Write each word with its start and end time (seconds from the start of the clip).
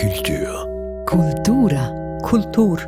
Kultur. 0.00 1.04
Kultura. 1.04 2.18
Kultur. 2.22 2.78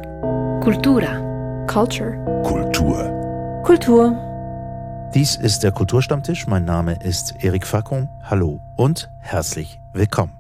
Kultura. 0.63 1.67
Culture. 1.67 2.17
Kultur. 2.43 3.63
Kultur. 3.63 5.11
Dies 5.15 5.37
ist 5.37 5.63
der 5.63 5.73
Kulturstammtisch. 5.73 6.47
Mein 6.47 6.65
Name 6.65 6.99
ist 7.05 7.35
Erik 7.41 7.67
Fackung. 7.67 8.09
Hallo 8.23 8.63
und 8.79 9.11
herzlich 9.21 9.79
willkommen. 9.93 10.33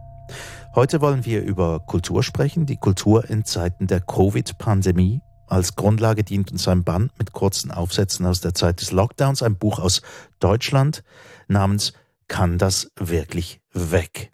Heute 0.74 1.02
wollen 1.02 1.26
wir 1.26 1.42
über 1.42 1.80
Kultur 1.80 2.22
sprechen, 2.22 2.64
die 2.64 2.78
Kultur 2.78 3.28
in 3.28 3.44
Zeiten 3.44 3.86
der 3.86 4.00
Covid-Pandemie. 4.00 5.20
Als 5.48 5.76
Grundlage 5.76 6.24
dient 6.24 6.52
uns 6.52 6.66
ein 6.68 6.84
Band 6.84 7.12
mit 7.18 7.34
kurzen 7.34 7.70
Aufsätzen 7.70 8.24
aus 8.24 8.40
der 8.40 8.54
Zeit 8.54 8.80
des 8.80 8.92
Lockdowns, 8.92 9.42
ein 9.42 9.58
Buch 9.58 9.78
aus 9.78 10.00
Deutschland 10.40 11.04
namens 11.48 11.92
Kann 12.28 12.56
das 12.56 12.90
wirklich 12.96 13.60
weg? 13.74 14.31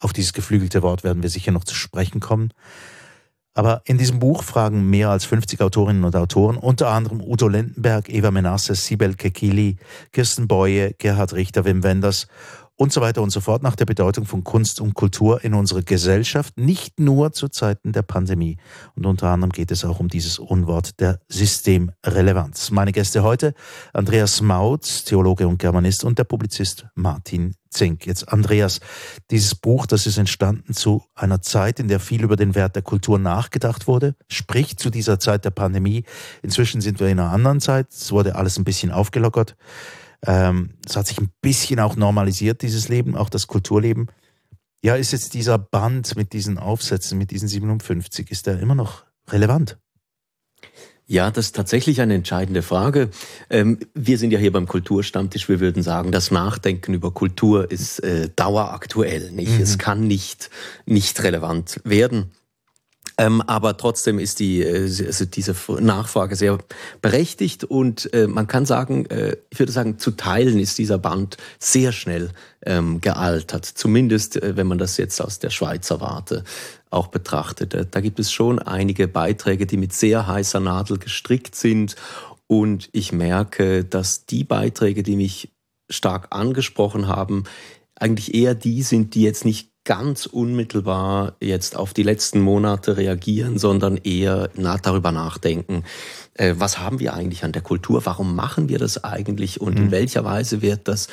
Auf 0.00 0.12
dieses 0.12 0.32
geflügelte 0.32 0.82
Wort 0.82 1.04
werden 1.04 1.22
wir 1.22 1.30
sicher 1.30 1.52
noch 1.52 1.64
zu 1.64 1.74
sprechen 1.74 2.20
kommen. 2.20 2.52
Aber 3.54 3.82
in 3.86 3.98
diesem 3.98 4.20
Buch 4.20 4.44
fragen 4.44 4.88
mehr 4.88 5.10
als 5.10 5.24
50 5.24 5.60
Autorinnen 5.60 6.04
und 6.04 6.14
Autoren, 6.14 6.56
unter 6.56 6.90
anderem 6.90 7.20
Udo 7.20 7.48
Lindenberg, 7.48 8.08
Eva 8.08 8.30
Menasses, 8.30 8.86
Sibel 8.86 9.14
Kekili, 9.14 9.78
Kirsten 10.12 10.46
Boye, 10.46 10.94
Gerhard 10.98 11.32
Richter, 11.32 11.64
Wim 11.64 11.82
Wenders 11.82 12.28
und 12.78 12.92
so 12.92 13.00
weiter 13.00 13.22
und 13.22 13.30
so 13.30 13.40
fort 13.40 13.62
nach 13.62 13.74
der 13.74 13.86
Bedeutung 13.86 14.24
von 14.24 14.44
Kunst 14.44 14.80
und 14.80 14.94
Kultur 14.94 15.42
in 15.42 15.52
unserer 15.52 15.82
Gesellschaft, 15.82 16.56
nicht 16.56 17.00
nur 17.00 17.32
zu 17.32 17.48
Zeiten 17.48 17.92
der 17.92 18.02
Pandemie. 18.02 18.56
Und 18.94 19.04
unter 19.04 19.28
anderem 19.28 19.50
geht 19.50 19.72
es 19.72 19.84
auch 19.84 19.98
um 19.98 20.08
dieses 20.08 20.38
Unwort 20.38 21.00
der 21.00 21.18
Systemrelevanz. 21.28 22.70
Meine 22.70 22.92
Gäste 22.92 23.24
heute, 23.24 23.52
Andreas 23.92 24.40
Mautz, 24.40 25.02
Theologe 25.02 25.48
und 25.48 25.58
Germanist 25.58 26.04
und 26.04 26.18
der 26.18 26.24
Publizist 26.24 26.86
Martin 26.94 27.56
Zink. 27.70 28.06
Jetzt 28.06 28.32
Andreas, 28.32 28.78
dieses 29.32 29.56
Buch, 29.56 29.86
das 29.86 30.06
ist 30.06 30.16
entstanden 30.16 30.72
zu 30.72 31.02
einer 31.16 31.42
Zeit, 31.42 31.80
in 31.80 31.88
der 31.88 31.98
viel 31.98 32.22
über 32.22 32.36
den 32.36 32.54
Wert 32.54 32.76
der 32.76 32.82
Kultur 32.82 33.18
nachgedacht 33.18 33.88
wurde, 33.88 34.14
sprich 34.28 34.76
zu 34.76 34.88
dieser 34.88 35.18
Zeit 35.18 35.44
der 35.44 35.50
Pandemie. 35.50 36.04
Inzwischen 36.42 36.80
sind 36.80 37.00
wir 37.00 37.08
in 37.08 37.18
einer 37.18 37.32
anderen 37.32 37.60
Zeit, 37.60 37.88
es 37.90 38.12
wurde 38.12 38.36
alles 38.36 38.56
ein 38.56 38.64
bisschen 38.64 38.92
aufgelockert. 38.92 39.56
Ähm, 40.26 40.74
es 40.86 40.96
hat 40.96 41.06
sich 41.06 41.20
ein 41.20 41.30
bisschen 41.40 41.80
auch 41.80 41.96
normalisiert, 41.96 42.62
dieses 42.62 42.88
Leben, 42.88 43.16
auch 43.16 43.28
das 43.28 43.46
Kulturleben. 43.46 44.08
Ja, 44.82 44.94
ist 44.94 45.12
jetzt 45.12 45.34
dieser 45.34 45.58
Band 45.58 46.16
mit 46.16 46.32
diesen 46.32 46.58
Aufsätzen, 46.58 47.18
mit 47.18 47.30
diesen 47.30 47.48
57, 47.48 48.30
ist 48.30 48.46
der 48.46 48.60
immer 48.60 48.74
noch 48.74 49.04
relevant? 49.28 49.78
Ja, 51.10 51.30
das 51.30 51.46
ist 51.46 51.56
tatsächlich 51.56 52.02
eine 52.02 52.14
entscheidende 52.14 52.60
Frage. 52.60 53.08
Ähm, 53.48 53.78
wir 53.94 54.18
sind 54.18 54.30
ja 54.30 54.38
hier 54.38 54.52
beim 54.52 54.68
Kulturstammtisch. 54.68 55.48
Wir 55.48 55.58
würden 55.58 55.82
sagen, 55.82 56.12
das 56.12 56.30
Nachdenken 56.30 56.92
über 56.92 57.12
Kultur 57.12 57.70
ist 57.70 58.00
äh, 58.00 58.28
daueraktuell. 58.36 59.32
Nicht? 59.32 59.52
Mhm. 59.52 59.62
Es 59.62 59.78
kann 59.78 60.06
nicht 60.06 60.50
nicht 60.84 61.22
relevant 61.22 61.80
werden. 61.84 62.32
Ähm, 63.20 63.42
aber 63.42 63.76
trotzdem 63.76 64.20
ist 64.20 64.38
die, 64.38 64.62
äh, 64.62 64.84
also 65.06 65.24
diese 65.24 65.54
Nachfrage 65.80 66.36
sehr 66.36 66.58
berechtigt 67.02 67.64
und 67.64 68.12
äh, 68.14 68.28
man 68.28 68.46
kann 68.46 68.64
sagen, 68.64 69.06
äh, 69.06 69.36
ich 69.50 69.58
würde 69.58 69.72
sagen, 69.72 69.98
zu 69.98 70.12
Teilen 70.12 70.60
ist 70.60 70.78
dieser 70.78 70.98
Band 70.98 71.36
sehr 71.58 71.90
schnell 71.90 72.30
ähm, 72.64 73.00
gealtert. 73.00 73.64
Zumindest, 73.64 74.40
äh, 74.40 74.56
wenn 74.56 74.68
man 74.68 74.78
das 74.78 74.96
jetzt 74.98 75.20
aus 75.20 75.40
der 75.40 75.50
Schweizer 75.50 76.00
Warte 76.00 76.44
auch 76.90 77.08
betrachtet. 77.08 77.74
Äh, 77.74 77.86
da 77.90 78.00
gibt 78.00 78.20
es 78.20 78.30
schon 78.30 78.60
einige 78.60 79.08
Beiträge, 79.08 79.66
die 79.66 79.78
mit 79.78 79.92
sehr 79.92 80.28
heißer 80.28 80.60
Nadel 80.60 80.98
gestrickt 80.98 81.56
sind 81.56 81.96
und 82.46 82.88
ich 82.92 83.12
merke, 83.12 83.84
dass 83.84 84.26
die 84.26 84.44
Beiträge, 84.44 85.02
die 85.02 85.16
mich 85.16 85.52
stark 85.90 86.28
angesprochen 86.30 87.08
haben, 87.08 87.44
eigentlich 87.96 88.34
eher 88.34 88.54
die 88.54 88.82
sind, 88.82 89.14
die 89.14 89.22
jetzt 89.22 89.44
nicht 89.44 89.70
ganz 89.88 90.26
unmittelbar 90.26 91.36
jetzt 91.40 91.74
auf 91.74 91.94
die 91.94 92.02
letzten 92.02 92.40
Monate 92.40 92.98
reagieren, 92.98 93.58
sondern 93.58 93.96
eher 93.96 94.50
darüber 94.82 95.12
nachdenken, 95.12 95.82
äh, 96.34 96.54
was 96.58 96.78
haben 96.78 97.00
wir 97.00 97.14
eigentlich 97.14 97.42
an 97.42 97.52
der 97.52 97.62
Kultur, 97.62 98.04
warum 98.04 98.36
machen 98.36 98.68
wir 98.68 98.78
das 98.78 99.02
eigentlich 99.02 99.62
und 99.62 99.78
mhm. 99.78 99.86
in 99.86 99.90
welcher 99.90 100.26
Weise 100.26 100.60
wird 100.60 100.88
das 100.88 101.08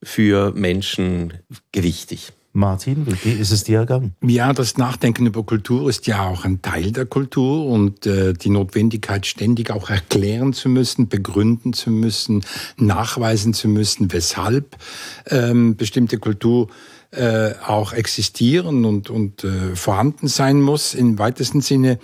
für 0.00 0.52
Menschen 0.52 1.34
gewichtig. 1.72 2.32
Martin, 2.52 3.04
wie 3.24 3.32
ist 3.32 3.50
es 3.50 3.64
dir 3.64 3.80
ergangen? 3.80 4.14
Ja, 4.22 4.52
das 4.52 4.76
Nachdenken 4.76 5.26
über 5.26 5.42
Kultur 5.42 5.88
ist 5.88 6.06
ja 6.06 6.28
auch 6.28 6.44
ein 6.44 6.62
Teil 6.62 6.92
der 6.92 7.06
Kultur 7.06 7.66
und 7.66 8.06
äh, 8.06 8.32
die 8.32 8.50
Notwendigkeit, 8.50 9.26
ständig 9.26 9.72
auch 9.72 9.90
erklären 9.90 10.52
zu 10.52 10.68
müssen, 10.68 11.08
begründen 11.08 11.72
zu 11.72 11.90
müssen, 11.90 12.44
nachweisen 12.76 13.54
zu 13.54 13.66
müssen, 13.66 14.12
weshalb 14.12 14.76
ähm, 15.26 15.76
bestimmte 15.76 16.18
Kultur 16.18 16.68
äh, 17.12 17.54
auch 17.66 17.92
existieren 17.92 18.84
und, 18.84 19.10
und 19.10 19.44
äh, 19.44 19.74
vorhanden 19.74 20.28
sein 20.28 20.60
muss 20.60 20.94
im 20.94 21.18
weitesten 21.18 21.60
Sinne, 21.60 21.98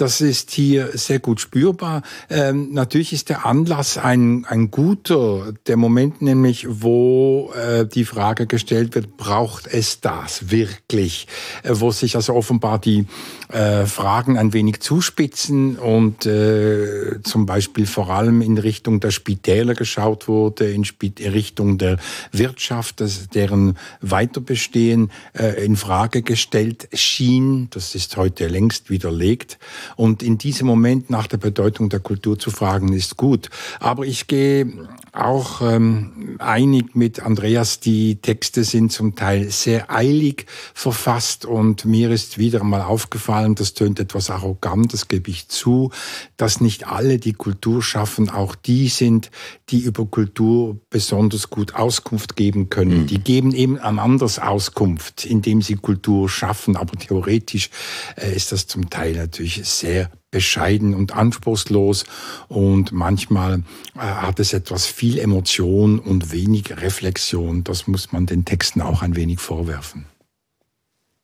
das 0.00 0.22
ist 0.22 0.50
hier 0.50 0.96
sehr 0.96 1.18
gut 1.18 1.40
spürbar. 1.40 2.02
Ähm, 2.30 2.72
natürlich 2.72 3.12
ist 3.12 3.28
der 3.28 3.44
Anlass 3.44 3.98
ein, 3.98 4.46
ein 4.48 4.70
guter, 4.70 5.52
der 5.66 5.76
Moment 5.76 6.22
nämlich, 6.22 6.66
wo 6.68 7.52
äh, 7.52 7.84
die 7.84 8.06
Frage 8.06 8.46
gestellt 8.46 8.94
wird, 8.94 9.18
braucht 9.18 9.66
es 9.66 10.00
das 10.00 10.50
wirklich? 10.50 11.26
Äh, 11.62 11.72
wo 11.74 11.90
sich 11.90 12.16
also 12.16 12.34
offenbar 12.34 12.78
die 12.78 13.06
äh, 13.50 13.84
Fragen 13.84 14.38
ein 14.38 14.54
wenig 14.54 14.80
zuspitzen 14.80 15.76
und 15.76 16.24
äh, 16.24 17.20
zum 17.22 17.44
Beispiel 17.44 17.86
vor 17.86 18.08
allem 18.10 18.40
in 18.40 18.56
Richtung 18.56 19.00
der 19.00 19.10
Spitäler 19.10 19.74
geschaut 19.74 20.28
wurde, 20.28 20.70
in, 20.70 20.86
in 21.18 21.32
Richtung 21.32 21.76
der 21.76 21.98
Wirtschaft, 22.32 23.00
das, 23.00 23.28
deren 23.28 23.76
Weiterbestehen 24.00 25.10
äh, 25.34 25.62
in 25.64 25.76
Frage 25.76 26.22
gestellt 26.22 26.88
schien. 26.94 27.68
Das 27.70 27.94
ist 27.94 28.16
heute 28.16 28.46
längst 28.46 28.88
widerlegt. 28.88 29.58
Und 29.96 30.22
in 30.22 30.38
diesem 30.38 30.66
Moment 30.66 31.10
nach 31.10 31.26
der 31.26 31.36
Bedeutung 31.36 31.88
der 31.88 32.00
Kultur 32.00 32.38
zu 32.38 32.50
fragen, 32.50 32.92
ist 32.92 33.16
gut. 33.16 33.50
Aber 33.78 34.04
ich 34.04 34.26
gehe 34.26 34.72
auch 35.12 35.60
ähm, 35.62 36.36
einig 36.38 36.94
mit 36.94 37.20
Andreas, 37.20 37.80
die 37.80 38.16
Texte 38.16 38.64
sind 38.64 38.92
zum 38.92 39.16
Teil 39.16 39.50
sehr 39.50 39.90
eilig 39.90 40.46
verfasst 40.74 41.44
und 41.44 41.84
mir 41.84 42.10
ist 42.10 42.38
wieder 42.38 42.62
mal 42.62 42.82
aufgefallen, 42.82 43.54
das 43.54 43.74
tönt 43.74 44.00
etwas 44.00 44.30
arrogant, 44.30 44.92
das 44.92 45.08
gebe 45.08 45.30
ich 45.30 45.48
zu, 45.48 45.90
dass 46.36 46.60
nicht 46.60 46.86
alle, 46.86 47.18
die 47.18 47.32
Kultur 47.32 47.82
schaffen, 47.82 48.30
auch 48.30 48.54
die 48.54 48.88
sind, 48.88 49.30
die 49.70 49.80
über 49.80 50.06
Kultur 50.06 50.78
besonders 50.90 51.50
gut 51.50 51.74
Auskunft 51.74 52.36
geben 52.36 52.70
können. 52.70 53.02
Mhm. 53.02 53.06
Die 53.06 53.20
geben 53.20 53.52
eben 53.52 53.78
an 53.78 53.98
anders 53.98 54.38
Auskunft, 54.38 55.24
indem 55.24 55.62
sie 55.62 55.76
Kultur 55.76 56.28
schaffen, 56.28 56.76
aber 56.76 56.96
theoretisch 56.98 57.70
äh, 58.16 58.34
ist 58.34 58.52
das 58.52 58.66
zum 58.66 58.90
Teil 58.90 59.14
natürlich 59.14 59.64
sehr 59.64 60.10
bescheiden 60.30 60.94
und 60.94 61.12
anspruchslos 61.12 62.04
und 62.48 62.92
manchmal 62.92 63.62
äh, 63.96 64.00
hat 64.00 64.40
es 64.40 64.52
etwas 64.52 64.86
viel 64.86 65.18
Emotion 65.18 65.98
und 65.98 66.32
wenig 66.32 66.80
Reflexion. 66.80 67.64
Das 67.64 67.86
muss 67.86 68.12
man 68.12 68.26
den 68.26 68.44
Texten 68.44 68.80
auch 68.80 69.02
ein 69.02 69.16
wenig 69.16 69.40
vorwerfen. 69.40 70.06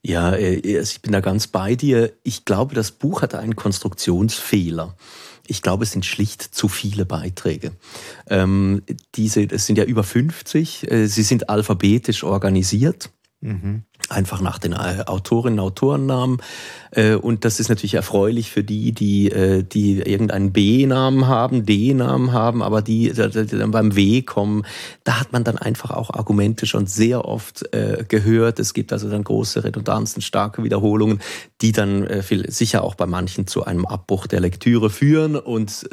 Ja, 0.02 0.34
äh, 0.34 0.78
also 0.78 0.92
ich 0.92 1.02
bin 1.02 1.12
da 1.12 1.20
ganz 1.20 1.46
bei 1.46 1.74
dir. 1.74 2.12
Ich 2.22 2.44
glaube, 2.44 2.74
das 2.74 2.92
Buch 2.92 3.22
hat 3.22 3.34
einen 3.34 3.56
Konstruktionsfehler. 3.56 4.96
Ich 5.48 5.62
glaube, 5.62 5.84
es 5.84 5.92
sind 5.92 6.04
schlicht 6.04 6.42
zu 6.42 6.68
viele 6.68 7.04
Beiträge. 7.04 7.72
Ähm, 8.28 8.82
diese, 9.14 9.42
es 9.42 9.66
sind 9.66 9.78
ja 9.78 9.84
über 9.84 10.04
50. 10.04 10.90
Äh, 10.90 11.06
sie 11.06 11.22
sind 11.22 11.48
alphabetisch 11.48 12.24
organisiert. 12.24 13.10
Mhm. 13.40 13.82
Einfach 14.08 14.40
nach 14.40 14.58
den 14.58 14.72
äh, 14.72 15.02
Autorinnen 15.06 15.58
und 15.58 15.66
Autorennamen. 15.66 16.38
Äh, 16.92 17.14
und 17.14 17.44
das 17.44 17.58
ist 17.58 17.68
natürlich 17.68 17.94
erfreulich 17.94 18.52
für 18.52 18.62
die, 18.62 18.92
die, 18.92 19.32
äh, 19.32 19.64
die 19.64 19.98
irgendeinen 19.98 20.52
B-Namen 20.52 21.26
haben, 21.26 21.66
D-Namen 21.66 22.32
haben, 22.32 22.62
aber 22.62 22.82
die, 22.82 23.12
die 23.12 23.46
dann 23.58 23.72
beim 23.72 23.96
W 23.96 24.22
kommen. 24.22 24.64
Da 25.02 25.18
hat 25.18 25.32
man 25.32 25.42
dann 25.42 25.58
einfach 25.58 25.90
auch 25.90 26.10
Argumente 26.10 26.66
schon 26.66 26.86
sehr 26.86 27.24
oft 27.24 27.64
gehört. 28.08 28.58
Es 28.58 28.74
gibt 28.74 28.92
also 28.92 29.08
dann 29.08 29.24
große 29.24 29.64
Redundanzen, 29.64 30.22
starke 30.22 30.62
Wiederholungen, 30.62 31.20
die 31.60 31.72
dann 31.72 32.06
sicher 32.48 32.82
auch 32.82 32.94
bei 32.94 33.06
manchen 33.06 33.47
zu 33.47 33.65
einem 33.65 33.86
Abbruch 33.86 34.26
der 34.26 34.41
Lektüre 34.41 34.91
führen. 34.91 35.36
Und 35.36 35.88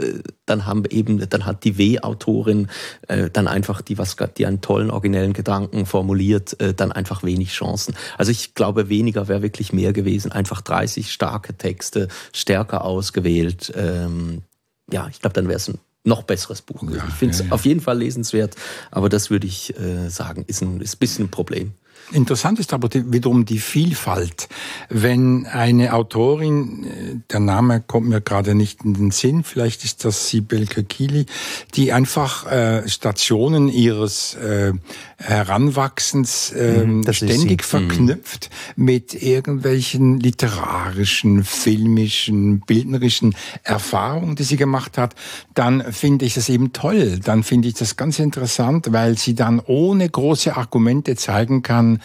dann 0.46 0.66
haben 0.66 0.84
eben, 0.90 1.30
dann 1.30 1.46
hat 1.46 1.64
die 1.64 1.78
W-Autorin 1.78 2.68
dann 3.08 3.48
einfach 3.48 3.82
die, 3.82 3.98
was, 3.98 4.16
die 4.38 4.46
einen 4.46 4.62
tollen, 4.62 4.92
originellen 4.92 5.34
Gedanken 5.34 5.86
formuliert, 5.86 6.58
dann 6.78 6.92
einfach 6.92 7.24
wenig 7.24 7.52
Chancen. 7.52 7.93
Also 8.18 8.32
ich 8.32 8.54
glaube, 8.54 8.90
weniger 8.90 9.28
wäre 9.28 9.42
wirklich 9.42 9.74
mehr 9.74 9.94
gewesen. 9.94 10.32
Einfach 10.32 10.62
30 10.62 11.12
starke 11.12 11.54
Texte, 11.56 12.08
stärker 12.34 12.86
ausgewählt. 12.86 13.72
Ähm, 13.76 14.44
ja, 14.92 15.08
ich 15.10 15.20
glaube, 15.20 15.34
dann 15.34 15.48
wäre 15.48 15.58
es 15.58 15.68
ein 15.68 15.80
noch 16.04 16.24
besseres 16.24 16.62
Buch. 16.62 16.84
Ja, 16.84 17.04
ich 17.08 17.14
finde 17.14 17.34
es 17.34 17.40
ja, 17.40 17.46
ja. 17.48 17.52
auf 17.54 17.66
jeden 17.66 17.80
Fall 17.80 17.98
lesenswert, 17.98 18.56
aber 18.92 19.10
das 19.10 19.30
würde 19.30 19.48
ich 19.48 19.78
äh, 19.80 20.10
sagen, 20.10 20.44
ist 20.48 20.62
ein, 20.62 20.82
ist 20.82 20.96
ein 20.96 21.00
bisschen 21.00 21.26
ein 21.26 21.32
Problem. 21.32 21.74
Interessant 22.14 22.60
ist 22.60 22.74
aber 22.74 22.90
wiederum 22.94 23.46
die 23.46 23.58
Vielfalt. 23.58 24.48
Wenn 24.90 25.48
eine 25.48 25.94
Autorin, 25.94 26.84
äh, 26.84 27.16
der 27.32 27.40
Name 27.40 27.82
kommt 27.82 28.08
mir 28.08 28.22
gerade 28.22 28.54
nicht 28.54 28.84
in 28.84 28.94
den 28.94 29.12
Sinn, 29.12 29.44
vielleicht 29.44 29.84
ist 29.84 30.06
das 30.06 30.30
Sibel 30.30 30.68
Kekili, 30.68 31.26
die 31.74 31.92
einfach 31.92 32.46
äh, 32.52 32.88
Stationen 32.88 33.68
ihres 33.68 34.36
äh, 34.36 34.74
Heranwachsens 35.18 36.52
äh, 36.52 37.14
ständig 37.14 37.62
mhm. 37.62 37.66
verknüpft 37.66 38.50
mhm. 38.76 38.86
mit 38.86 39.14
irgendwelchen 39.22 40.20
literarischen, 40.20 41.44
filmischen, 41.44 42.60
bildnerischen 42.60 43.36
Erfahrungen, 43.64 44.36
die 44.36 44.44
sie 44.44 44.58
gemacht 44.58 44.98
hat, 44.98 45.16
dann 45.54 45.92
finde 45.92 46.26
ich 46.26 46.36
das 46.36 46.50
eben 46.50 46.74
toll. 46.74 47.20
Dann 47.24 47.44
finde 47.44 47.70
ich 47.70 47.74
das 47.74 47.96
ganz 47.96 48.20
interessant, 48.20 48.92
weil 48.92 49.18
sie 49.18 49.34
dann 49.34 49.60
ohne 49.60 50.08
große 50.08 50.56
Argumente 50.56 51.16
zeigen 51.16 51.64
kann, 51.64 52.02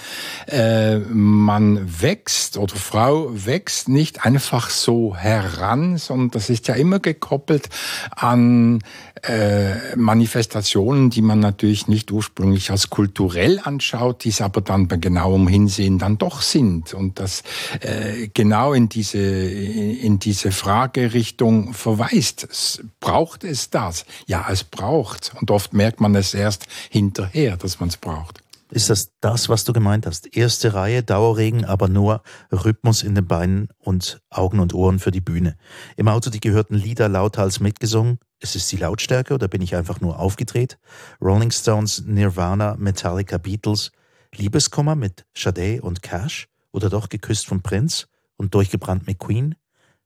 äh, 0.47 0.99
man 0.99 2.00
wächst 2.00 2.56
oder 2.56 2.77
Frau 2.77 3.31
wächst 3.33 3.89
nicht 3.89 4.25
einfach 4.25 4.71
so 4.71 5.17
heran, 5.17 5.99
sondern 5.99 6.31
das 6.31 6.50
ist 6.50 6.69
ja 6.69 6.75
immer 6.75 6.99
gekoppelt 6.99 7.69
an 8.11 8.81
äh, 9.23 9.97
Manifestationen, 9.97 11.11
die 11.11 11.23
man 11.23 11.41
natürlich 11.41 11.89
nicht 11.89 12.11
ursprünglich 12.12 12.71
als 12.71 12.91
kulturell 12.91 13.61
anschaut, 13.62 14.25
die 14.25 14.29
es 14.29 14.41
aber 14.41 14.61
dann 14.61 14.89
bei 14.89 14.97
genauem 14.97 15.49
Hinsehen 15.49 15.99
dann 15.99 16.19
doch 16.19 16.43
sind 16.43 16.95
und 16.95 17.19
das 17.19 17.43
äh, 17.81 18.29
genau 18.33 18.73
in 18.73 18.89
diese 18.89 19.19
in 19.19 20.19
diese 20.19 20.53
Fragerichtung 20.53 21.75
verweist. 21.75 22.81
Braucht 23.00 23.45
es 23.45 23.71
das? 23.71 24.05
Ja, 24.27 24.47
es 24.50 24.65
braucht 24.65 25.33
und 25.41 25.50
oft 25.50 25.73
merkt 25.73 26.00
man 26.00 26.15
es 26.15 26.35
erst 26.35 26.67
hinterher, 26.91 27.56
dass 27.56 27.81
man 27.81 27.89
es 27.89 27.97
braucht. 27.97 28.43
Ist 28.70 28.91
das 28.91 29.12
das, 29.20 29.49
was 29.49 29.65
du 29.65 29.73
gemeint 29.73 30.06
hast? 30.06 30.37
Erste 30.37 30.75
Reihe, 30.75 31.03
Dauerregen, 31.03 31.65
aber 31.65 31.88
nur 31.88 32.23
Rhythmus 32.53 33.03
in 33.03 33.15
den 33.15 33.26
Beinen 33.26 33.69
und 33.79 34.20
Augen 34.29 34.61
und 34.61 34.75
Ohren 34.75 34.99
für 34.99 35.11
die 35.11 35.23
Bühne. 35.23 35.56
Im 35.97 36.09
Auto 36.09 36.29
die 36.29 36.41
gehörten 36.41 36.75
Lieder 36.75 37.09
lauthals 37.09 37.61
mitgesungen. 37.61 38.19
Ist 38.41 38.56
es 38.56 38.69
die 38.69 38.76
Lautstärke 38.76 39.32
oder 39.32 39.49
bin 39.49 39.62
ich 39.62 39.75
einfach 39.75 40.00
nur 40.03 40.19
aufgedreht? 40.19 40.79
Rolling 41.23 41.50
Stones, 41.50 42.05
Nirvana, 42.06 42.76
Metallica, 42.76 43.38
Beatles, 43.38 43.91
Liebeskummer 44.35 44.94
mit 44.94 45.25
Sade 45.35 45.81
und 45.81 46.03
Cash 46.03 46.49
oder 46.71 46.91
doch 46.91 47.09
geküsst 47.09 47.47
vom 47.47 47.62
Prinz 47.62 48.06
und 48.37 48.55
durchgebrannt 48.55 49.06
mit 49.06 49.19
Queen? 49.19 49.55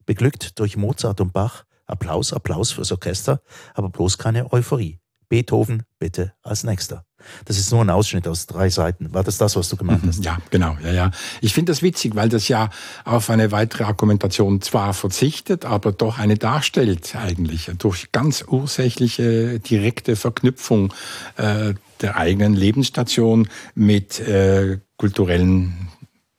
Beglückt 0.05 0.57
durch 0.59 0.77
Mozart 0.77 1.19
und 1.19 1.33
Bach? 1.33 1.65
Applaus, 1.85 2.31
Applaus 2.31 2.71
fürs 2.71 2.93
Orchester, 2.93 3.41
aber 3.73 3.89
bloß 3.89 4.17
keine 4.17 4.53
Euphorie. 4.53 5.02
Beethoven 5.33 5.81
bitte 5.97 6.33
als 6.43 6.63
nächster. 6.63 7.07
Das 7.45 7.57
ist 7.57 7.71
nur 7.71 7.81
ein 7.81 7.89
Ausschnitt 7.89 8.27
aus 8.27 8.45
drei 8.45 8.69
Seiten. 8.69 9.15
War 9.15 9.23
das 9.23 9.39
das, 9.39 9.55
was 9.55 9.67
du 9.67 9.75
gemeint 9.75 10.03
mhm. 10.03 10.09
hast? 10.09 10.23
Ja, 10.23 10.37
genau. 10.51 10.77
Ja, 10.83 10.91
ja. 10.91 11.11
Ich 11.41 11.55
finde 11.55 11.71
das 11.71 11.81
witzig, 11.81 12.13
weil 12.13 12.29
das 12.29 12.47
ja 12.49 12.69
auf 13.03 13.31
eine 13.31 13.51
weitere 13.51 13.85
Argumentation 13.85 14.61
zwar 14.61 14.93
verzichtet, 14.93 15.65
aber 15.65 15.91
doch 15.91 16.19
eine 16.19 16.37
darstellt 16.37 17.15
eigentlich 17.15 17.71
durch 17.79 18.11
ganz 18.11 18.45
ursächliche 18.47 19.59
direkte 19.59 20.15
Verknüpfung 20.15 20.93
äh, 21.37 21.73
der 22.01 22.15
eigenen 22.17 22.53
Lebensstation 22.53 23.47
mit 23.73 24.19
äh, 24.19 24.81
kulturellen 24.97 25.89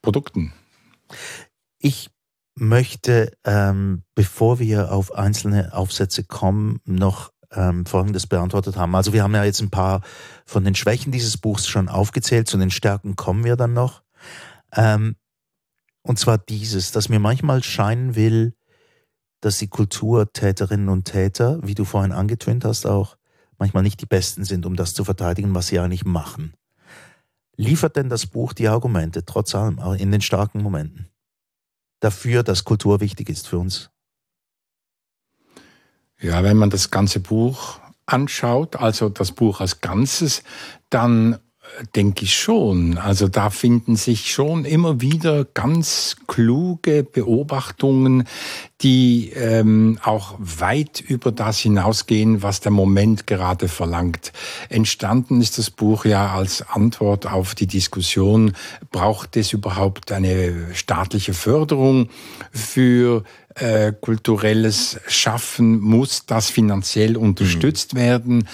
Produkten. 0.02 0.52
Ich 1.80 2.10
möchte, 2.54 3.32
ähm, 3.44 4.04
bevor 4.14 4.60
wir 4.60 4.92
auf 4.92 5.14
einzelne 5.14 5.74
Aufsätze 5.74 6.22
kommen, 6.22 6.80
noch 6.84 7.32
ähm, 7.54 7.86
Folgendes 7.86 8.26
beantwortet 8.26 8.76
haben. 8.76 8.94
Also 8.94 9.12
wir 9.12 9.22
haben 9.22 9.34
ja 9.34 9.44
jetzt 9.44 9.60
ein 9.60 9.70
paar 9.70 10.02
von 10.46 10.64
den 10.64 10.74
Schwächen 10.74 11.12
dieses 11.12 11.36
Buchs 11.36 11.66
schon 11.66 11.88
aufgezählt, 11.88 12.48
zu 12.48 12.58
den 12.58 12.70
Stärken 12.70 13.16
kommen 13.16 13.44
wir 13.44 13.56
dann 13.56 13.72
noch. 13.72 14.02
Ähm, 14.72 15.16
und 16.02 16.18
zwar 16.18 16.38
dieses, 16.38 16.92
dass 16.92 17.08
mir 17.08 17.18
manchmal 17.18 17.62
scheinen 17.62 18.14
will, 18.14 18.54
dass 19.40 19.58
die 19.58 19.68
Kulturtäterinnen 19.68 20.88
und 20.88 21.04
Täter, 21.04 21.60
wie 21.62 21.74
du 21.74 21.84
vorhin 21.84 22.12
angetönt 22.12 22.64
hast, 22.64 22.86
auch 22.86 23.16
manchmal 23.58 23.82
nicht 23.82 24.00
die 24.00 24.06
Besten 24.06 24.44
sind, 24.44 24.66
um 24.66 24.76
das 24.76 24.94
zu 24.94 25.04
verteidigen, 25.04 25.54
was 25.54 25.68
sie 25.68 25.78
eigentlich 25.78 26.04
machen. 26.04 26.54
Liefert 27.56 27.96
denn 27.96 28.08
das 28.08 28.26
Buch 28.26 28.52
die 28.52 28.68
Argumente, 28.68 29.24
trotz 29.24 29.54
allem, 29.54 29.78
in 29.96 30.10
den 30.10 30.20
starken 30.20 30.62
Momenten, 30.62 31.08
dafür, 32.00 32.42
dass 32.42 32.64
Kultur 32.64 33.00
wichtig 33.00 33.28
ist 33.28 33.46
für 33.46 33.58
uns 33.58 33.90
ja, 36.20 36.42
wenn 36.42 36.56
man 36.56 36.70
das 36.70 36.90
ganze 36.90 37.20
Buch 37.20 37.78
anschaut, 38.06 38.76
also 38.76 39.08
das 39.08 39.32
Buch 39.32 39.60
als 39.60 39.80
Ganzes, 39.80 40.42
dann 40.90 41.38
denke 41.96 42.24
ich 42.24 42.36
schon. 42.36 42.98
Also 42.98 43.28
da 43.28 43.50
finden 43.50 43.96
sich 43.96 44.30
schon 44.30 44.64
immer 44.64 45.00
wieder 45.00 45.44
ganz 45.44 46.16
kluge 46.26 47.02
Beobachtungen, 47.02 48.24
die 48.80 49.30
ähm, 49.34 49.98
auch 50.02 50.34
weit 50.38 51.00
über 51.00 51.32
das 51.32 51.58
hinausgehen, 51.58 52.42
was 52.42 52.60
der 52.60 52.72
Moment 52.72 53.26
gerade 53.26 53.68
verlangt. 53.68 54.32
Entstanden 54.68 55.40
ist 55.40 55.58
das 55.58 55.70
Buch 55.70 56.04
ja 56.04 56.34
als 56.34 56.62
Antwort 56.68 57.26
auf 57.26 57.54
die 57.54 57.66
Diskussion, 57.66 58.52
braucht 58.90 59.36
es 59.36 59.52
überhaupt 59.52 60.12
eine 60.12 60.74
staatliche 60.74 61.34
Förderung 61.34 62.08
für 62.52 63.24
äh, 63.56 63.92
kulturelles 64.00 64.98
Schaffen 65.06 65.80
muss 65.80 66.26
das 66.26 66.50
finanziell 66.50 67.16
unterstützt 67.16 67.94
mhm. 67.94 67.98
werden. 67.98 68.48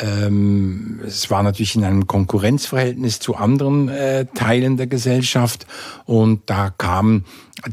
Ähm, 0.00 1.00
es 1.04 1.30
war 1.30 1.42
natürlich 1.42 1.74
in 1.74 1.84
einem 1.84 2.06
Konkurrenzverhältnis 2.06 3.18
zu 3.18 3.34
anderen 3.34 3.88
äh, 3.88 4.26
Teilen 4.34 4.76
der 4.76 4.86
Gesellschaft 4.86 5.66
und 6.04 6.42
da 6.46 6.70
kam 6.70 7.24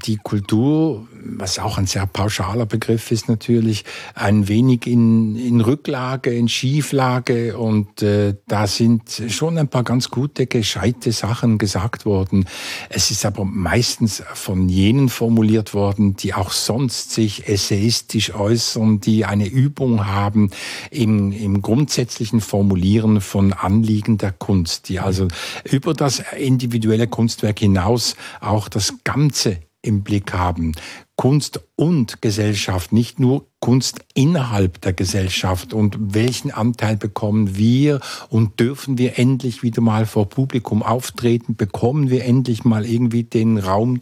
die 0.05 0.17
Kultur, 0.17 1.07
was 1.23 1.59
auch 1.59 1.77
ein 1.77 1.87
sehr 1.87 2.05
pauschaler 2.05 2.65
Begriff 2.65 3.11
ist 3.11 3.27
natürlich, 3.27 3.85
ein 4.15 4.47
wenig 4.47 4.87
in, 4.87 5.35
in 5.35 5.61
Rücklage, 5.61 6.33
in 6.33 6.47
Schieflage 6.47 7.57
und 7.57 8.01
äh, 8.01 8.35
da 8.47 8.67
sind 8.67 9.23
schon 9.29 9.57
ein 9.57 9.67
paar 9.67 9.83
ganz 9.83 10.09
gute, 10.09 10.47
gescheite 10.47 11.11
Sachen 11.11 11.57
gesagt 11.57 12.05
worden. 12.05 12.45
Es 12.89 13.11
ist 13.11 13.25
aber 13.25 13.45
meistens 13.45 14.23
von 14.33 14.69
jenen 14.69 15.09
formuliert 15.09 15.73
worden, 15.73 16.15
die 16.15 16.33
auch 16.33 16.51
sonst 16.51 17.11
sich 17.11 17.47
essayistisch 17.47 18.33
äußern, 18.33 18.99
die 18.99 19.25
eine 19.25 19.47
Übung 19.47 20.07
haben 20.07 20.51
im, 20.89 21.31
im 21.31 21.61
grundsätzlichen 21.61 22.41
Formulieren 22.41 23.21
von 23.21 23.53
Anliegen 23.53 24.17
der 24.17 24.31
Kunst, 24.31 24.89
die 24.89 24.99
also 24.99 25.27
über 25.63 25.93
das 25.93 26.23
individuelle 26.37 27.07
Kunstwerk 27.07 27.59
hinaus 27.59 28.15
auch 28.39 28.67
das 28.67 28.93
Ganze 29.03 29.59
im 29.81 30.03
Blick 30.03 30.33
haben. 30.33 30.73
Kunst 31.21 31.59
und 31.75 32.23
Gesellschaft, 32.23 32.93
nicht 32.93 33.19
nur 33.19 33.45
Kunst 33.59 33.99
innerhalb 34.15 34.81
der 34.81 34.91
Gesellschaft 34.91 35.71
und 35.71 36.15
welchen 36.15 36.49
Anteil 36.49 36.97
bekommen 36.97 37.55
wir 37.55 37.99
und 38.29 38.59
dürfen 38.59 38.97
wir 38.97 39.19
endlich 39.19 39.61
wieder 39.61 39.81
mal 39.81 40.07
vor 40.07 40.29
Publikum 40.29 40.81
auftreten, 40.81 41.55
bekommen 41.55 42.09
wir 42.09 42.25
endlich 42.25 42.63
mal 42.65 42.87
irgendwie 42.87 43.21
den 43.21 43.59
Raum, 43.59 44.01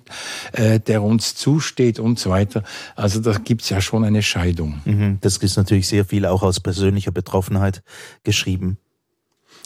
äh, 0.53 0.79
der 0.79 1.03
uns 1.03 1.35
zusteht 1.35 1.99
und 1.99 2.19
so 2.19 2.29
weiter. 2.29 2.63
Also 2.95 3.19
da 3.19 3.33
gibt's 3.33 3.69
ja 3.69 3.81
schon 3.81 4.05
eine 4.05 4.23
Scheidung. 4.23 4.79
Mhm, 4.85 5.17
das 5.19 5.35
ist 5.35 5.57
natürlich 5.57 5.89
sehr 5.89 6.05
viel 6.05 6.25
auch 6.25 6.41
aus 6.41 6.61
persönlicher 6.61 7.11
Betroffenheit 7.11 7.83
geschrieben. 8.23 8.77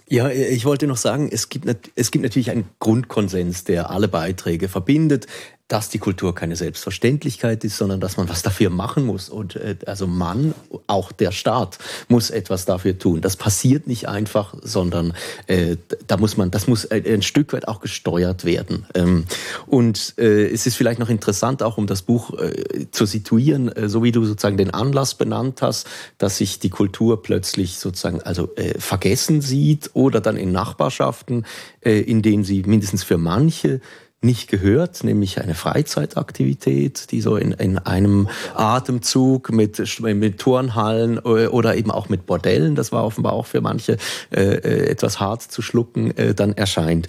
Ja, 0.10 0.29
ich 0.29 0.65
wollte 0.65 0.86
noch 0.88 0.98
sagen, 0.98 1.29
es 1.31 1.50
gibt, 1.50 1.65
es 1.95 2.12
gibt 2.12 2.24
natürlich 2.24 2.51
einen 2.51 2.65
Grundkonsens, 2.79 3.63
der 3.63 3.89
alle 3.89 4.07
Beiträge 4.07 4.67
verbindet 4.67 5.27
dass 5.74 5.89
die 5.89 5.98
Kultur 5.98 6.36
keine 6.36 6.56
Selbstverständlichkeit 6.56 7.63
ist, 7.63 7.77
sondern 7.77 8.00
dass 8.00 8.15
man 8.15 8.30
was 8.30 8.44
dafür 8.44 8.70
machen 8.70 9.08
muss. 9.08 9.27
Und 9.27 9.56
äh, 9.56 9.75
also 9.88 10.06
man, 10.06 10.53
auch 10.86 11.12
der 11.12 11.32
Staat, 11.32 11.80
muss 12.10 12.30
etwas 12.30 12.65
dafür 12.65 13.00
tun. 13.00 13.22
Das 13.22 13.38
passiert 13.38 13.88
nicht 13.88 14.08
einfach, 14.08 14.53
sondern 14.62 15.15
äh, 15.48 15.77
da 16.06 16.18
muss 16.18 16.38
man, 16.38 16.51
das 16.51 16.68
muss 16.68 16.86
ein, 16.92 17.03
ein 17.08 17.22
Stück 17.24 17.53
weit 17.53 17.68
auch 17.68 17.80
gesteuert 17.82 18.46
werden. 18.46 18.86
Ähm, 18.94 19.25
und 19.65 20.13
äh, 20.20 20.46
es 20.46 20.68
ist 20.68 20.75
vielleicht 20.75 21.00
noch 21.00 21.10
interessant, 21.10 21.63
auch 21.63 21.80
um 21.80 21.88
das 21.88 22.03
Buch 22.03 22.38
äh, 22.38 22.86
zu 22.92 23.08
situieren, 23.08 23.70
äh, 23.70 23.89
so 23.89 24.03
wie 24.03 24.12
du 24.12 24.24
sozusagen 24.25 24.58
den 24.58 24.70
Anlass 24.70 25.15
benannt 25.15 25.63
hast, 25.63 25.88
dass 26.20 26.38
sich 26.38 26.60
die 26.60 26.70
Kultur 26.70 27.24
plötzlich 27.24 27.80
sozusagen 27.80 28.22
also 28.22 28.53
äh, 28.58 28.80
vergessen 28.80 29.42
sieht 29.42 29.89
oder 29.96 30.22
dann 30.22 30.38
in 30.38 30.51
Nachbarschaften, 30.51 31.48
äh, 31.82 32.00
in 32.00 32.22
denen 32.22 32.44
sie 32.44 32.62
mindestens 32.62 33.03
für 33.03 33.18
manche 33.18 33.82
nicht 34.24 34.50
gehört, 34.50 35.03
nämlich 35.03 35.42
eine 35.42 35.56
Freizeitaktivität, 35.56 37.12
die 37.12 37.22
so 37.22 37.36
in, 37.36 37.51
in 37.51 37.77
einem 37.77 38.30
Atemzug 38.56 39.51
mit, 39.51 39.82
mit 40.01 40.39
Turnhallen 40.39 41.18
äh, 41.18 41.48
oder 41.48 41.75
eben 41.75 41.92
auch 41.92 42.10
mit 42.10 42.25
Bordellen, 42.25 42.75
das 42.75 42.92
war 42.92 43.03
offenbar 43.03 43.34
auch 43.34 43.46
für 43.46 43.62
manche 43.62 43.98
äh, 44.32 44.42
äh, 44.42 44.88
etwas 44.88 45.20
hart 45.20 45.42
zu 45.42 45.62
schlucken, 45.62 46.15
äh, 46.18 46.34
dann 46.34 46.53
erscheint. 46.53 47.08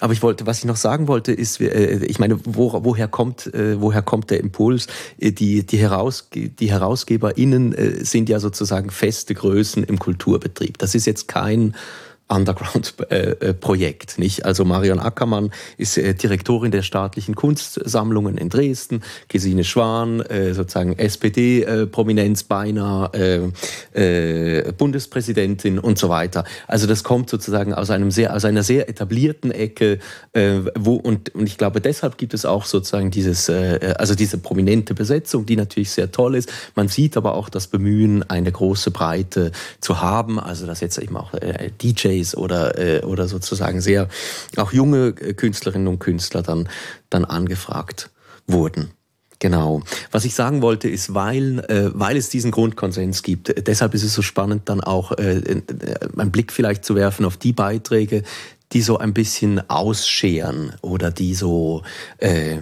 Aber 0.00 0.12
ich 0.12 0.22
wollte, 0.22 0.46
was 0.46 0.58
ich 0.58 0.64
noch 0.64 0.76
sagen 0.76 1.08
wollte, 1.08 1.32
ist, 1.32 1.60
äh, 1.60 2.04
ich 2.04 2.18
meine, 2.18 2.38
wo, 2.44 2.72
woher 2.84 3.08
kommt, 3.08 3.50
woher 3.54 4.02
kommt 4.02 4.30
der 4.30 4.40
Impuls? 4.40 4.86
Die, 5.18 5.64
die, 5.64 5.78
Heraus, 5.78 6.28
die 6.32 6.70
HerausgeberInnen 6.70 8.04
sind 8.04 8.28
ja 8.28 8.40
sozusagen 8.40 8.90
feste 8.90 9.34
Größen 9.34 9.84
im 9.84 9.98
Kulturbetrieb. 9.98 10.78
Das 10.78 10.94
ist 10.94 11.06
jetzt 11.06 11.28
kein 11.28 11.74
Underground-Projekt. 12.28 14.18
nicht? 14.18 14.46
Also 14.46 14.64
Marion 14.64 14.98
Ackermann 14.98 15.50
ist 15.76 15.98
äh, 15.98 16.14
Direktorin 16.14 16.70
der 16.70 16.80
staatlichen 16.80 17.34
Kunstsammlungen 17.34 18.38
in 18.38 18.48
Dresden, 18.48 19.02
Gesine 19.28 19.62
Schwan, 19.62 20.20
äh, 20.20 20.54
sozusagen 20.54 20.98
SPD-Prominenz 20.98 22.44
beinahe, 22.44 23.52
äh, 23.92 24.72
Bundespräsidentin 24.72 25.78
und 25.78 25.98
so 25.98 26.08
weiter. 26.08 26.44
Also 26.66 26.86
das 26.86 27.04
kommt 27.04 27.28
sozusagen 27.28 27.74
aus 27.74 27.90
einem 27.90 28.10
sehr, 28.10 28.34
aus 28.34 28.46
einer 28.46 28.62
sehr 28.62 28.88
etablierten 28.88 29.50
Ecke, 29.50 29.98
wo 30.74 30.94
und, 30.94 31.34
und 31.34 31.46
ich 31.46 31.58
glaube 31.58 31.80
deshalb 31.80 32.18
gibt 32.18 32.34
es 32.34 32.44
auch 32.44 32.64
sozusagen 32.64 33.10
dieses, 33.10 33.48
also 33.50 34.14
diese 34.14 34.38
prominente 34.38 34.94
Besetzung, 34.94 35.46
die 35.46 35.56
natürlich 35.56 35.90
sehr 35.90 36.10
toll 36.10 36.34
ist. 36.34 36.50
Man 36.74 36.88
sieht 36.88 37.16
aber 37.16 37.34
auch 37.34 37.48
das 37.48 37.66
Bemühen, 37.66 38.28
eine 38.28 38.50
große 38.50 38.90
Breite 38.90 39.52
zu 39.80 40.00
haben, 40.00 40.38
also 40.40 40.66
dass 40.66 40.80
jetzt 40.80 40.98
eben 40.98 41.16
auch 41.16 41.32
DJ 41.82 42.13
DJs 42.14 42.36
oder, 42.36 42.78
äh, 42.78 43.04
oder 43.04 43.28
sozusagen 43.28 43.80
sehr 43.80 44.08
auch 44.56 44.72
junge 44.72 45.08
äh, 45.20 45.34
Künstlerinnen 45.34 45.88
und 45.88 45.98
Künstler 45.98 46.42
dann, 46.42 46.68
dann 47.10 47.24
angefragt 47.24 48.10
wurden. 48.46 48.90
Genau. 49.40 49.82
Was 50.10 50.24
ich 50.24 50.34
sagen 50.34 50.62
wollte, 50.62 50.88
ist, 50.88 51.12
weil, 51.12 51.58
äh, 51.68 51.90
weil 51.92 52.16
es 52.16 52.30
diesen 52.30 52.50
Grundkonsens 52.50 53.22
gibt, 53.22 53.50
äh, 53.50 53.62
deshalb 53.62 53.94
ist 53.94 54.04
es 54.04 54.14
so 54.14 54.22
spannend, 54.22 54.68
dann 54.68 54.80
auch 54.80 55.12
äh, 55.12 55.38
äh, 55.38 55.62
einen 56.16 56.30
Blick 56.30 56.52
vielleicht 56.52 56.84
zu 56.84 56.94
werfen 56.94 57.26
auf 57.26 57.36
die 57.36 57.52
Beiträge, 57.52 58.22
die 58.72 58.80
so 58.80 58.98
ein 58.98 59.12
bisschen 59.12 59.68
ausscheren 59.68 60.72
oder 60.80 61.10
die 61.10 61.34
so 61.34 61.82
äh, 62.18 62.58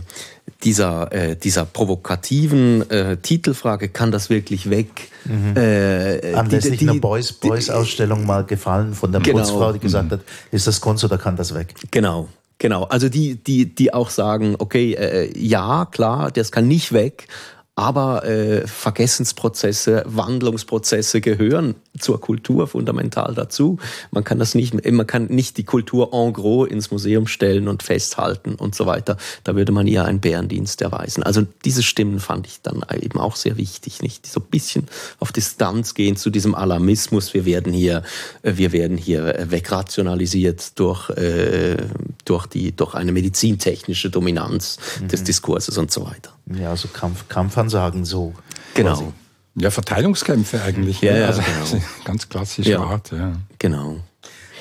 dieser, 0.64 1.12
äh, 1.12 1.36
dieser 1.36 1.64
provokativen 1.64 2.88
äh, 2.90 3.16
Titelfrage, 3.16 3.88
kann 3.88 4.10
das 4.10 4.30
wirklich 4.30 4.70
weg? 4.70 5.10
Mhm. 5.24 5.56
Äh, 5.56 6.34
Anlässlich 6.34 6.78
die, 6.78 6.84
die, 6.86 6.90
einer 6.90 7.00
Boys, 7.00 7.32
Boys 7.32 7.70
Ausstellung 7.70 8.26
mal 8.26 8.44
gefallen 8.44 8.94
von 8.94 9.12
der 9.12 9.20
genau. 9.20 9.38
Putzfrau, 9.38 9.72
die 9.72 9.78
gesagt 9.78 10.06
mhm. 10.06 10.12
hat, 10.12 10.20
ist 10.50 10.66
das 10.66 10.80
Kunst 10.80 11.04
oder 11.04 11.18
kann 11.18 11.36
das 11.36 11.54
weg? 11.54 11.74
Genau. 11.90 12.28
Genau, 12.58 12.84
also 12.84 13.08
die, 13.08 13.34
die, 13.34 13.74
die 13.74 13.92
auch 13.92 14.08
sagen, 14.08 14.54
okay, 14.56 14.92
äh, 14.92 15.36
ja, 15.36 15.84
klar, 15.90 16.30
das 16.30 16.52
kann 16.52 16.68
nicht 16.68 16.92
weg, 16.92 17.26
aber 17.74 18.24
äh, 18.26 18.66
Vergessensprozesse, 18.66 20.02
Wandlungsprozesse 20.06 21.22
gehören 21.22 21.74
zur 21.98 22.20
Kultur 22.20 22.66
fundamental 22.66 23.34
dazu. 23.34 23.78
Man 24.10 24.24
kann 24.24 24.38
das 24.38 24.54
nicht, 24.54 24.90
man 24.90 25.06
kann 25.06 25.26
nicht 25.26 25.56
die 25.56 25.64
Kultur 25.64 26.12
en 26.12 26.34
gros 26.34 26.68
ins 26.68 26.90
Museum 26.90 27.26
stellen 27.26 27.68
und 27.68 27.82
festhalten 27.82 28.56
und 28.56 28.74
so 28.74 28.84
weiter. 28.84 29.16
Da 29.44 29.56
würde 29.56 29.72
man 29.72 29.86
ihr 29.86 30.04
einen 30.04 30.20
Bärendienst 30.20 30.82
erweisen. 30.82 31.22
Also 31.22 31.46
diese 31.64 31.82
Stimmen 31.82 32.20
fand 32.20 32.46
ich 32.46 32.60
dann 32.60 32.84
eben 33.00 33.18
auch 33.18 33.36
sehr 33.36 33.56
wichtig, 33.56 34.02
nicht 34.02 34.26
so 34.26 34.40
ein 34.40 34.50
bisschen 34.50 34.86
auf 35.18 35.32
Distanz 35.32 35.94
gehen 35.94 36.16
zu 36.16 36.28
diesem 36.28 36.54
Alarmismus. 36.54 37.32
Wir 37.32 37.46
werden 37.46 37.72
hier, 37.72 38.02
äh, 38.42 38.52
wir 38.56 38.72
werden 38.72 38.98
hier 38.98 39.46
wegrationalisiert 39.48 40.78
durch 40.78 41.08
äh, 41.10 41.78
durch 42.26 42.46
die 42.46 42.76
durch 42.76 42.94
eine 42.94 43.12
medizintechnische 43.12 44.10
Dominanz 44.10 44.78
mhm. 45.00 45.08
des 45.08 45.24
Diskurses 45.24 45.78
und 45.78 45.90
so 45.90 46.04
weiter. 46.04 46.32
Ja, 46.46 46.76
so 46.76 46.88
Kampf, 46.88 47.28
Kampfansagen 47.28 48.04
so. 48.04 48.34
Genau. 48.74 48.94
Quasi. 48.94 49.12
Ja, 49.54 49.70
Verteilungskämpfe 49.70 50.62
eigentlich. 50.62 51.00
Ja, 51.00 51.12
ne? 51.12 51.20
ja 51.20 51.26
also 51.26 51.42
genau. 51.42 51.84
ganz 52.04 52.28
klassische 52.28 52.70
ja. 52.70 52.80
Art. 52.80 53.12
Ja. 53.12 53.32
Genau. 53.58 54.00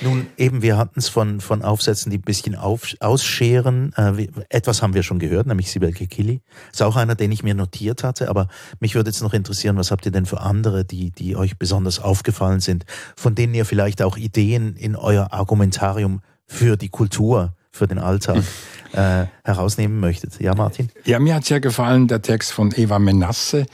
Nun, 0.04 0.28
eben, 0.36 0.64
wir 0.64 0.78
hatten 0.78 1.00
es 1.00 1.10
von, 1.10 1.42
von 1.42 1.62
Aufsätzen, 1.62 2.10
die 2.10 2.18
ein 2.18 2.24
bisschen 2.24 2.56
auf, 2.56 2.96
ausscheren. 3.00 3.94
Äh, 3.96 4.28
etwas 4.50 4.82
haben 4.82 4.96
wir 4.96 5.04
schon 5.04 5.20
gehört, 5.20 5.46
nämlich 5.46 5.70
Sibel 5.72 5.94
Kekili. 5.94 6.42
Ist 6.72 6.82
auch 6.82 6.96
einer, 6.96 7.14
den 7.14 7.32
ich 7.32 7.44
mir 7.44 7.54
notiert 7.54 8.04
hatte, 8.04 8.28
aber 8.28 8.48
mich 8.80 8.96
würde 8.96 9.12
jetzt 9.12 9.22
noch 9.22 9.34
interessieren, 9.34 9.78
was 9.78 9.92
habt 9.92 10.06
ihr 10.06 10.12
denn 10.12 10.26
für 10.26 10.42
andere, 10.42 10.86
die, 10.86 11.12
die 11.12 11.36
euch 11.36 11.58
besonders 11.58 12.00
aufgefallen 12.00 12.62
sind, 12.62 12.86
von 13.16 13.36
denen 13.36 13.54
ihr 13.54 13.66
vielleicht 13.66 14.02
auch 14.02 14.18
Ideen 14.18 14.76
in 14.76 14.96
euer 14.96 15.32
Argumentarium 15.32 16.22
für 16.48 16.78
die 16.78 16.90
Kultur 16.90 17.54
für 17.72 17.88
den 17.88 18.00
Alltag 18.00 18.44
äh, 18.94 19.26
herausnehmen 19.44 20.00
möchtet. 20.00 20.40
Ja, 20.40 20.56
Martin? 20.56 20.90
Ja, 21.06 21.20
mir 21.20 21.36
hat 21.36 21.46
sehr 21.46 21.60
gefallen 21.60 22.08
der 22.08 22.22
Text 22.22 22.52
von 22.52 22.74
Eva 22.76 23.00
Menasse. 23.00 23.66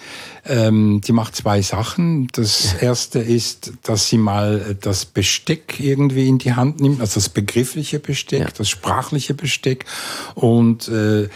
Ähm, 0.45 1.01
die 1.01 1.11
macht 1.11 1.35
zwei 1.35 1.61
Sachen. 1.61 2.27
Das 2.31 2.73
erste 2.75 3.19
ist, 3.19 3.73
dass 3.83 4.07
sie 4.07 4.17
mal 4.17 4.77
das 4.79 5.05
Besteck 5.05 5.79
irgendwie 5.79 6.27
in 6.27 6.37
die 6.37 6.53
Hand 6.53 6.79
nimmt, 6.79 7.01
also 7.01 7.15
das 7.15 7.29
begriffliche 7.29 7.99
Besteck, 7.99 8.39
ja. 8.39 8.47
das 8.57 8.69
sprachliche 8.69 9.33
Besteck 9.33 9.85
und 10.35 10.87
äh, 10.87 11.27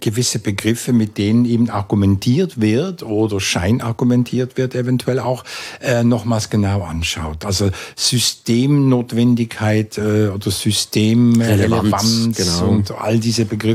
gewisse 0.00 0.38
Begriffe, 0.38 0.92
mit 0.92 1.18
denen 1.18 1.44
eben 1.44 1.68
argumentiert 1.68 2.60
wird 2.60 3.02
oder 3.02 3.40
scheinargumentiert 3.40 4.56
wird, 4.56 4.74
eventuell 4.74 5.18
auch 5.18 5.44
äh, 5.80 6.04
nochmals 6.04 6.48
genau 6.48 6.82
anschaut. 6.82 7.44
Also 7.44 7.70
Systemnotwendigkeit 7.96 9.98
äh, 9.98 10.28
oder 10.28 10.50
Systemrelevanz 10.50 12.36
genau. 12.36 12.68
und 12.68 12.92
all 12.92 13.18
diese 13.18 13.44
Begriffe, 13.44 13.73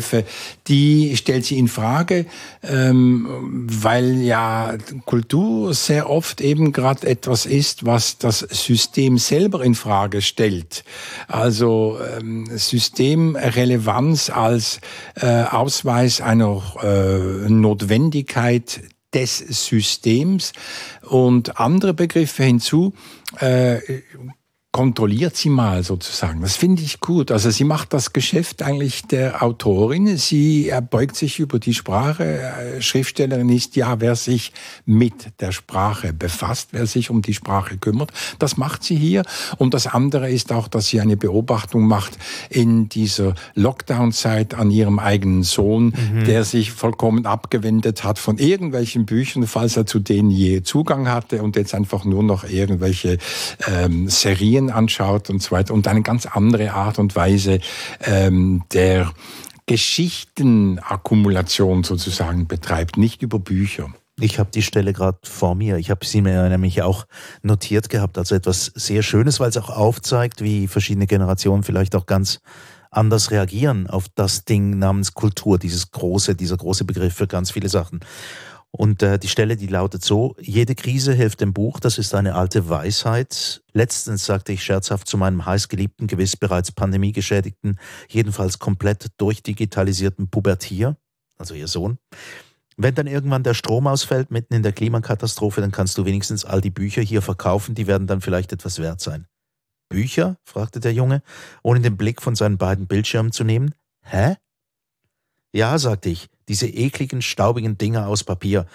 die 0.68 1.16
stellt 1.16 1.46
sie 1.46 1.58
in 1.58 1.68
Frage, 1.68 2.26
ähm, 2.64 3.68
weil 3.72 4.22
ja 4.22 4.78
Kultur 5.06 5.74
sehr 5.74 6.10
oft 6.10 6.42
eben 6.42 6.72
gerade 6.72 7.08
etwas 7.08 7.46
ist, 7.46 7.86
was 7.86 8.18
das 8.18 8.40
System 8.40 9.18
selber 9.18 9.64
in 9.64 9.76
Frage 9.76 10.22
stellt. 10.22 10.84
Also 11.28 12.00
ähm, 12.18 12.48
Systemrelevanz 12.52 14.30
als 14.30 14.80
äh, 15.16 15.44
Ausweis 15.44 16.22
einer 16.22 16.62
äh, 16.82 17.50
Notwendigkeit 17.50 18.82
des 19.14 19.38
Systems 19.38 20.54
und 21.02 21.60
andere 21.60 21.94
Begriffe 21.94 22.44
hinzu. 22.44 22.94
Äh, 23.40 23.80
kontrolliert 24.72 25.36
sie 25.36 25.50
mal 25.50 25.84
sozusagen. 25.84 26.42
Das 26.42 26.56
finde 26.56 26.84
ich 26.84 27.00
gut. 27.00 27.32
Also 27.32 27.50
sie 27.50 27.64
macht 27.64 27.92
das 27.92 28.14
Geschäft 28.14 28.62
eigentlich 28.62 29.02
der 29.02 29.42
Autorin. 29.42 30.16
Sie 30.18 30.70
erbeugt 30.70 31.16
sich 31.16 31.40
über 31.40 31.58
die 31.58 31.74
Sprache. 31.74 32.24
Äh, 32.24 32.82
Schriftstellerin 32.82 33.50
ist 33.50 33.76
ja, 33.76 34.00
wer 34.00 34.16
sich 34.16 34.54
mit 34.86 35.42
der 35.42 35.54
Sprache 35.54 36.14
befasst, 36.14 36.70
wer 36.72 36.86
sich 36.86 37.10
um 37.10 37.24
die 37.24 37.34
Sprache 37.34 37.80
kümmert. 37.80 38.12
Das 38.38 38.58
macht 38.58 38.84
sie 38.84 38.96
hier. 38.96 39.24
Und 39.58 39.74
das 39.74 39.88
andere 39.88 40.30
ist 40.30 40.52
auch, 40.52 40.68
dass 40.68 40.88
sie 40.88 41.02
eine 41.02 41.18
Beobachtung 41.18 41.88
macht 41.88 42.20
in 42.52 42.90
dieser 42.90 43.34
Lockdown-Zeit 43.56 44.54
an 44.54 44.70
ihrem 44.70 45.00
eigenen 45.00 45.42
Sohn, 45.42 45.96
mhm. 46.14 46.26
der 46.26 46.44
sich 46.44 46.74
vollkommen 46.74 47.26
abgewendet 47.26 48.04
hat 48.04 48.20
von 48.20 48.38
irgendwelchen 48.38 49.08
Büchern, 49.08 49.48
falls 49.48 49.78
er 49.78 49.88
zu 49.88 49.98
denen 49.98 50.30
je 50.30 50.62
Zugang 50.62 51.10
hatte 51.10 51.42
und 51.42 51.56
jetzt 51.56 51.74
einfach 51.74 52.06
nur 52.06 52.22
noch 52.22 52.44
irgendwelche 52.44 53.18
ähm, 53.68 54.08
Serien 54.10 54.59
Medien 54.60 54.72
anschaut 54.72 55.30
und 55.30 55.42
so 55.42 55.52
weiter 55.52 55.74
und 55.74 55.88
eine 55.88 56.02
ganz 56.02 56.26
andere 56.26 56.74
Art 56.74 57.00
und 57.00 57.16
Weise 57.16 57.62
ähm, 58.02 58.64
der 58.74 59.14
Geschichtenakkumulation 59.66 61.84
sozusagen 61.84 62.48
betreibt, 62.48 62.98
nicht 62.98 63.22
über 63.22 63.40
Bücher. 63.40 63.88
Ich 64.20 64.38
habe 64.38 64.52
die 64.52 64.64
Stelle 64.64 64.92
gerade 64.92 65.20
vor 65.24 65.56
mir. 65.56 65.78
Ich 65.78 65.90
habe 65.90 66.06
sie 66.06 66.22
mir 66.22 66.50
nämlich 66.50 66.82
auch 66.82 67.06
notiert 67.42 67.90
gehabt. 67.90 68.18
Also 68.18 68.36
etwas 68.36 68.66
sehr 68.76 69.02
Schönes, 69.02 69.40
weil 69.40 69.48
es 69.50 69.56
auch 69.56 69.70
aufzeigt, 69.70 70.42
wie 70.42 70.68
verschiedene 70.68 71.08
Generationen 71.08 71.64
vielleicht 71.64 71.96
auch 71.96 72.06
ganz 72.06 72.42
anders 72.92 73.32
reagieren 73.32 73.88
auf 73.88 74.08
das 74.16 74.46
Ding 74.46 74.78
namens 74.78 75.14
Kultur, 75.14 75.60
dieses 75.60 75.92
große, 75.92 76.36
dieser 76.36 76.58
große 76.58 76.84
Begriff 76.84 77.14
für 77.14 77.28
ganz 77.28 77.52
viele 77.52 77.70
Sachen. 77.70 78.02
Und 78.72 79.02
äh, 79.02 79.18
die 79.18 79.28
Stelle, 79.28 79.58
die 79.58 79.68
lautet 79.68 80.04
so, 80.06 80.36
jede 80.40 80.76
Krise 80.76 81.14
hilft 81.14 81.42
dem 81.42 81.54
Buch, 81.54 81.80
das 81.80 81.98
ist 81.98 82.14
eine 82.14 82.36
alte 82.36 82.70
Weisheit. 82.70 83.64
Letztens 83.74 84.26
sagte 84.26 84.54
ich 84.54 84.64
scherzhaft 84.64 85.08
zu 85.08 85.18
meinem 85.18 85.46
heißgeliebten, 85.46 86.08
gewiss 86.08 86.38
bereits 86.38 86.72
pandemiegeschädigten, 86.72 87.80
jedenfalls 88.10 88.60
komplett 88.60 89.08
durchdigitalisierten 89.18 90.30
Pubertier, 90.30 90.98
also 91.38 91.56
ihr 91.56 91.68
Sohn, 91.68 91.98
wenn 92.82 92.96
dann 92.96 93.08
irgendwann 93.08 93.44
der 93.44 93.56
Strom 93.56 93.88
ausfällt 93.88 94.32
mitten 94.32 94.54
in 94.54 94.64
der 94.64 94.72
Klimakatastrophe, 94.72 95.60
dann 95.60 95.72
kannst 95.72 95.98
du 95.98 96.06
wenigstens 96.06 96.46
all 96.46 96.62
die 96.62 96.70
Bücher 96.70 97.02
hier 97.02 97.22
verkaufen, 97.22 97.76
die 97.76 97.88
werden 97.88 98.08
dann 98.08 98.22
vielleicht 98.22 98.54
etwas 98.54 98.80
wert 98.80 99.02
sein. 99.02 99.28
Bücher? 99.90 100.38
fragte 100.46 100.80
der 100.80 100.94
Junge, 100.94 101.22
ohne 101.62 101.82
den 101.82 101.98
Blick 101.98 102.22
von 102.22 102.36
seinen 102.36 102.58
beiden 102.58 102.88
Bildschirmen 102.88 103.34
zu 103.34 103.44
nehmen. 103.44 103.76
Hä? 104.04 104.36
Ja, 105.52 105.80
sagte 105.80 106.10
ich, 106.10 106.30
diese 106.48 106.68
ekligen, 106.68 107.22
staubigen 107.22 107.78
Dinger 107.78 108.08
aus 108.08 108.24
Papier 108.24 108.66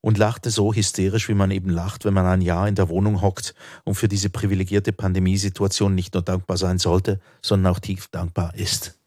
und 0.00 0.18
lachte 0.18 0.50
so 0.50 0.74
hysterisch, 0.74 1.28
wie 1.28 1.34
man 1.34 1.50
eben 1.50 1.70
lacht, 1.70 2.04
wenn 2.04 2.14
man 2.14 2.26
ein 2.26 2.40
Jahr 2.40 2.68
in 2.68 2.74
der 2.74 2.88
Wohnung 2.88 3.20
hockt 3.20 3.54
und 3.84 3.94
für 3.94 4.08
diese 4.08 4.30
privilegierte 4.30 4.92
Pandemiesituation 4.92 5.94
nicht 5.94 6.14
nur 6.14 6.22
dankbar 6.22 6.56
sein 6.56 6.78
sollte, 6.78 7.20
sondern 7.42 7.72
auch 7.72 7.80
tief 7.80 8.08
dankbar 8.08 8.54
ist. 8.54 8.98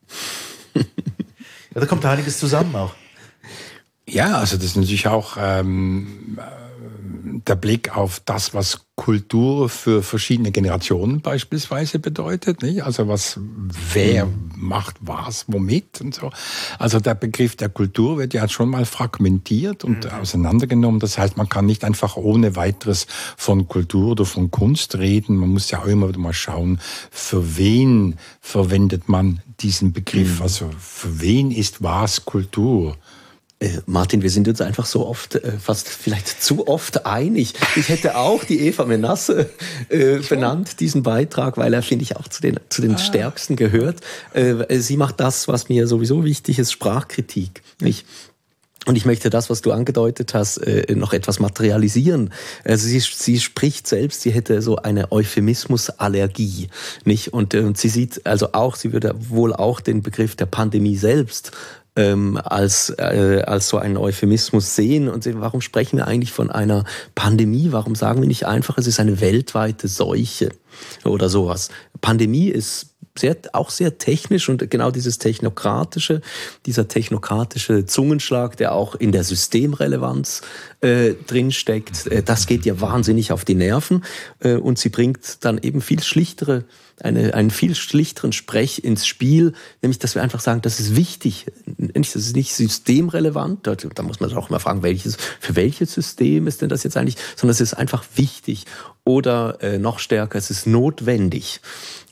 ja, 0.75 0.83
da 1.73 1.85
kommt 1.85 2.05
einiges 2.05 2.39
zusammen 2.39 2.75
auch. 2.75 2.93
Ja, 4.07 4.37
also 4.37 4.57
das 4.57 4.65
ist 4.65 4.75
natürlich 4.75 5.07
auch 5.07 5.37
ähm, 5.39 6.37
der 7.47 7.55
Blick 7.55 7.95
auf 7.95 8.21
das, 8.25 8.53
was 8.53 8.85
Kultur 8.95 9.69
für 9.69 10.03
verschiedene 10.03 10.51
Generationen 10.51 11.21
beispielsweise 11.21 11.97
bedeutet. 11.97 12.61
Nicht? 12.61 12.83
Also 12.83 13.07
was, 13.07 13.39
wer 13.91 14.27
macht 14.55 14.97
was, 15.01 15.45
womit 15.47 15.99
und 15.99 16.13
so. 16.13 16.29
Also 16.77 16.99
der 16.99 17.15
Begriff 17.15 17.55
der 17.55 17.69
Kultur 17.69 18.19
wird 18.19 18.35
ja 18.35 18.47
schon 18.47 18.69
mal 18.69 18.85
fragmentiert 18.85 19.83
und 19.83 20.05
mhm. 20.05 20.11
auseinandergenommen. 20.11 20.99
Das 20.99 21.17
heißt, 21.17 21.37
man 21.37 21.49
kann 21.49 21.65
nicht 21.65 21.83
einfach 21.83 22.17
ohne 22.17 22.55
weiteres 22.55 23.07
von 23.35 23.67
Kultur 23.67 24.11
oder 24.11 24.25
von 24.25 24.51
Kunst 24.51 24.95
reden. 24.95 25.37
Man 25.37 25.49
muss 25.49 25.71
ja 25.71 25.79
auch 25.79 25.87
immer 25.87 26.07
wieder 26.09 26.19
mal 26.19 26.33
schauen, 26.33 26.79
für 27.09 27.57
wen 27.57 28.17
verwendet 28.41 29.09
man 29.09 29.41
diesen 29.59 29.91
Begriff. 29.91 30.37
Mhm. 30.37 30.43
Also 30.43 30.69
für 30.77 31.19
wen 31.19 31.51
ist 31.51 31.81
was 31.81 32.25
Kultur? 32.25 32.95
Äh, 33.63 33.79
Martin, 33.85 34.21
wir 34.21 34.29
sind 34.29 34.47
uns 34.47 34.59
einfach 34.59 34.85
so 34.85 35.07
oft, 35.07 35.35
äh, 35.35 35.53
fast 35.57 35.87
vielleicht 35.87 36.43
zu 36.43 36.67
oft 36.67 37.05
einig. 37.05 37.53
Ich 37.77 37.87
hätte 37.87 38.17
auch 38.17 38.43
die 38.43 38.59
Eva 38.59 38.85
Menasse 38.85 39.49
äh, 39.89 40.17
benannt, 40.17 40.81
diesen 40.81 41.03
Beitrag, 41.03 41.57
weil 41.57 41.73
er, 41.73 41.81
finde 41.81 42.03
ich, 42.03 42.17
auch 42.17 42.27
zu 42.27 42.41
den, 42.41 42.59
zu 42.67 42.81
den 42.81 42.95
ah. 42.95 42.97
stärksten 42.97 43.55
gehört. 43.55 44.01
Äh, 44.33 44.79
sie 44.79 44.97
macht 44.97 45.19
das, 45.19 45.47
was 45.47 45.69
mir 45.69 45.87
sowieso 45.87 46.25
wichtig 46.25 46.59
ist, 46.59 46.73
Sprachkritik. 46.73 47.61
Nicht? 47.79 48.05
Und 48.85 48.97
ich 48.97 49.05
möchte 49.05 49.29
das, 49.29 49.49
was 49.49 49.61
du 49.61 49.71
angedeutet 49.71 50.33
hast, 50.33 50.57
äh, 50.57 50.93
noch 50.93 51.13
etwas 51.13 51.39
materialisieren. 51.39 52.33
Also 52.65 52.85
sie, 52.85 52.99
sie 52.99 53.39
spricht 53.39 53.87
selbst, 53.87 54.21
sie 54.21 54.31
hätte 54.31 54.61
so 54.61 54.75
eine 54.75 55.09
Euphemismusallergie, 55.13 56.67
nicht? 57.05 57.31
Und, 57.31 57.55
und 57.55 57.77
sie 57.77 57.87
sieht 57.87 58.25
also 58.25 58.51
auch, 58.51 58.75
sie 58.75 58.91
würde 58.91 59.15
wohl 59.17 59.53
auch 59.53 59.79
den 59.79 60.01
Begriff 60.01 60.35
der 60.35 60.47
Pandemie 60.47 60.97
selbst 60.97 61.51
ähm, 61.95 62.39
als, 62.43 62.89
äh, 62.97 63.43
als 63.45 63.69
so 63.69 63.77
einen 63.77 63.97
Euphemismus 63.97 64.75
sehen 64.75 65.09
und 65.09 65.23
sehen, 65.23 65.41
warum 65.41 65.61
sprechen 65.61 65.97
wir 65.97 66.07
eigentlich 66.07 66.31
von 66.31 66.49
einer 66.49 66.85
Pandemie? 67.15 67.71
Warum 67.71 67.95
sagen 67.95 68.21
wir 68.21 68.27
nicht 68.27 68.45
einfach, 68.45 68.77
es 68.77 68.87
ist 68.87 68.99
eine 68.99 69.21
weltweite 69.21 69.87
Seuche 69.87 70.49
oder 71.03 71.29
sowas? 71.29 71.69
Pandemie 72.01 72.49
ist 72.49 72.93
sehr, 73.17 73.37
auch 73.53 73.69
sehr 73.69 73.97
technisch 73.97 74.49
und 74.49 74.69
genau 74.71 74.91
dieses 74.91 75.19
technokratische, 75.19 76.21
dieser 76.65 76.87
technokratische 76.87 77.85
Zungenschlag, 77.85 78.57
der 78.57 78.73
auch 78.73 78.95
in 78.95 79.11
der 79.11 79.23
Systemrelevanz 79.23 80.41
äh, 80.81 81.13
drinsteckt, 81.27 82.07
äh, 82.07 82.23
das 82.23 82.47
geht 82.47 82.65
ihr 82.65 82.81
wahnsinnig 82.81 83.31
auf 83.31 83.45
die 83.45 83.55
Nerven 83.55 84.03
äh, 84.39 84.55
und 84.55 84.79
sie 84.79 84.89
bringt 84.89 85.45
dann 85.45 85.59
eben 85.59 85.81
viel 85.81 86.01
schlichtere 86.01 86.65
eine, 87.01 87.33
einen 87.33 87.51
viel 87.51 87.75
schlichteren 87.75 88.33
Sprech 88.33 88.83
ins 88.83 89.05
Spiel, 89.07 89.53
nämlich 89.81 89.99
dass 89.99 90.15
wir 90.15 90.21
einfach 90.21 90.39
sagen, 90.39 90.61
das 90.61 90.79
ist 90.79 90.95
wichtig, 90.95 91.45
das 91.65 92.15
ist 92.15 92.35
nicht 92.35 92.53
systemrelevant, 92.53 93.65
da, 93.65 94.03
muss 94.03 94.19
man 94.19 94.33
auch 94.33 94.49
mal 94.49 94.59
fragen, 94.59 94.83
welches, 94.83 95.17
für 95.39 95.55
welches 95.55 95.93
System 95.93 96.47
ist 96.47 96.61
denn 96.61 96.69
das 96.69 96.83
jetzt 96.83 96.97
eigentlich, 96.97 97.17
sondern 97.35 97.53
es 97.53 97.61
ist 97.61 97.73
einfach 97.73 98.03
wichtig. 98.15 98.65
Oder 99.05 99.61
äh, 99.61 99.79
noch 99.79 99.99
stärker, 99.99 100.37
es 100.37 100.49
ist 100.49 100.65
notwendig, 100.65 101.59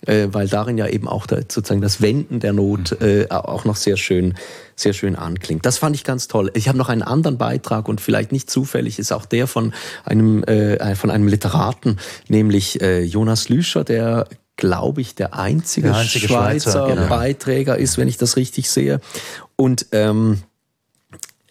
äh, 0.05 0.27
weil 0.31 0.49
darin 0.49 0.77
ja 0.77 0.87
eben 0.87 1.07
auch 1.07 1.25
da, 1.25 1.37
sozusagen 1.37 1.79
das 1.79 2.01
Wenden 2.01 2.41
der 2.41 2.51
Not 2.51 3.01
äh, 3.01 3.27
auch 3.29 3.63
noch 3.63 3.77
sehr 3.77 3.95
schön 3.95 4.33
sehr 4.75 4.93
schön 4.93 5.15
anklingt. 5.15 5.65
Das 5.65 5.77
fand 5.77 5.95
ich 5.95 6.03
ganz 6.03 6.27
toll. 6.27 6.51
Ich 6.53 6.67
habe 6.67 6.77
noch 6.77 6.89
einen 6.89 7.03
anderen 7.03 7.37
Beitrag 7.37 7.87
und 7.87 8.01
vielleicht 8.01 8.31
nicht 8.31 8.49
zufällig 8.49 8.99
ist 8.99 9.11
auch 9.11 9.25
der 9.25 9.47
von 9.47 9.73
einem 10.03 10.43
äh, 10.43 10.95
von 10.95 11.11
einem 11.11 11.27
Literaten, 11.27 11.97
nämlich 12.27 12.81
äh, 12.81 13.03
Jonas 13.03 13.47
Lüscher, 13.47 13.83
der 13.83 14.27
glaube 14.57 15.01
ich, 15.01 15.15
der 15.15 15.33
einzige, 15.33 15.87
der 15.87 15.97
einzige 15.97 16.27
Schweizer, 16.27 16.71
Schweizer 16.71 16.87
genau. 16.87 17.07
Beiträger 17.07 17.77
ist, 17.77 17.97
wenn 17.97 18.07
ich 18.07 18.17
das 18.17 18.37
richtig 18.37 18.69
sehe. 18.69 19.01
Und 19.55 19.87
ähm, 19.91 20.43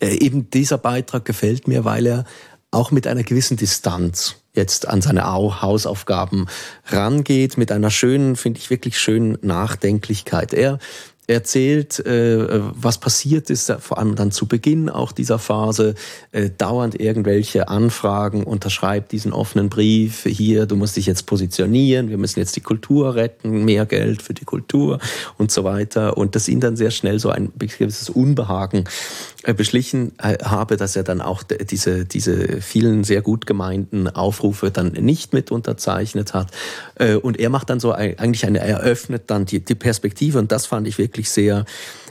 äh, 0.01 0.17
eben 0.17 0.51
dieser 0.51 0.79
Beitrag 0.79 1.25
gefällt 1.25 1.69
mir, 1.69 1.85
weil 1.85 2.07
er 2.07 2.25
auch 2.71 2.91
mit 2.91 3.07
einer 3.07 3.23
gewissen 3.23 3.57
Distanz 3.57 4.37
jetzt 4.55 4.89
an 4.89 5.03
seine 5.03 5.25
Hausaufgaben 5.25 6.47
rangeht, 6.87 7.57
mit 7.57 7.73
einer 7.73 7.91
schönen, 7.91 8.37
finde 8.37 8.61
ich 8.61 8.71
wirklich 8.71 8.99
schönen 8.99 9.39
Nachdenklichkeit. 9.43 10.53
Er 10.53 10.79
erzählt, 11.31 12.05
äh, 12.05 12.61
was 12.75 12.99
passiert 12.99 13.51
ist, 13.51 13.73
vor 13.81 13.99
allem 13.99 14.17
dann 14.17 14.33
zu 14.33 14.47
Beginn 14.47 14.89
auch 14.89 15.13
dieser 15.13 15.39
Phase, 15.39 15.95
äh, 16.33 16.51
dauernd 16.57 17.01
irgendwelche 17.01 17.69
Anfragen, 17.69 18.45
unterschreibt 18.45 19.13
diesen 19.13 19.33
offenen 19.33 19.69
Brief, 19.69 20.25
hier, 20.25 20.67
du 20.67 20.77
musst 20.77 20.97
dich 20.97 21.07
jetzt 21.07 21.27
positionieren, 21.27 22.11
wir 22.11 22.19
müssen 22.19 22.41
jetzt 22.41 22.57
die 22.57 22.61
Kultur 22.61 23.15
retten, 23.15 23.65
mehr 23.65 23.87
Geld 23.87 24.23
für 24.23 24.35
die 24.35 24.45
Kultur 24.45 24.99
und 25.39 25.51
so 25.51 25.65
weiter. 25.65 26.17
Und 26.17 26.35
das 26.35 26.49
ihn 26.49 26.61
dann 26.61 26.77
sehr 26.77 26.91
schnell 26.91 27.19
so 27.19 27.31
ein 27.31 27.53
gewisses 27.59 28.11
Unbehagen 28.11 28.85
äh, 29.43 29.55
beschlichen 29.55 30.13
äh, 30.19 30.39
habe, 30.45 30.77
dass 30.77 30.97
er 30.97 31.03
dann 31.03 31.21
auch 31.21 31.43
diese, 31.43 32.05
diese 32.05 32.61
vielen 32.61 33.05
sehr 33.05 33.23
gut 33.23 33.47
gemeinten 33.47 34.09
Aufrufe 34.09 34.71
dann 34.71 34.93
nicht 34.93 35.33
mit 35.33 35.51
unterzeichnet 35.51 36.35
hat. 36.35 36.49
Äh, 36.97 37.15
und 37.15 37.39
er 37.39 37.51
macht 37.51 37.71
dann 37.71 37.81
so 37.81 37.93
eigentlich 37.93 38.45
eine, 38.47 38.59
er 38.59 38.81
eröffnet 38.81 39.25
dann 39.29 39.47
die, 39.47 39.61
die 39.61 39.75
Perspektive 39.75 40.39
und 40.39 40.53
das 40.53 40.67
fand 40.67 40.87
ich 40.89 40.99
wirklich 40.99 41.20
wirklich 41.21 41.31
sehr, 41.31 41.65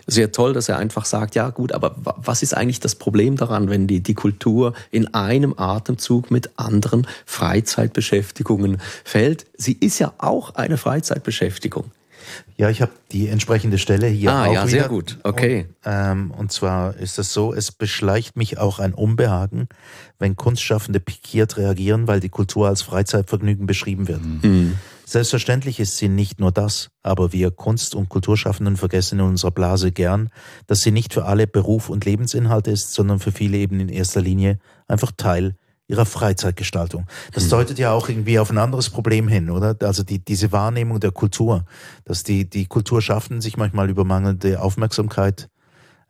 sehr 0.07 0.31
toll, 0.31 0.53
dass 0.53 0.69
er 0.69 0.77
einfach 0.77 1.05
sagt, 1.05 1.35
ja 1.35 1.49
gut, 1.49 1.71
aber 1.71 1.95
was 1.97 2.43
ist 2.43 2.55
eigentlich 2.55 2.79
das 2.79 2.95
Problem 2.95 3.35
daran, 3.35 3.69
wenn 3.69 3.87
die, 3.87 4.01
die 4.01 4.13
Kultur 4.13 4.73
in 4.91 5.13
einem 5.13 5.53
Atemzug 5.57 6.31
mit 6.31 6.51
anderen 6.57 7.07
Freizeitbeschäftigungen 7.25 8.79
fällt? 9.03 9.45
Sie 9.57 9.73
ist 9.73 9.99
ja 9.99 10.13
auch 10.17 10.55
eine 10.55 10.77
Freizeitbeschäftigung. 10.77 11.85
Ja, 12.57 12.69
ich 12.69 12.81
habe 12.81 12.91
die 13.11 13.27
entsprechende 13.27 13.79
Stelle 13.79 14.05
hier 14.05 14.31
ah, 14.31 14.45
auch 14.45 14.53
ja, 14.53 14.67
wieder. 14.67 14.67
sehr 14.67 14.87
gut. 14.87 15.17
Okay. 15.23 15.65
Und, 15.83 15.91
ähm, 15.91 16.31
und 16.37 16.51
zwar 16.51 16.95
ist 16.97 17.17
es 17.17 17.33
so, 17.33 17.53
es 17.53 17.71
beschleicht 17.71 18.35
mich 18.35 18.59
auch 18.59 18.77
ein 18.77 18.93
Unbehagen, 18.93 19.67
wenn 20.19 20.35
Kunstschaffende 20.35 20.99
pikiert 20.99 21.57
reagieren, 21.57 22.07
weil 22.07 22.19
die 22.19 22.29
Kultur 22.29 22.67
als 22.67 22.83
Freizeitvergnügen 22.83 23.65
beschrieben 23.65 24.07
wird. 24.07 24.21
Mhm. 24.23 24.75
Selbstverständlich 25.09 25.79
ist 25.79 25.97
sie 25.97 26.07
nicht 26.07 26.39
nur 26.39 26.51
das, 26.51 26.91
aber 27.01 27.33
wir 27.33 27.49
Kunst- 27.49 27.95
und 27.95 28.09
Kulturschaffenden 28.09 28.77
vergessen 28.77 29.17
in 29.17 29.25
unserer 29.25 29.49
Blase 29.49 29.91
gern, 29.91 30.29
dass 30.67 30.81
sie 30.81 30.91
nicht 30.91 31.15
für 31.15 31.25
alle 31.25 31.47
Beruf 31.47 31.89
und 31.89 32.05
Lebensinhalt 32.05 32.67
ist, 32.67 32.93
sondern 32.93 33.17
für 33.17 33.31
viele 33.31 33.57
eben 33.57 33.79
in 33.79 33.89
erster 33.89 34.21
Linie 34.21 34.59
einfach 34.87 35.11
Teil 35.17 35.55
ihrer 35.87 36.05
Freizeitgestaltung. 36.05 37.07
Das 37.33 37.45
mhm. 37.45 37.49
deutet 37.49 37.79
ja 37.79 37.91
auch 37.91 38.07
irgendwie 38.07 38.37
auf 38.37 38.51
ein 38.51 38.59
anderes 38.59 38.91
Problem 38.91 39.27
hin, 39.27 39.49
oder? 39.49 39.75
Also 39.81 40.03
die, 40.03 40.23
diese 40.23 40.51
Wahrnehmung 40.51 40.99
der 40.99 41.11
Kultur, 41.11 41.65
dass 42.05 42.21
die, 42.21 42.47
die 42.47 42.67
Kulturschaffenden 42.67 43.41
sich 43.41 43.57
manchmal 43.57 43.89
über 43.89 44.05
mangelnde 44.05 44.61
Aufmerksamkeit 44.61 45.49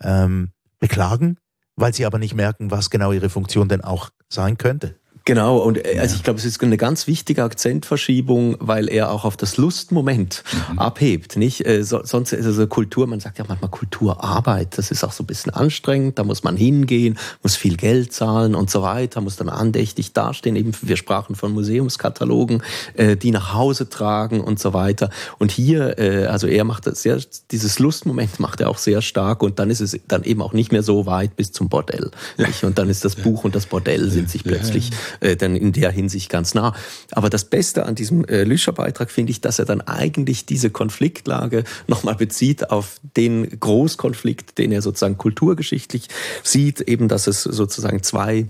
ähm, 0.03 0.49
beklagen, 0.79 1.37
weil 1.77 1.93
sie 1.93 2.05
aber 2.05 2.19
nicht 2.19 2.35
merken, 2.35 2.69
was 2.69 2.89
genau 2.89 3.13
ihre 3.13 3.29
Funktion 3.29 3.69
denn 3.69 3.81
auch 3.81 4.09
sein 4.27 4.57
könnte. 4.57 4.95
Genau, 5.29 5.57
und 5.57 5.77
äh, 5.85 5.99
also 5.99 6.15
ich 6.15 6.23
glaube, 6.23 6.39
es 6.39 6.45
ist 6.45 6.59
eine 6.63 6.75
ganz 6.75 7.05
wichtige 7.05 7.43
Akzentverschiebung, 7.43 8.57
weil 8.59 8.89
er 8.89 9.11
auch 9.11 9.25
auf 9.25 9.37
das 9.37 9.57
Lustmoment 9.57 10.43
mhm. 10.71 10.79
abhebt. 10.79 11.37
Nicht? 11.37 11.67
Äh, 11.67 11.83
so, 11.83 12.03
sonst 12.03 12.33
ist 12.33 12.47
also 12.47 12.65
Kultur, 12.65 13.05
man 13.05 13.19
sagt 13.19 13.37
ja 13.37 13.45
manchmal 13.47 13.69
Kulturarbeit, 13.69 14.75
das 14.79 14.89
ist 14.89 15.03
auch 15.03 15.11
so 15.11 15.21
ein 15.21 15.27
bisschen 15.27 15.53
anstrengend, 15.53 16.17
da 16.17 16.23
muss 16.23 16.43
man 16.43 16.57
hingehen, 16.57 17.19
muss 17.43 17.55
viel 17.55 17.77
Geld 17.77 18.11
zahlen 18.11 18.55
und 18.55 18.71
so 18.71 18.81
weiter, 18.81 19.21
muss 19.21 19.35
dann 19.35 19.49
andächtig 19.49 20.13
dastehen. 20.13 20.55
Eben, 20.55 20.71
wir 20.81 20.97
sprachen 20.97 21.35
von 21.35 21.53
Museumskatalogen, 21.53 22.63
äh, 22.95 23.15
die 23.15 23.29
nach 23.29 23.53
Hause 23.53 23.87
tragen 23.87 24.41
und 24.41 24.59
so 24.59 24.73
weiter. 24.73 25.11
Und 25.37 25.51
hier, 25.51 25.99
äh, 25.99 26.25
also 26.25 26.47
er 26.47 26.63
macht 26.63 26.87
das 26.87 27.03
sehr, 27.03 27.19
dieses 27.51 27.77
Lustmoment 27.77 28.39
macht 28.39 28.61
er 28.61 28.69
auch 28.71 28.79
sehr 28.79 29.03
stark 29.03 29.43
und 29.43 29.59
dann 29.59 29.69
ist 29.69 29.81
es 29.81 29.95
dann 30.07 30.23
eben 30.23 30.41
auch 30.41 30.53
nicht 30.53 30.71
mehr 30.71 30.81
so 30.81 31.05
weit 31.05 31.35
bis 31.35 31.51
zum 31.51 31.69
Bordell. 31.69 32.09
Ja. 32.37 32.47
Und 32.63 32.79
dann 32.79 32.89
ist 32.89 33.05
das 33.05 33.15
Buch 33.15 33.43
und 33.43 33.53
das 33.53 33.67
Bordell 33.67 34.09
sind 34.09 34.27
sich 34.27 34.43
plötzlich 34.43 34.89
äh, 35.19 35.35
dann 35.35 35.55
in 35.55 35.71
der 35.71 35.91
Hinsicht 35.91 36.29
ganz 36.29 36.53
nah. 36.53 36.73
Aber 37.11 37.29
das 37.29 37.45
Beste 37.45 37.85
an 37.85 37.95
diesem 37.95 38.25
äh, 38.25 38.43
Lüscher-Beitrag 38.43 39.11
finde 39.11 39.31
ich, 39.31 39.41
dass 39.41 39.59
er 39.59 39.65
dann 39.65 39.81
eigentlich 39.81 40.45
diese 40.45 40.69
Konfliktlage 40.69 41.63
nochmal 41.87 42.15
bezieht 42.15 42.69
auf 42.71 42.99
den 43.15 43.59
Großkonflikt, 43.59 44.57
den 44.57 44.71
er 44.71 44.81
sozusagen 44.81 45.17
kulturgeschichtlich 45.17 46.07
sieht, 46.43 46.81
eben 46.81 47.07
dass 47.07 47.27
es 47.27 47.43
sozusagen 47.43 48.03
zwei 48.03 48.47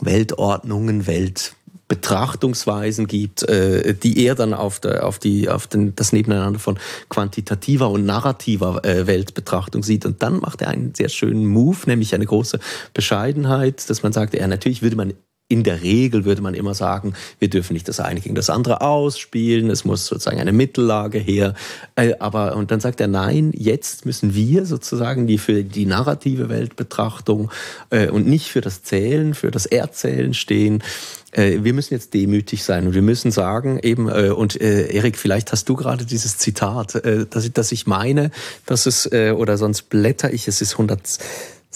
Weltordnungen, 0.00 1.06
Welt 1.06 1.56
Betrachtungsweisen 1.88 3.06
gibt, 3.06 3.44
äh, 3.44 3.94
die 3.94 4.24
er 4.24 4.34
dann 4.34 4.54
auf, 4.54 4.80
der, 4.80 5.06
auf, 5.06 5.18
die, 5.20 5.48
auf 5.48 5.68
den, 5.68 5.94
das 5.94 6.12
Nebeneinander 6.12 6.58
von 6.58 6.78
quantitativer 7.08 7.90
und 7.90 8.04
narrativer 8.04 8.84
äh, 8.84 9.06
Weltbetrachtung 9.06 9.84
sieht. 9.84 10.04
Und 10.04 10.20
dann 10.22 10.40
macht 10.40 10.62
er 10.62 10.68
einen 10.68 10.94
sehr 10.94 11.08
schönen 11.08 11.46
Move, 11.46 11.78
nämlich 11.86 12.14
eine 12.14 12.26
große 12.26 12.58
Bescheidenheit, 12.92 13.88
dass 13.88 14.02
man 14.02 14.12
sagt, 14.12 14.34
ja, 14.34 14.46
natürlich 14.48 14.82
würde 14.82 14.96
man 14.96 15.14
in 15.48 15.62
der 15.62 15.82
Regel 15.82 16.24
würde 16.24 16.42
man 16.42 16.54
immer 16.54 16.74
sagen, 16.74 17.14
wir 17.38 17.48
dürfen 17.48 17.74
nicht 17.74 17.86
das 17.86 18.00
eine 18.00 18.20
gegen 18.20 18.34
das 18.34 18.50
andere 18.50 18.80
ausspielen, 18.80 19.70
es 19.70 19.84
muss 19.84 20.06
sozusagen 20.06 20.40
eine 20.40 20.52
Mittellage 20.52 21.18
her. 21.18 21.54
Äh, 21.94 22.14
aber, 22.18 22.56
und 22.56 22.72
dann 22.72 22.80
sagt 22.80 23.00
er, 23.00 23.06
nein, 23.06 23.52
jetzt 23.54 24.06
müssen 24.06 24.34
wir 24.34 24.66
sozusagen 24.66 25.28
die 25.28 25.38
für 25.38 25.62
die 25.62 25.86
narrative 25.86 26.48
Weltbetrachtung 26.48 27.50
äh, 27.90 28.08
und 28.08 28.26
nicht 28.26 28.48
für 28.48 28.60
das 28.60 28.82
Zählen, 28.82 29.34
für 29.34 29.52
das 29.52 29.66
Erzählen 29.66 30.34
stehen. 30.34 30.82
Äh, 31.30 31.58
wir 31.62 31.74
müssen 31.74 31.94
jetzt 31.94 32.12
demütig 32.14 32.64
sein 32.64 32.88
und 32.88 32.94
wir 32.94 33.02
müssen 33.02 33.30
sagen, 33.30 33.78
eben, 33.80 34.08
und 34.08 34.56
Erik, 34.56 35.16
vielleicht 35.16 35.52
hast 35.52 35.68
du 35.68 35.76
gerade 35.76 36.04
dieses 36.06 36.38
Zitat, 36.38 37.00
dass 37.30 37.72
ich, 37.72 37.86
meine, 37.86 38.30
dass 38.64 38.86
es, 38.86 39.10
oder 39.12 39.56
sonst 39.58 39.90
blätter 39.90 40.32
ich, 40.32 40.48
es 40.48 40.60
ist 40.60 40.72
100, 40.72 41.18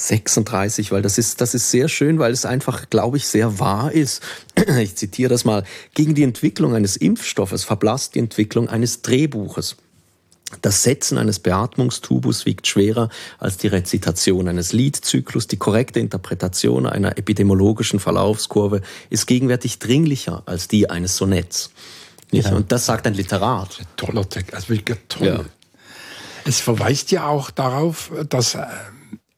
36, 0.01 0.93
weil 0.93 1.03
das 1.03 1.19
ist, 1.19 1.41
das 1.41 1.55
ist 1.55 1.71
sehr 1.71 1.89
schön, 1.89 2.19
weil 2.19 2.33
es 2.33 2.47
einfach, 2.47 2.89
glaube 2.89 3.19
ich, 3.19 3.27
sehr 3.27 3.59
wahr 3.59 3.93
ist. 3.93 4.23
Ich 4.81 4.97
zitiere 4.97 5.29
das 5.29 5.45
mal. 5.45 5.65
Gegen 5.95 6.15
die 6.15 6.23
Entwicklung 6.23 6.75
eines 6.75 6.97
Impfstoffes 6.97 7.65
verblasst 7.65 8.15
die 8.15 8.21
Entwicklung 8.21 8.69
eines 8.69 9.03
Drehbuches. 9.03 9.77
Das 10.63 10.83
Setzen 10.83 11.19
eines 11.19 11.39
Beatmungstubus 11.39 12.47
wiegt 12.47 12.67
schwerer 12.67 13.09
als 13.39 13.57
die 13.59 13.69
Rezitation 13.69 14.49
eines 14.49 14.73
Liedzyklus. 14.73 15.47
Die 15.47 15.59
korrekte 15.59 16.01
Interpretation 16.01 16.87
einer 16.87 17.19
epidemiologischen 17.19 18.01
Verlaufskurve 18.01 18.81
ist 19.11 19.27
gegenwärtig 19.27 19.79
dringlicher 19.79 20.43
als 20.47 20.67
die 20.67 20.91
eines 20.91 21.17
Sonetts. 21.17 21.71
Ja. 22.33 22.53
Und 22.53 22.73
das 22.73 22.87
sagt 22.87 23.07
ein 23.07 23.15
Literat. 23.15 23.81
Toller 23.97 24.29
Text, 24.29 24.55
also 24.55 24.71
wirklich 24.71 24.99
toll. 25.09 25.27
Ja. 25.27 25.45
Es 26.45 26.61
verweist 26.61 27.11
ja 27.11 27.27
auch 27.27 27.51
darauf, 27.51 28.11
dass 28.29 28.55
äh, 28.55 28.65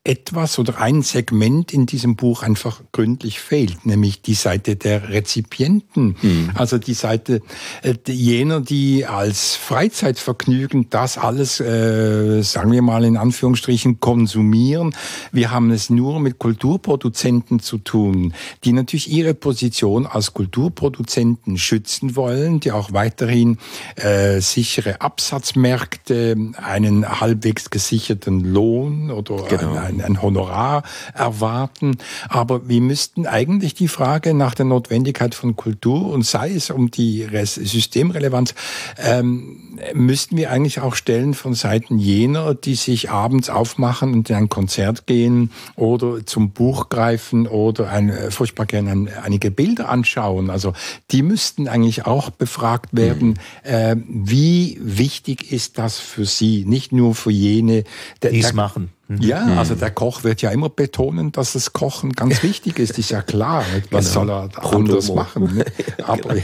etwas 0.05 0.59
oder 0.59 0.81
ein 0.81 1.03
Segment 1.03 1.73
in 1.73 1.87
diesem 1.87 2.17
Buch 2.17 2.43
einfach 2.43 2.81
gründlich 2.91 3.39
fehlt, 3.39 3.87
nämlich 3.87 4.21
die 4.21 4.35
Seite 4.35 4.75
der 4.75 5.11
Rezipienten. 5.11 6.17
Mhm. 6.21 6.51
Also 6.55 6.79
die 6.79 6.95
Seite 6.95 7.41
äh, 7.83 7.95
jener, 8.09 8.61
die 8.61 9.07
als 9.07 9.55
Freizeitvergnügen 9.55 10.91
das 10.91 11.19
alles, 11.19 11.61
äh, 11.61 12.43
sagen 12.43 12.73
wir 12.73 12.83
mal 12.83 13.05
in 13.05 13.17
Anführungsstrichen, 13.17 14.01
konsumieren. 14.01 14.93
Wir 15.31 15.53
haben 15.53 15.71
es 15.71 15.89
nur 15.89 16.19
mit 16.19 16.41
Kulturproduzenten 16.41 17.61
zu 17.61 17.79
tun, 17.79 18.35
die 18.65 18.73
natürlich 18.73 19.09
ihre 19.09 19.35
Position 19.35 20.07
als 20.07 20.35
Kulturproduzenten 20.35 21.59
schützen 21.59 22.17
wollen, 22.17 22.59
die 22.59 22.73
auch 22.73 22.93
weiterhin 22.93 23.59
äh, 23.95 24.41
sichere 24.41 25.01
Absatzmärkte, 25.01 26.37
einen 26.57 27.21
halbwegs 27.21 27.71
gesicherten 27.71 28.41
Lohn 28.41 29.13
oder 29.13 29.45
genau. 29.45 29.75
ein, 29.77 29.92
ein, 29.93 30.01
ein 30.01 30.23
Honorar 30.23 30.83
erwarten. 31.15 31.99
Aber 32.29 32.69
wir 32.69 32.81
müssten 32.81 33.27
eigentlich 33.27 33.75
die 33.75 33.89
Frage 33.89 34.35
nach 34.35 34.55
der 34.55 34.67
Notwendigkeit 34.67 35.35
von 35.35 35.57
Kultur 35.57 36.11
und 36.11 36.25
sei 36.25 36.53
es 36.53 36.71
um 36.71 36.91
die 36.91 37.29
Systemrelevanz, 37.45 38.55
ähm, 38.99 39.79
müssten 39.95 40.37
wir 40.37 40.51
eigentlich 40.51 40.81
auch 40.81 40.95
stellen 40.95 41.35
von 41.35 41.55
Seiten 41.55 41.99
jener, 41.99 42.55
die 42.55 42.75
sich 42.75 43.11
abends 43.11 43.51
aufmachen 43.51 44.13
und 44.13 44.31
in 44.31 44.37
ein 44.37 44.49
Konzert 44.49 45.07
gehen 45.07 45.51
oder 45.77 46.25
zum 46.27 46.51
Buch 46.51 46.89
greifen 46.89 47.47
oder 47.47 47.91
ein, 47.91 48.11
äh, 48.11 48.31
furchtbar 48.31 48.67
gerne 48.67 49.09
einige 49.23 49.51
Bilder 49.51 49.89
anschauen. 49.89 50.51
Also 50.51 50.73
die 51.11 51.23
müssten 51.23 51.69
eigentlich 51.69 52.07
auch 52.07 52.31
befragt 52.31 52.91
werden, 52.93 53.39
mhm. 53.65 53.71
äh, 53.71 53.97
wie 54.09 54.79
wichtig 54.81 55.53
ist 55.53 55.79
das 55.79 55.99
für 55.99 56.25
sie, 56.25 56.65
nicht 56.67 56.93
nur 56.93 57.15
für 57.15 57.31
jene, 57.31 57.85
die 58.23 58.41
es 58.41 58.53
machen. 58.53 58.91
Mhm. 59.09 59.21
Ja, 59.21 59.45
mhm. 59.45 59.59
also 59.59 59.75
der 59.75 59.91
Koch 59.91 60.25
wird 60.25 60.43
ja 60.43 60.51
immer 60.51 60.69
betonen, 60.69 61.33
dass 61.33 61.53
das 61.53 61.73
Kochen 61.73 62.13
ganz 62.13 62.43
wichtig 62.43 62.79
ist. 62.79 62.99
Ist 62.99 63.11
ja 63.11 63.23
klar. 63.23 63.65
Was 63.91 64.13
genau. 64.13 64.15
soll 64.15 64.31
er 64.31 64.75
anders 64.75 65.13
machen? 65.13 65.57
Ne? 65.57 65.65
Aber 66.05 66.37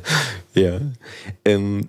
ja. 0.54 0.80
Ähm, 1.44 1.88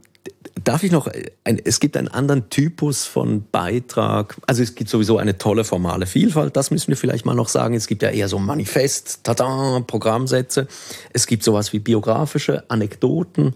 Darf 0.63 0.84
ich 0.84 0.91
noch, 0.91 1.08
ein, 1.45 1.60
es 1.63 1.79
gibt 1.79 1.95
einen 1.95 2.10
anderen 2.10 2.49
Typus 2.49 3.05
von 3.05 3.45
Beitrag. 3.49 4.36
Also 4.45 4.62
es 4.62 4.75
gibt 4.75 4.89
sowieso 4.89 5.17
eine 5.17 5.38
tolle 5.38 5.63
formale 5.63 6.05
Vielfalt, 6.05 6.58
das 6.58 6.69
müssen 6.69 6.89
wir 6.89 6.97
vielleicht 6.97 7.25
mal 7.25 7.34
noch 7.34 7.47
sagen. 7.47 7.75
Es 7.75 7.88
gibt 7.88 8.03
ja 8.03 8.10
eher 8.10 8.27
so 8.27 8.39
Manifest, 8.39 9.23
Tada, 9.23 9.82
Programmsätze. 9.88 10.67
Es 11.13 11.27
gibt 11.27 11.43
sowas 11.43 11.71
wie 11.71 11.79
biografische 11.79 12.69
Anekdoten, 12.69 13.55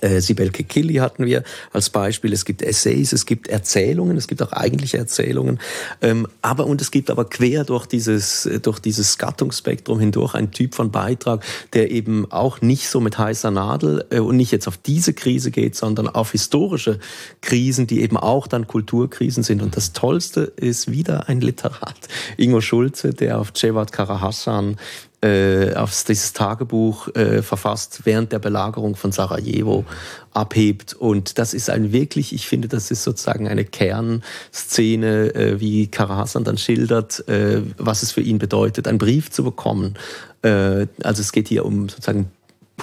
äh, 0.00 0.20
Sibel 0.20 0.50
Kekilli 0.50 0.94
hatten 0.94 1.26
wir 1.26 1.42
als 1.72 1.90
Beispiel. 1.90 2.32
Es 2.32 2.44
gibt 2.44 2.62
Essays, 2.62 3.12
es 3.12 3.26
gibt 3.26 3.48
Erzählungen, 3.48 4.16
es 4.16 4.28
gibt 4.28 4.42
auch 4.42 4.52
eigentliche 4.52 4.98
Erzählungen. 4.98 5.60
Ähm, 6.00 6.26
aber, 6.42 6.66
und 6.66 6.80
es 6.80 6.90
gibt 6.90 7.10
aber 7.10 7.24
quer 7.24 7.64
durch 7.64 7.86
dieses, 7.86 8.48
durch 8.62 8.78
dieses 8.78 9.18
Gattungsspektrum 9.18 9.98
hindurch 9.98 10.34
einen 10.34 10.50
Typ 10.50 10.74
von 10.74 10.90
Beitrag, 10.90 11.44
der 11.72 11.90
eben 11.90 12.30
auch 12.30 12.60
nicht 12.60 12.88
so 12.88 13.00
mit 13.00 13.18
heißer 13.18 13.50
Nadel 13.50 14.04
äh, 14.10 14.18
und 14.18 14.36
nicht 14.36 14.52
jetzt 14.52 14.68
auf 14.68 14.76
diese 14.76 15.12
Krise 15.12 15.50
geht, 15.50 15.76
sondern 15.76 16.08
auf 16.08 16.32
historische 16.32 16.98
Krisen, 17.40 17.86
die 17.86 18.02
eben 18.02 18.16
auch 18.16 18.46
dann 18.46 18.66
Kulturkrisen 18.66 19.42
sind. 19.42 19.62
Und 19.62 19.76
das 19.76 19.92
Tollste 19.92 20.52
ist 20.56 20.90
wieder 20.90 21.28
ein 21.28 21.40
Literat, 21.40 21.96
Ingo 22.36 22.60
Schulze, 22.60 23.14
der 23.14 23.38
auf 23.38 23.52
Cevat 23.54 23.92
Karahassan 23.92 24.76
äh, 25.24 25.74
auf 25.74 26.04
dieses 26.04 26.34
Tagebuch 26.34 27.08
äh, 27.14 27.40
verfasst 27.40 28.02
während 28.04 28.32
der 28.32 28.38
Belagerung 28.40 28.94
von 28.94 29.10
Sarajevo 29.10 29.86
abhebt. 30.32 30.92
Und 30.92 31.38
das 31.38 31.54
ist 31.54 31.70
ein 31.70 31.92
wirklich, 31.92 32.34
ich 32.34 32.46
finde, 32.46 32.68
das 32.68 32.90
ist 32.90 33.04
sozusagen 33.04 33.48
eine 33.48 33.64
Kernszene, 33.64 35.34
äh, 35.34 35.60
wie 35.60 35.86
Karahassan 35.86 36.44
dann 36.44 36.58
schildert, 36.58 37.26
äh, 37.26 37.62
was 37.78 38.02
es 38.02 38.12
für 38.12 38.20
ihn 38.20 38.38
bedeutet, 38.38 38.86
einen 38.86 38.98
Brief 38.98 39.30
zu 39.30 39.44
bekommen. 39.44 39.94
Äh, 40.42 40.88
also 41.02 41.22
es 41.22 41.32
geht 41.32 41.48
hier 41.48 41.64
um 41.64 41.88
sozusagen 41.88 42.30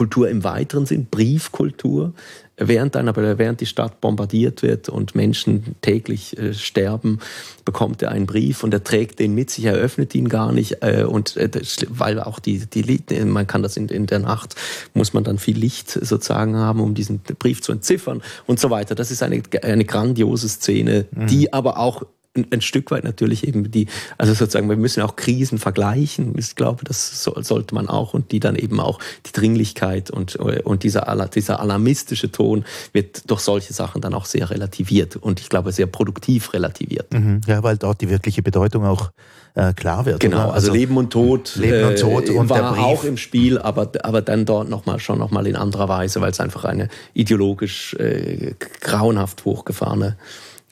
Kultur 0.01 0.29
im 0.29 0.43
weiteren 0.43 0.87
Sinn, 0.87 1.05
Briefkultur, 1.11 2.13
während 2.57 2.95
dann 2.95 3.07
aber 3.07 3.37
während 3.37 3.61
die 3.61 3.67
Stadt 3.67 4.01
bombardiert 4.01 4.63
wird 4.63 4.89
und 4.89 5.13
Menschen 5.13 5.75
täglich 5.81 6.35
äh, 6.39 6.55
sterben, 6.55 7.19
bekommt 7.65 8.01
er 8.01 8.09
einen 8.09 8.25
Brief 8.25 8.63
und 8.63 8.73
er 8.73 8.83
trägt 8.83 9.19
den 9.19 9.35
mit 9.35 9.51
sich, 9.51 9.65
er 9.65 9.75
öffnet 9.75 10.15
ihn 10.15 10.27
gar 10.27 10.53
nicht 10.53 10.81
äh, 10.81 11.03
und 11.03 11.37
äh, 11.37 11.51
weil 11.89 12.19
auch 12.19 12.39
die 12.39 12.65
die 12.65 12.99
man 13.25 13.45
kann 13.45 13.61
das 13.61 13.77
in, 13.77 13.89
in 13.89 14.07
der 14.07 14.17
Nacht 14.17 14.55
muss 14.95 15.13
man 15.13 15.23
dann 15.23 15.37
viel 15.37 15.55
Licht 15.55 15.91
sozusagen 15.91 16.55
haben, 16.55 16.79
um 16.79 16.95
diesen 16.95 17.19
Brief 17.19 17.61
zu 17.61 17.71
entziffern 17.71 18.23
und 18.47 18.59
so 18.59 18.71
weiter. 18.71 18.95
Das 18.95 19.11
ist 19.11 19.21
eine 19.21 19.43
eine 19.61 19.85
grandiose 19.85 20.49
Szene, 20.49 21.05
mhm. 21.11 21.27
die 21.27 21.53
aber 21.53 21.77
auch 21.77 22.01
ein, 22.35 22.47
ein, 22.51 22.61
Stück 22.61 22.91
weit 22.91 23.03
natürlich 23.03 23.45
eben 23.45 23.69
die, 23.71 23.87
also 24.17 24.33
sozusagen, 24.33 24.69
wir 24.69 24.77
müssen 24.77 25.01
auch 25.01 25.15
Krisen 25.15 25.57
vergleichen. 25.57 26.33
Ich 26.37 26.55
glaube, 26.55 26.85
das 26.85 27.23
so, 27.23 27.35
sollte 27.41 27.75
man 27.75 27.89
auch 27.89 28.13
und 28.13 28.31
die 28.31 28.39
dann 28.39 28.55
eben 28.55 28.79
auch 28.79 28.99
die 29.25 29.31
Dringlichkeit 29.33 30.09
und, 30.09 30.37
und 30.37 30.83
dieser, 30.83 31.27
dieser 31.27 31.59
alarmistische 31.59 32.31
Ton 32.31 32.63
wird 32.93 33.29
durch 33.29 33.41
solche 33.41 33.73
Sachen 33.73 34.01
dann 34.01 34.13
auch 34.13 34.25
sehr 34.25 34.49
relativiert 34.49 35.17
und 35.17 35.41
ich 35.41 35.49
glaube 35.49 35.71
sehr 35.71 35.87
produktiv 35.87 36.53
relativiert. 36.53 37.13
Mhm. 37.13 37.41
Ja, 37.47 37.63
weil 37.63 37.77
dort 37.77 38.01
die 38.01 38.09
wirkliche 38.09 38.41
Bedeutung 38.41 38.85
auch 38.85 39.11
äh, 39.55 39.73
klar 39.73 40.05
wird. 40.05 40.21
Genau, 40.21 40.43
also, 40.43 40.53
also, 40.53 40.73
Leben 40.73 40.95
und 40.95 41.11
Tod, 41.11 41.55
Leben 41.57 41.89
und 41.89 41.99
Tod 41.99 42.29
äh, 42.29 42.33
und 42.33 42.49
war 42.49 42.77
auch 42.79 43.03
im 43.03 43.17
Spiel, 43.17 43.57
aber, 43.57 43.91
aber 44.03 44.21
dann 44.21 44.45
dort 44.45 44.69
nochmal 44.69 44.99
schon 44.99 45.19
nochmal 45.19 45.47
in 45.47 45.57
anderer 45.57 45.89
Weise, 45.89 46.21
weil 46.21 46.31
es 46.31 46.39
einfach 46.39 46.63
eine 46.63 46.87
ideologisch 47.13 47.93
äh, 47.95 48.53
grauenhaft 48.79 49.43
hochgefahrene 49.43 50.15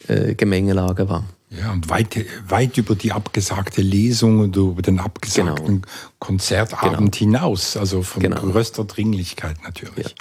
äh, 0.07 0.35
Gemengelage 0.35 1.09
war. 1.09 1.25
Ja, 1.49 1.71
und 1.71 1.89
weit, 1.89 2.25
weit 2.47 2.77
über 2.77 2.93
die 2.93 3.11
abgesagte 3.11 3.81
Lesung 3.81 4.39
und 4.39 4.55
über 4.55 4.83
den 4.83 4.99
abgesagten 4.99 5.81
genau. 5.81 5.87
Konzertabend 6.19 7.17
genau. 7.17 7.37
hinaus. 7.39 7.75
Also 7.75 8.03
von 8.03 8.21
genau. 8.21 8.39
größter 8.39 8.85
Dringlichkeit 8.85 9.57
natürlich. 9.63 10.09
Ja. 10.09 10.15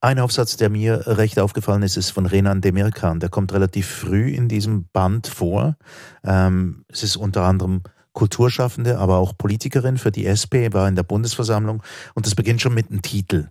Ein 0.00 0.20
Aufsatz, 0.20 0.56
der 0.56 0.68
mir 0.68 1.06
recht 1.06 1.38
aufgefallen 1.38 1.82
ist, 1.82 1.96
ist 1.96 2.10
von 2.10 2.26
Renan 2.26 2.60
Demirkan. 2.60 3.20
Der 3.20 3.30
kommt 3.30 3.52
relativ 3.52 3.88
früh 3.88 4.28
in 4.28 4.48
diesem 4.48 4.86
Band 4.92 5.26
vor. 5.26 5.76
Ähm, 6.22 6.84
es 6.88 7.02
ist 7.02 7.16
unter 7.16 7.44
anderem 7.44 7.82
Kulturschaffende, 8.12 8.98
aber 8.98 9.16
auch 9.16 9.36
Politikerin 9.36 9.98
für 9.98 10.12
die 10.12 10.26
SP, 10.28 10.70
war 10.72 10.86
in 10.88 10.94
der 10.94 11.02
Bundesversammlung. 11.04 11.82
Und 12.14 12.26
das 12.26 12.34
beginnt 12.34 12.60
schon 12.60 12.74
mit 12.74 12.90
einem 12.90 13.02
Titel. 13.02 13.48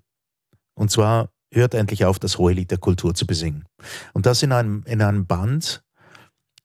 Und 0.76 0.90
zwar 0.90 1.30
hört 1.52 1.74
endlich 1.74 2.06
auf, 2.06 2.20
das 2.20 2.38
hohe 2.38 2.54
Lied 2.54 2.72
der 2.72 2.78
Kultur 2.78 3.14
zu 3.14 3.28
besingen. 3.28 3.66
Und 4.14 4.26
das 4.26 4.42
in 4.44 4.52
einem, 4.52 4.84
in 4.86 5.02
einem 5.02 5.26
Band, 5.26 5.84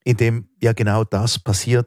in 0.08 0.16
dem 0.16 0.48
ja 0.62 0.72
genau 0.72 1.04
das 1.04 1.38
passiert, 1.38 1.86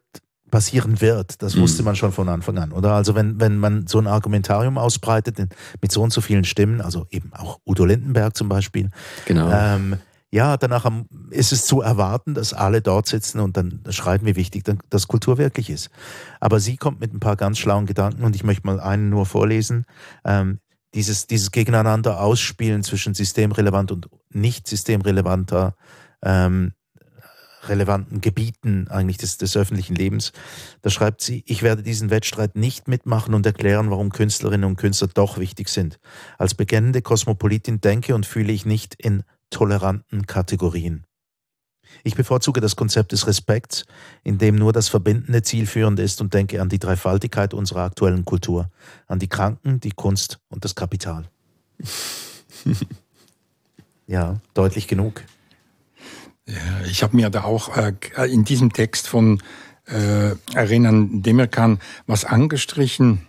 passieren 0.51 1.01
wird. 1.01 1.41
Das 1.41 1.57
wusste 1.57 1.81
mhm. 1.81 1.85
man 1.85 1.95
schon 1.95 2.11
von 2.11 2.29
Anfang 2.29 2.59
an, 2.59 2.71
oder? 2.71 2.93
Also 2.93 3.15
wenn, 3.15 3.39
wenn 3.39 3.57
man 3.57 3.87
so 3.87 3.97
ein 3.97 4.05
Argumentarium 4.05 4.77
ausbreitet 4.77 5.39
mit 5.81 5.91
so 5.91 6.03
und 6.03 6.13
so 6.13 6.21
vielen 6.21 6.43
Stimmen, 6.43 6.81
also 6.81 7.07
eben 7.09 7.33
auch 7.33 7.57
Udo 7.65 7.83
Lindenberg 7.83 8.37
zum 8.37 8.47
Beispiel, 8.47 8.91
genau. 9.25 9.49
Ähm, 9.51 9.97
ja, 10.29 10.55
danach 10.55 10.89
ist 11.31 11.51
es 11.51 11.65
zu 11.65 11.81
erwarten, 11.81 12.35
dass 12.35 12.53
alle 12.53 12.81
dort 12.81 13.07
sitzen 13.07 13.39
und 13.39 13.57
dann 13.57 13.81
schreiben, 13.89 14.27
wie 14.27 14.35
wichtig 14.35 14.63
das 14.89 15.07
Kultur 15.07 15.39
wirklich 15.39 15.71
ist. 15.71 15.89
Aber 16.39 16.59
sie 16.59 16.77
kommt 16.77 16.99
mit 16.99 17.13
ein 17.13 17.19
paar 17.19 17.35
ganz 17.35 17.57
schlauen 17.57 17.87
Gedanken 17.87 18.23
und 18.23 18.35
ich 18.35 18.43
möchte 18.43 18.67
mal 18.67 18.79
einen 18.79 19.09
nur 19.09 19.25
vorlesen. 19.25 19.85
Ähm, 20.23 20.59
dieses, 20.93 21.25
dieses 21.25 21.51
Gegeneinander 21.51 22.21
ausspielen 22.21 22.83
zwischen 22.83 23.15
systemrelevant 23.15 23.91
und 23.91 24.09
nicht 24.29 24.67
systemrelevanter 24.67 25.75
ähm, 26.23 26.73
relevanten 27.67 28.21
Gebieten 28.21 28.87
eigentlich 28.89 29.17
des, 29.17 29.37
des 29.37 29.55
öffentlichen 29.55 29.95
Lebens. 29.95 30.31
Da 30.81 30.89
schreibt 30.89 31.21
sie, 31.21 31.43
ich 31.45 31.63
werde 31.63 31.83
diesen 31.83 32.09
Wettstreit 32.09 32.55
nicht 32.55 32.87
mitmachen 32.87 33.33
und 33.33 33.45
erklären, 33.45 33.89
warum 33.89 34.11
Künstlerinnen 34.11 34.65
und 34.65 34.77
Künstler 34.77 35.09
doch 35.13 35.37
wichtig 35.37 35.69
sind. 35.69 35.99
Als 36.37 36.53
bekennende 36.55 37.01
Kosmopolitin 37.01 37.81
denke 37.81 38.15
und 38.15 38.25
fühle 38.25 38.51
ich 38.51 38.65
nicht 38.65 38.95
in 38.95 39.23
toleranten 39.49 40.25
Kategorien. 40.27 41.05
Ich 42.03 42.15
bevorzuge 42.15 42.61
das 42.61 42.75
Konzept 42.75 43.11
des 43.11 43.27
Respekts, 43.27 43.85
in 44.23 44.37
dem 44.37 44.55
nur 44.55 44.73
das 44.73 44.87
verbindende 44.87 45.41
zielführend 45.41 45.99
ist 45.99 46.21
und 46.21 46.33
denke 46.33 46.61
an 46.61 46.69
die 46.69 46.79
Dreifaltigkeit 46.79 47.53
unserer 47.53 47.81
aktuellen 47.83 48.25
Kultur, 48.25 48.69
an 49.07 49.19
die 49.19 49.27
Kranken, 49.27 49.79
die 49.79 49.91
Kunst 49.91 50.39
und 50.49 50.63
das 50.63 50.75
Kapital. 50.75 51.29
ja, 54.07 54.39
deutlich 54.53 54.87
genug. 54.87 55.23
Ja, 56.47 56.55
ich 56.89 57.03
habe 57.03 57.15
mir 57.15 57.29
da 57.29 57.43
auch 57.43 57.77
äh, 57.77 57.93
in 58.31 58.43
diesem 58.43 58.73
Text 58.73 59.07
von 59.07 59.41
äh, 59.87 60.35
erinnern. 60.55 61.21
Demirkan 61.21 61.79
was 62.07 62.25
angestrichen. 62.25 63.27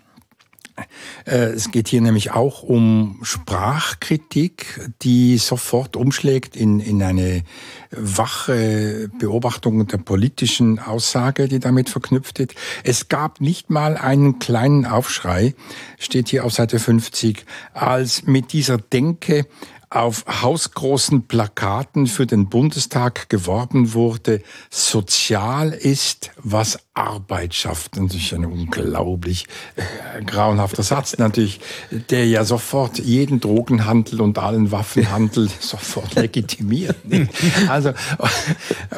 Äh, 1.27 1.53
es 1.53 1.71
geht 1.71 1.89
hier 1.89 2.01
nämlich 2.01 2.33
auch 2.33 2.63
um 2.63 3.21
Sprachkritik, 3.23 4.91
die 5.03 5.37
sofort 5.37 5.97
umschlägt 5.97 6.57
in, 6.57 6.81
in 6.81 7.03
eine 7.03 7.43
wache 7.91 9.11
Beobachtung 9.19 9.87
der 9.87 9.99
politischen 9.99 10.79
Aussage, 10.79 11.49
die 11.49 11.61
damit 11.61 11.91
verknüpft 11.91 12.41
ist. 12.41 12.55
Es 12.85 13.09
gab 13.09 13.41
nicht 13.41 13.69
mal 13.69 13.97
einen 13.97 14.39
kleinen 14.39 14.87
Aufschrei, 14.87 15.55
steht 15.99 16.29
hier 16.29 16.45
auf 16.45 16.53
Seite 16.55 16.79
50, 16.79 17.45
als 17.75 18.25
mit 18.25 18.53
dieser 18.55 18.79
Denke 18.79 19.47
auf 19.95 20.25
hausgroßen 20.43 21.27
Plakaten 21.27 22.07
für 22.07 22.27
den 22.27 22.49
Bundestag 22.49 23.29
geworben 23.29 23.93
wurde, 23.93 24.43
sozial 24.71 25.73
ist, 25.73 26.31
was 26.37 26.79
Arbeit 26.95 27.55
schafft. 27.55 27.97
Natürlich 27.97 28.35
ein 28.35 28.45
unglaublich 28.45 29.47
äh, 29.77 30.23
grauenhafter 30.25 30.83
Satz 30.83 31.17
natürlich, 31.17 31.61
der 32.11 32.27
ja 32.27 32.45
sofort 32.45 32.99
jeden 32.99 33.41
Drogenhandel 33.41 34.21
und 34.21 34.39
allen 34.39 34.73
Waffenhandel 34.73 35.49
sofort 35.61 36.15
legitimiert. 36.17 36.97
also, 37.69 37.93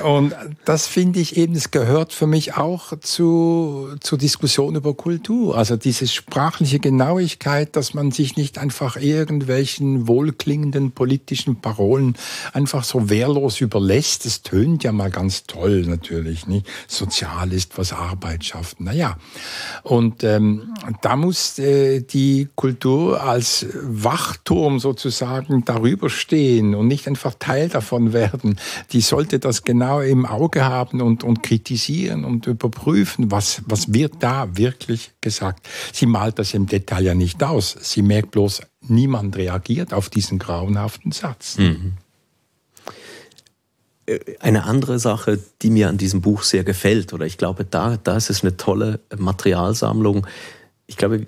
und 0.02 0.34
das 0.64 0.88
finde 0.88 1.20
ich 1.20 1.36
eben, 1.36 1.54
es 1.54 1.70
gehört 1.70 2.12
für 2.12 2.26
mich 2.26 2.56
auch 2.56 2.98
zu, 2.98 3.90
zur 4.00 4.18
Diskussion 4.18 4.74
über 4.74 4.94
Kultur. 4.94 5.56
Also 5.56 5.76
diese 5.76 6.08
sprachliche 6.08 6.80
Genauigkeit, 6.80 7.76
dass 7.76 7.94
man 7.94 8.10
sich 8.10 8.36
nicht 8.36 8.58
einfach 8.58 8.96
irgendwelchen 8.96 10.08
wohlklingenden 10.08 10.90
politischen 10.90 11.60
Parolen 11.60 12.16
einfach 12.52 12.82
so 12.82 13.08
wehrlos 13.08 13.60
überlässt. 13.60 14.26
Das 14.26 14.42
tönt 14.42 14.82
ja 14.82 14.90
mal 14.90 15.10
ganz 15.10 15.44
toll 15.44 15.82
natürlich, 15.86 16.48
nicht? 16.48 16.66
Sozial 16.88 17.52
ist, 17.52 17.78
was 17.78 17.83
Arbeit 17.92 18.44
schafft. 18.44 18.80
Naja, 18.80 19.16
und 19.82 20.24
ähm, 20.24 20.74
da 21.02 21.16
muss 21.16 21.58
äh, 21.58 22.00
die 22.00 22.48
Kultur 22.54 23.22
als 23.22 23.66
Wachturm 23.82 24.78
sozusagen 24.78 25.64
darüber 25.64 26.10
stehen 26.10 26.74
und 26.74 26.88
nicht 26.88 27.06
einfach 27.06 27.34
Teil 27.38 27.68
davon 27.68 28.12
werden. 28.12 28.58
Die 28.92 29.00
sollte 29.00 29.38
das 29.38 29.64
genau 29.64 30.00
im 30.00 30.26
Auge 30.26 30.64
haben 30.64 31.00
und, 31.00 31.24
und 31.24 31.42
kritisieren 31.42 32.24
und 32.24 32.46
überprüfen, 32.46 33.30
was, 33.30 33.62
was 33.66 33.92
wird 33.92 34.14
da 34.20 34.56
wirklich 34.56 35.12
gesagt. 35.20 35.66
Sie 35.92 36.06
malt 36.06 36.38
das 36.38 36.54
im 36.54 36.66
Detail 36.66 37.04
ja 37.04 37.14
nicht 37.14 37.42
aus. 37.42 37.76
Sie 37.80 38.02
merkt 38.02 38.30
bloß, 38.30 38.62
niemand 38.88 39.36
reagiert 39.36 39.92
auf 39.92 40.10
diesen 40.10 40.38
grauenhaften 40.38 41.12
Satz. 41.12 41.58
Mhm. 41.58 41.94
Eine 44.40 44.64
andere 44.64 44.98
Sache, 44.98 45.38
die 45.62 45.70
mir 45.70 45.88
an 45.88 45.98
diesem 45.98 46.20
Buch 46.20 46.42
sehr 46.42 46.64
gefällt, 46.64 47.12
oder 47.12 47.26
ich 47.26 47.38
glaube, 47.38 47.64
da, 47.64 47.96
da 48.02 48.16
ist 48.16 48.30
es 48.30 48.42
eine 48.42 48.56
tolle 48.56 49.00
Materialsammlung. 49.16 50.26
Ich 50.86 50.96
glaube, 50.96 51.26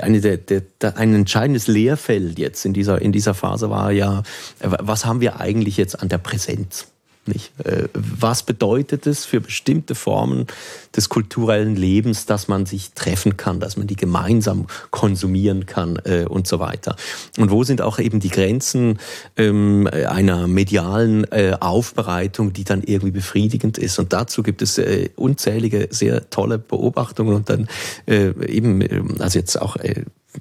eine 0.00 0.20
der, 0.20 0.36
der, 0.36 0.62
ein 0.96 1.14
entscheidendes 1.14 1.66
Lehrfeld 1.66 2.38
jetzt 2.38 2.64
in 2.64 2.72
dieser, 2.72 3.02
in 3.02 3.10
dieser 3.10 3.34
Phase 3.34 3.70
war 3.70 3.90
ja, 3.90 4.22
was 4.60 5.04
haben 5.04 5.20
wir 5.20 5.40
eigentlich 5.40 5.76
jetzt 5.76 6.00
an 6.00 6.08
der 6.08 6.18
Präsenz? 6.18 6.86
Nicht? 7.26 7.52
Äh, 7.64 7.88
was 7.94 8.44
bedeutet 8.44 9.06
es 9.06 9.24
für 9.24 9.40
bestimmte 9.40 9.94
Formen 9.94 10.46
des 10.94 11.08
kulturellen 11.08 11.74
Lebens, 11.74 12.26
dass 12.26 12.46
man 12.46 12.66
sich 12.66 12.92
treffen 12.92 13.36
kann, 13.36 13.58
dass 13.58 13.76
man 13.76 13.86
die 13.86 13.96
gemeinsam 13.96 14.66
konsumieren 14.90 15.66
kann 15.66 15.98
äh, 16.04 16.24
und 16.24 16.46
so 16.46 16.60
weiter? 16.60 16.96
Und 17.36 17.50
wo 17.50 17.64
sind 17.64 17.82
auch 17.82 17.98
eben 17.98 18.20
die 18.20 18.28
Grenzen 18.28 18.98
ähm, 19.36 19.88
einer 19.88 20.46
medialen 20.46 21.24
äh, 21.32 21.56
Aufbereitung, 21.58 22.52
die 22.52 22.64
dann 22.64 22.82
irgendwie 22.82 23.12
befriedigend 23.12 23.76
ist? 23.78 23.98
Und 23.98 24.12
dazu 24.12 24.42
gibt 24.42 24.62
es 24.62 24.78
äh, 24.78 25.10
unzählige, 25.16 25.88
sehr 25.90 26.30
tolle 26.30 26.58
Beobachtungen 26.58 27.34
und 27.34 27.50
dann 27.50 27.68
eben, 28.06 28.80
äh, 28.80 29.02
also 29.18 29.38
jetzt 29.38 29.60
auch 29.60 29.76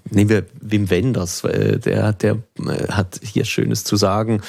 nehmen 0.10 0.30
wir 0.30 0.46
Wim 0.60 0.90
Wenders, 0.90 1.42
der, 1.42 2.14
der 2.14 2.38
hat 2.90 3.20
hier 3.24 3.46
Schönes 3.46 3.84
zu 3.84 3.96
sagen 3.96 4.42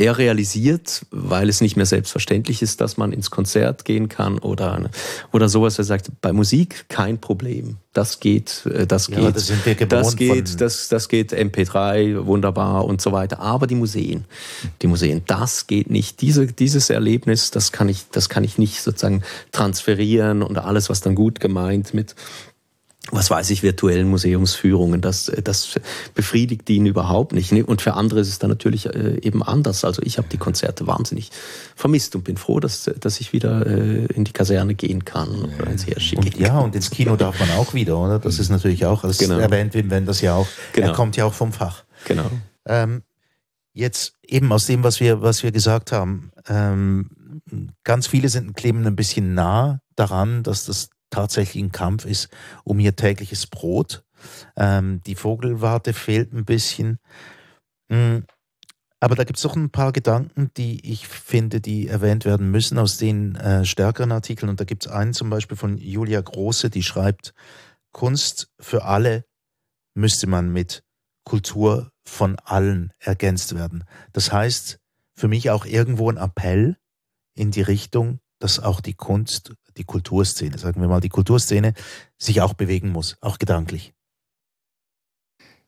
er 0.00 0.16
realisiert, 0.16 1.04
weil 1.10 1.48
es 1.50 1.60
nicht 1.60 1.76
mehr 1.76 1.84
selbstverständlich 1.84 2.62
ist, 2.62 2.80
dass 2.80 2.96
man 2.96 3.12
ins 3.12 3.30
Konzert 3.30 3.84
gehen 3.84 4.08
kann 4.08 4.38
oder, 4.38 4.90
oder 5.30 5.48
sowas. 5.48 5.78
Er 5.78 5.84
sagt, 5.84 6.10
bei 6.22 6.32
Musik 6.32 6.86
kein 6.88 7.20
Problem. 7.20 7.76
Das 7.92 8.20
geht, 8.20 8.64
äh, 8.66 8.86
das 8.86 9.08
geht, 9.08 9.18
ja, 9.18 9.30
das, 9.30 9.52
das 9.88 10.16
geht, 10.16 10.60
das, 10.60 10.88
das 10.88 11.08
geht 11.08 11.34
MP3 11.34 12.24
wunderbar 12.24 12.86
und 12.86 13.02
so 13.02 13.12
weiter. 13.12 13.40
Aber 13.40 13.66
die 13.66 13.74
Museen, 13.74 14.24
die 14.80 14.86
Museen, 14.86 15.22
das 15.26 15.66
geht 15.66 15.90
nicht. 15.90 16.22
Diese, 16.22 16.46
dieses 16.46 16.88
Erlebnis, 16.88 17.50
das 17.50 17.70
kann 17.70 17.88
ich, 17.88 18.08
das 18.10 18.28
kann 18.28 18.44
ich 18.44 18.58
nicht 18.58 18.80
sozusagen 18.80 19.22
transferieren 19.52 20.42
und 20.42 20.56
alles, 20.56 20.88
was 20.88 21.00
dann 21.00 21.14
gut 21.14 21.40
gemeint 21.40 21.92
mit 21.92 22.14
was 23.10 23.30
weiß 23.30 23.50
ich, 23.50 23.62
virtuellen 23.62 24.08
Museumsführungen. 24.08 25.00
Das, 25.00 25.30
das 25.42 25.80
befriedigt 26.14 26.68
ihn 26.70 26.86
überhaupt 26.86 27.32
nicht. 27.32 27.52
Und 27.52 27.82
für 27.82 27.94
andere 27.94 28.20
ist 28.20 28.28
es 28.28 28.38
dann 28.38 28.50
natürlich 28.50 28.86
äh, 28.86 29.18
eben 29.22 29.42
anders. 29.42 29.84
Also 29.84 30.02
ich 30.02 30.18
habe 30.18 30.28
die 30.30 30.38
Konzerte 30.38 30.86
wahnsinnig 30.86 31.30
vermisst 31.74 32.14
und 32.16 32.24
bin 32.24 32.36
froh, 32.36 32.60
dass, 32.60 32.90
dass 33.00 33.20
ich 33.20 33.32
wieder 33.32 33.66
äh, 33.66 34.06
in 34.06 34.24
die 34.24 34.32
Kaserne 34.32 34.74
gehen 34.74 35.04
kann 35.04 35.50
oder 35.58 35.70
ins 35.70 35.86
Herrschi 35.86 36.16
und, 36.16 36.38
Ja, 36.38 36.58
und 36.58 36.74
ins 36.74 36.90
Kino 36.90 37.16
darf 37.16 37.38
man 37.40 37.50
auch 37.52 37.74
wieder, 37.74 37.98
oder? 37.98 38.18
Das 38.18 38.38
ist 38.38 38.50
natürlich 38.50 38.86
auch, 38.86 39.02
das 39.02 39.18
genau. 39.18 39.38
erwähnt 39.38 39.74
Wim 39.74 40.06
das 40.06 40.20
ja 40.20 40.34
auch. 40.34 40.46
Genau. 40.72 40.88
Er 40.88 40.92
kommt 40.92 41.16
ja 41.16 41.24
auch 41.24 41.34
vom 41.34 41.52
Fach. 41.52 41.84
Genau. 42.06 42.30
Ähm, 42.66 43.02
jetzt 43.72 44.14
eben 44.26 44.52
aus 44.52 44.66
dem, 44.66 44.82
was 44.84 45.00
wir, 45.00 45.22
was 45.22 45.42
wir 45.42 45.52
gesagt 45.52 45.92
haben, 45.92 46.30
ähm, 46.48 47.10
ganz 47.84 48.06
viele 48.06 48.28
sind 48.28 48.54
kleben 48.54 48.86
ein 48.86 48.96
bisschen 48.96 49.34
nah 49.34 49.80
daran, 49.96 50.42
dass 50.42 50.64
das 50.64 50.90
tatsächlich 51.10 51.62
ein 51.62 51.72
Kampf 51.72 52.04
ist 52.04 52.28
um 52.64 52.78
ihr 52.80 52.96
tägliches 52.96 53.46
Brot. 53.46 54.04
Ähm, 54.56 55.00
die 55.06 55.14
Vogelwarte 55.14 55.92
fehlt 55.92 56.32
ein 56.32 56.44
bisschen. 56.44 56.98
Mhm. 57.88 58.24
Aber 59.02 59.14
da 59.14 59.24
gibt 59.24 59.38
es 59.38 59.42
doch 59.42 59.56
ein 59.56 59.70
paar 59.70 59.92
Gedanken, 59.92 60.50
die 60.58 60.92
ich 60.92 61.08
finde, 61.08 61.62
die 61.62 61.88
erwähnt 61.88 62.26
werden 62.26 62.50
müssen 62.50 62.78
aus 62.78 62.98
den 62.98 63.34
äh, 63.36 63.64
stärkeren 63.64 64.12
Artikeln. 64.12 64.50
Und 64.50 64.60
da 64.60 64.64
gibt 64.64 64.84
es 64.84 64.92
einen 64.92 65.14
zum 65.14 65.30
Beispiel 65.30 65.56
von 65.56 65.78
Julia 65.78 66.20
Große, 66.20 66.68
die 66.68 66.82
schreibt, 66.82 67.32
Kunst 67.92 68.50
für 68.60 68.84
alle 68.84 69.24
müsste 69.94 70.26
man 70.26 70.52
mit 70.52 70.84
Kultur 71.24 71.92
von 72.04 72.36
allen 72.44 72.92
ergänzt 72.98 73.54
werden. 73.54 73.84
Das 74.12 74.32
heißt, 74.32 74.78
für 75.14 75.28
mich 75.28 75.50
auch 75.50 75.64
irgendwo 75.64 76.10
ein 76.10 76.16
Appell 76.16 76.76
in 77.34 77.50
die 77.50 77.62
Richtung, 77.62 78.20
dass 78.38 78.60
auch 78.60 78.80
die 78.80 78.94
Kunst 78.94 79.54
die 79.80 79.84
Kulturszene, 79.84 80.58
sagen 80.58 80.80
wir 80.80 80.88
mal, 80.88 81.00
die 81.00 81.08
Kulturszene 81.08 81.72
sich 82.18 82.42
auch 82.42 82.54
bewegen 82.54 82.90
muss, 82.90 83.16
auch 83.20 83.38
gedanklich. 83.38 83.94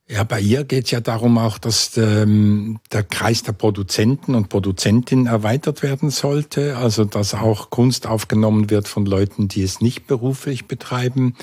Ja, 0.08 0.24
bei 0.24 0.40
ihr 0.40 0.64
geht 0.64 0.86
es 0.86 0.90
ja 0.90 1.00
darum 1.00 1.38
auch, 1.38 1.56
dass 1.58 1.96
ähm, 1.96 2.80
der 2.92 3.02
Kreis 3.02 3.44
der 3.44 3.52
Produzenten 3.52 4.34
und 4.34 4.50
Produzentinnen 4.50 5.26
erweitert 5.26 5.82
werden 5.82 6.10
sollte, 6.10 6.76
also 6.76 7.04
dass 7.04 7.34
auch 7.34 7.70
Kunst 7.70 8.06
aufgenommen 8.06 8.68
wird 8.68 8.88
von 8.88 9.06
Leuten, 9.06 9.48
die 9.48 9.62
es 9.62 9.80
nicht 9.80 10.06
beruflich 10.06 10.66
betreiben. 10.66 11.34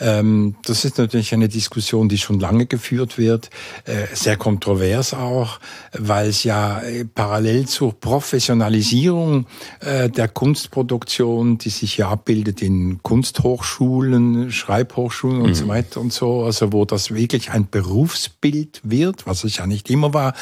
Ähm, 0.00 0.56
das 0.64 0.84
ist 0.84 0.98
natürlich 0.98 1.34
eine 1.34 1.48
Diskussion, 1.48 2.08
die 2.08 2.18
schon 2.18 2.38
lange 2.38 2.66
geführt 2.66 3.18
wird, 3.18 3.50
äh, 3.84 4.06
sehr 4.14 4.36
kontrovers 4.36 5.14
auch, 5.14 5.58
weil 5.92 6.28
es 6.28 6.44
ja 6.44 6.80
äh, 6.80 7.04
parallel 7.04 7.66
zur 7.66 7.98
Professionalisierung 7.98 9.46
äh, 9.80 10.08
der 10.08 10.28
Kunstproduktion, 10.28 11.58
die 11.58 11.70
sich 11.70 11.96
ja 11.96 12.10
abbildet 12.10 12.62
in 12.62 13.02
Kunsthochschulen, 13.02 14.52
Schreibhochschulen 14.52 15.40
und 15.40 15.50
mhm. 15.50 15.54
so 15.54 15.68
weiter 15.68 16.00
und 16.00 16.12
so, 16.12 16.44
also 16.44 16.72
wo 16.72 16.84
das 16.84 17.12
wirklich 17.12 17.50
ein 17.50 17.68
Berufsbild 17.68 18.80
wird, 18.84 19.26
was 19.26 19.44
es 19.44 19.56
ja 19.56 19.66
nicht 19.66 19.90
immer 19.90 20.14
war. 20.14 20.34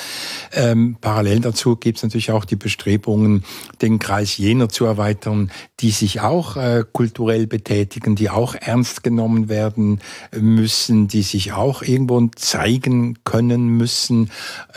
Ähm, 0.52 0.96
parallel 1.00 1.40
dazu 1.40 1.76
gibt 1.76 1.98
es 1.98 2.02
natürlich 2.02 2.30
auch 2.30 2.44
die 2.44 2.56
Bestrebungen, 2.56 3.44
den 3.80 3.98
Kreis 3.98 4.36
jener 4.36 4.68
zu 4.68 4.84
erweitern, 4.84 5.50
die 5.80 5.90
sich 5.90 6.20
auch 6.20 6.56
äh, 6.56 6.84
kulturell 6.92 7.46
betätigen, 7.46 8.16
die 8.16 8.30
auch 8.30 8.54
ernst 8.54 9.02
genommen 9.02 9.45
werden 9.48 10.00
müssen, 10.32 11.08
die 11.08 11.22
sich 11.22 11.52
auch 11.52 11.82
irgendwo 11.82 12.26
zeigen 12.36 13.18
können 13.24 13.68
müssen. 13.68 14.30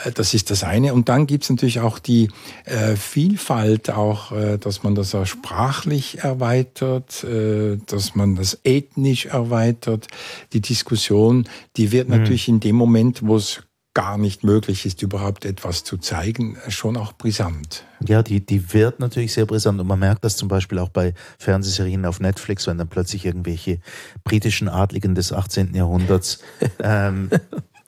Äh, 0.04 0.12
das 0.12 0.34
ist 0.34 0.52
das 0.52 0.64
eine. 0.64 0.94
Und 0.94 1.10
dann 1.10 1.28
gibt 1.28 1.44
es 1.44 1.50
natürlich 1.50 1.80
auch 1.80 2.00
die 2.00 2.30
äh, 2.66 2.96
Vielfalt, 2.96 3.90
auch, 3.90 4.32
äh, 4.32 4.58
dass 4.58 4.84
man 4.84 4.96
das 4.96 5.16
auch 5.16 5.26
sprachlich 5.26 6.20
erweitert, 6.20 7.24
äh, 7.24 7.78
dass 7.86 8.16
man 8.16 8.36
das 8.36 8.60
ethnisch 8.64 9.26
erweitert. 9.26 10.08
Die 10.54 10.62
Diskussion, 10.62 11.48
die 11.78 11.92
wird 11.92 12.10
mhm. 12.10 12.18
natürlich 12.18 12.48
in 12.48 12.60
dem 12.60 12.76
Moment, 12.76 13.26
wo 13.26 13.36
es 13.36 13.64
gar 14.00 14.18
nicht 14.18 14.46
möglich 14.46 14.86
ist, 14.86 15.02
überhaupt 15.02 15.44
etwas 15.44 15.84
zu 15.84 15.98
zeigen, 15.98 16.56
schon 16.70 16.96
auch 16.96 17.12
brisant. 17.12 17.84
Ja, 18.08 18.24
die, 18.24 18.40
die 18.40 18.72
wird 18.72 19.02
natürlich 19.02 19.34
sehr 19.34 19.46
brisant 19.46 19.78
und 19.78 19.88
man 19.88 20.00
merkt 20.00 20.24
das 20.24 20.38
zum 20.38 20.48
Beispiel 20.48 20.80
auch 20.80 20.88
bei 20.88 21.14
Fernsehserien 21.38 22.06
auf 22.06 22.22
Netflix, 22.22 22.66
wenn 22.68 22.78
dann 22.78 22.88
plötzlich 22.88 23.26
irgendwelche 23.26 23.82
britischen 24.24 24.70
Adligen 24.70 25.16
des 25.16 25.34
18. 25.34 25.76
Jahrhunderts 25.76 26.40
ähm, 26.80 27.30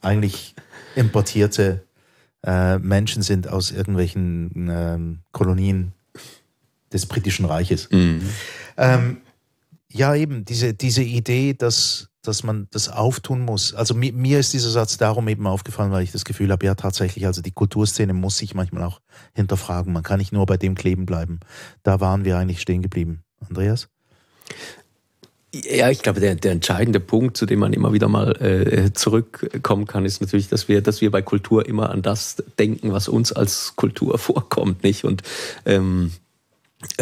eigentlich 0.01 0.53
importierte 0.97 1.85
äh, 2.45 2.77
Menschen 2.77 3.21
sind 3.21 3.47
aus 3.47 3.71
irgendwelchen 3.71 4.69
ähm, 4.69 5.19
Kolonien 5.31 5.93
des 6.91 7.05
britischen 7.05 7.45
Reiches. 7.45 7.89
Mhm. 7.89 8.27
Ähm, 8.75 9.21
ja, 9.91 10.15
eben, 10.15 10.45
diese, 10.45 10.73
diese 10.73 11.03
Idee, 11.03 11.53
dass, 11.53 12.09
dass 12.21 12.43
man 12.43 12.67
das 12.71 12.89
auftun 12.89 13.41
muss. 13.41 13.73
Also 13.73 13.93
mir, 13.93 14.13
mir 14.13 14.39
ist 14.39 14.53
dieser 14.53 14.69
Satz 14.69 14.97
darum 14.97 15.27
eben 15.27 15.47
aufgefallen, 15.47 15.91
weil 15.91 16.03
ich 16.03 16.11
das 16.11 16.25
Gefühl 16.25 16.51
habe, 16.51 16.65
ja 16.65 16.75
tatsächlich, 16.75 17.25
also 17.25 17.41
die 17.41 17.51
Kulturszene 17.51 18.13
muss 18.13 18.37
sich 18.37 18.53
manchmal 18.53 18.83
auch 18.83 19.01
hinterfragen. 19.33 19.93
Man 19.93 20.03
kann 20.03 20.19
nicht 20.19 20.31
nur 20.31 20.45
bei 20.45 20.57
dem 20.57 20.75
kleben 20.75 21.05
bleiben. 21.05 21.39
Da 21.83 21.99
waren 21.99 22.25
wir 22.25 22.37
eigentlich 22.37 22.61
stehen 22.61 22.81
geblieben. 22.81 23.23
Andreas? 23.47 23.89
Ja, 25.53 25.89
ich 25.89 26.01
glaube, 26.01 26.21
der, 26.21 26.35
der 26.35 26.53
entscheidende 26.53 27.01
Punkt, 27.01 27.35
zu 27.35 27.45
dem 27.45 27.59
man 27.59 27.73
immer 27.73 27.91
wieder 27.91 28.07
mal 28.07 28.41
äh, 28.41 28.93
zurückkommen 28.93 29.85
kann, 29.85 30.05
ist 30.05 30.21
natürlich, 30.21 30.47
dass 30.47 30.69
wir, 30.69 30.81
dass 30.81 31.01
wir 31.01 31.11
bei 31.11 31.21
Kultur 31.21 31.65
immer 31.65 31.89
an 31.89 32.01
das 32.01 32.41
denken, 32.57 32.93
was 32.93 33.09
uns 33.09 33.33
als 33.33 33.75
Kultur 33.75 34.17
vorkommt, 34.19 34.83
nicht? 34.83 35.03
Und 35.03 35.23
ähm, 35.65 36.11
äh, 36.13 36.19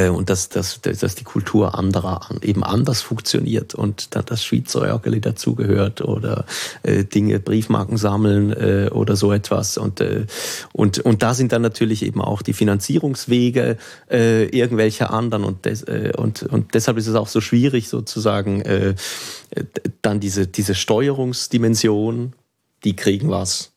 und 0.09 0.29
dass, 0.29 0.49
dass, 0.49 0.81
dass 0.81 1.15
die 1.15 1.23
Kultur 1.23 1.77
anderer 1.77 2.27
eben 2.41 2.63
anders 2.63 3.01
funktioniert 3.01 3.75
und 3.75 4.15
da 4.15 4.21
das 4.21 4.43
Schweizerjörgeli 4.43 5.21
dazugehört 5.21 6.01
oder 6.01 6.45
äh, 6.83 7.03
Dinge, 7.05 7.39
Briefmarken 7.39 7.97
sammeln 7.97 8.51
äh, 8.51 8.89
oder 8.91 9.15
so 9.15 9.31
etwas. 9.31 9.77
Und, 9.77 10.01
äh, 10.01 10.25
und, 10.73 10.99
und 10.99 11.23
da 11.23 11.33
sind 11.33 11.51
dann 11.51 11.61
natürlich 11.61 12.03
eben 12.03 12.21
auch 12.21 12.41
die 12.41 12.53
Finanzierungswege 12.53 13.77
äh, 14.09 14.45
irgendwelche 14.45 15.09
anderen 15.09 15.43
und, 15.43 15.65
des, 15.65 15.83
äh, 15.83 16.11
und, 16.15 16.43
und 16.43 16.73
deshalb 16.73 16.97
ist 16.97 17.07
es 17.07 17.15
auch 17.15 17.27
so 17.27 17.41
schwierig 17.41 17.89
sozusagen 17.89 18.61
äh, 18.61 18.95
dann 20.01 20.19
diese, 20.19 20.47
diese 20.47 20.75
Steuerungsdimension, 20.75 22.33
die 22.83 22.95
kriegen 22.95 23.29
was 23.29 23.71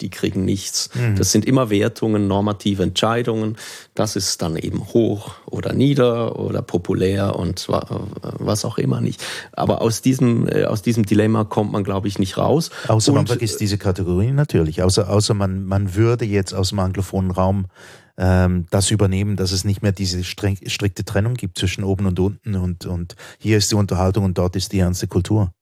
die 0.00 0.10
kriegen 0.10 0.44
nichts. 0.44 0.90
Mhm. 0.94 1.16
Das 1.16 1.32
sind 1.32 1.44
immer 1.44 1.70
Wertungen, 1.70 2.28
normative 2.28 2.82
Entscheidungen. 2.82 3.56
Das 3.94 4.16
ist 4.16 4.42
dann 4.42 4.56
eben 4.56 4.86
hoch 4.92 5.34
oder 5.46 5.72
nieder 5.72 6.38
oder 6.38 6.62
populär 6.62 7.36
und 7.36 7.68
was 7.68 8.64
auch 8.64 8.78
immer 8.78 9.00
nicht. 9.00 9.24
Aber 9.52 9.82
aus 9.82 10.02
diesem, 10.02 10.48
äh, 10.48 10.64
aus 10.64 10.82
diesem 10.82 11.04
Dilemma 11.04 11.44
kommt 11.44 11.72
man, 11.72 11.84
glaube 11.84 12.08
ich, 12.08 12.18
nicht 12.18 12.38
raus. 12.38 12.70
Außer 12.86 13.12
und, 13.12 13.16
man 13.16 13.26
vergisst 13.26 13.60
diese 13.60 13.78
Kategorien 13.78 14.34
natürlich. 14.34 14.82
Außer, 14.82 15.10
außer 15.10 15.34
man, 15.34 15.64
man 15.64 15.94
würde 15.94 16.24
jetzt 16.24 16.54
aus 16.54 16.70
dem 16.70 16.78
anglophonen 16.78 17.30
Raum 17.30 17.66
ähm, 18.18 18.66
das 18.70 18.90
übernehmen, 18.90 19.36
dass 19.36 19.52
es 19.52 19.64
nicht 19.64 19.82
mehr 19.82 19.92
diese 19.92 20.24
streng, 20.24 20.58
strikte 20.66 21.04
Trennung 21.04 21.34
gibt 21.34 21.58
zwischen 21.58 21.84
oben 21.84 22.06
und 22.06 22.18
unten 22.18 22.56
und, 22.56 22.86
und 22.86 23.16
hier 23.38 23.58
ist 23.58 23.70
die 23.70 23.76
Unterhaltung 23.76 24.24
und 24.24 24.38
dort 24.38 24.56
ist 24.56 24.72
die 24.72 24.80
ernste 24.80 25.06
Kultur. 25.06 25.52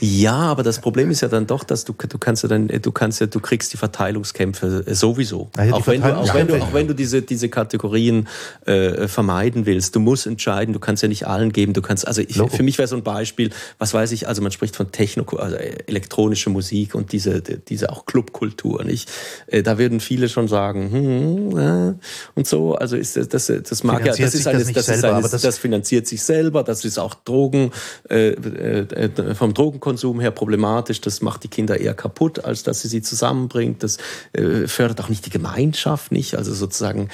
Ja, 0.00 0.34
aber 0.34 0.62
das 0.62 0.80
Problem 0.80 1.10
ist 1.10 1.20
ja 1.20 1.28
dann 1.28 1.46
doch, 1.46 1.62
dass 1.62 1.84
du, 1.84 1.92
du 1.92 2.18
kannst 2.18 2.42
ja 2.42 2.48
dann, 2.48 2.68
du 2.68 2.92
kannst 2.92 3.20
ja, 3.20 3.26
du 3.26 3.38
kriegst 3.38 3.72
die 3.74 3.76
Verteilungskämpfe 3.76 4.84
sowieso. 4.94 5.50
Ja, 5.58 5.74
auch, 5.74 5.86
wenn 5.86 6.00
du, 6.00 6.16
auch, 6.16 6.34
wenn 6.34 6.46
du, 6.46 6.56
auch 6.60 6.72
wenn 6.72 6.88
du 6.88 6.94
diese, 6.94 7.20
diese 7.20 7.50
Kategorien 7.50 8.26
äh, 8.64 9.08
vermeiden 9.08 9.66
willst, 9.66 9.94
du 9.94 10.00
musst 10.00 10.26
entscheiden, 10.26 10.72
du 10.72 10.80
kannst 10.80 11.02
ja 11.02 11.08
nicht 11.08 11.26
allen 11.26 11.52
geben, 11.52 11.74
du 11.74 11.82
kannst, 11.82 12.08
also 12.08 12.22
ich, 12.22 12.36
für 12.36 12.62
mich 12.62 12.78
wäre 12.78 12.88
so 12.88 12.96
ein 12.96 13.02
Beispiel, 13.02 13.50
was 13.78 13.92
weiß 13.92 14.12
ich, 14.12 14.26
also 14.26 14.40
man 14.40 14.52
spricht 14.52 14.74
von 14.74 14.90
Techno, 14.90 15.24
also 15.36 15.56
elektronische 15.56 16.48
Musik 16.48 16.94
und 16.94 17.12
diese, 17.12 17.42
diese 17.42 17.90
auch 17.90 18.06
Clubkultur, 18.06 18.84
nicht? 18.84 19.10
Äh, 19.48 19.62
da 19.62 19.76
würden 19.76 20.00
viele 20.00 20.30
schon 20.30 20.48
sagen, 20.48 20.90
hm, 20.92 21.58
äh, 21.58 21.94
und 22.34 22.46
so, 22.46 22.74
also 22.74 22.96
ist 22.96 23.18
das, 23.18 23.28
das, 23.28 23.46
das 23.46 23.84
mag 23.84 24.06
ja, 24.06 24.14
das 24.16 24.34
ist 24.34 24.46
eine, 24.46 24.60
das, 24.60 24.72
das, 24.72 24.86
selber, 24.86 25.08
ist 25.08 25.14
eine, 25.14 25.28
das, 25.28 25.42
das 25.42 25.58
finanziert 25.58 26.06
sich 26.06 26.22
selber, 26.22 26.64
das 26.64 26.86
ist 26.86 26.98
auch 26.98 27.12
Drogen, 27.12 27.70
äh, 28.08 28.30
äh, 28.30 29.34
vom 29.34 29.52
Drogenkonsum 29.52 29.89
Konsum 29.90 30.20
her 30.20 30.30
problematisch. 30.30 31.00
Das 31.00 31.20
macht 31.20 31.42
die 31.42 31.48
Kinder 31.48 31.80
eher 31.80 31.94
kaputt, 31.94 32.44
als 32.44 32.62
dass 32.62 32.82
sie 32.82 32.86
sie 32.86 33.02
zusammenbringt. 33.02 33.82
Das 33.82 33.98
äh, 34.32 34.68
fördert 34.68 35.00
auch 35.00 35.08
nicht 35.08 35.26
die 35.26 35.30
Gemeinschaft, 35.30 36.12
nicht? 36.12 36.36
Also 36.36 36.54
sozusagen 36.54 37.08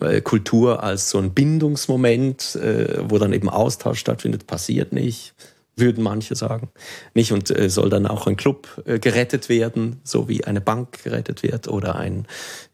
äh, 0.00 0.20
Kultur 0.20 0.84
als 0.84 1.10
so 1.10 1.18
ein 1.18 1.34
Bindungsmoment, 1.34 2.54
äh, 2.54 3.02
wo 3.10 3.18
dann 3.18 3.32
eben 3.32 3.48
Austausch 3.48 3.98
stattfindet, 3.98 4.46
passiert 4.46 4.92
nicht 4.92 5.34
würden 5.76 6.04
manche 6.04 6.36
sagen. 6.36 6.68
Nicht 7.14 7.32
und 7.32 7.50
äh, 7.50 7.70
soll 7.70 7.88
dann 7.88 8.06
auch 8.06 8.26
ein 8.26 8.36
Club 8.36 8.82
äh, 8.84 8.98
gerettet 8.98 9.48
werden, 9.48 10.00
so 10.04 10.28
wie 10.28 10.44
eine 10.44 10.60
Bank 10.60 11.02
gerettet 11.02 11.42
wird 11.42 11.68
oder 11.68 11.94
ein, 11.94 12.26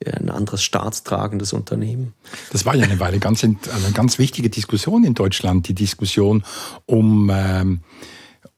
ein 0.05 0.29
anderes 0.29 0.65
staatstragendes 0.65 1.53
Unternehmen. 1.53 2.15
Das 2.51 2.67
war 2.67 2.75
ja 2.75 2.85
eine 2.85 2.99
Weile 2.99 3.21
ganz, 3.21 3.45
eine 3.45 3.57
ganz 3.95 4.19
wichtige 4.19 4.51
Diskussion 4.51 5.05
in 5.05 5.15
Deutschland, 5.15 5.69
die 5.69 5.75
Diskussion 5.75 6.43
um 6.87 7.31
ähm, 7.33 7.81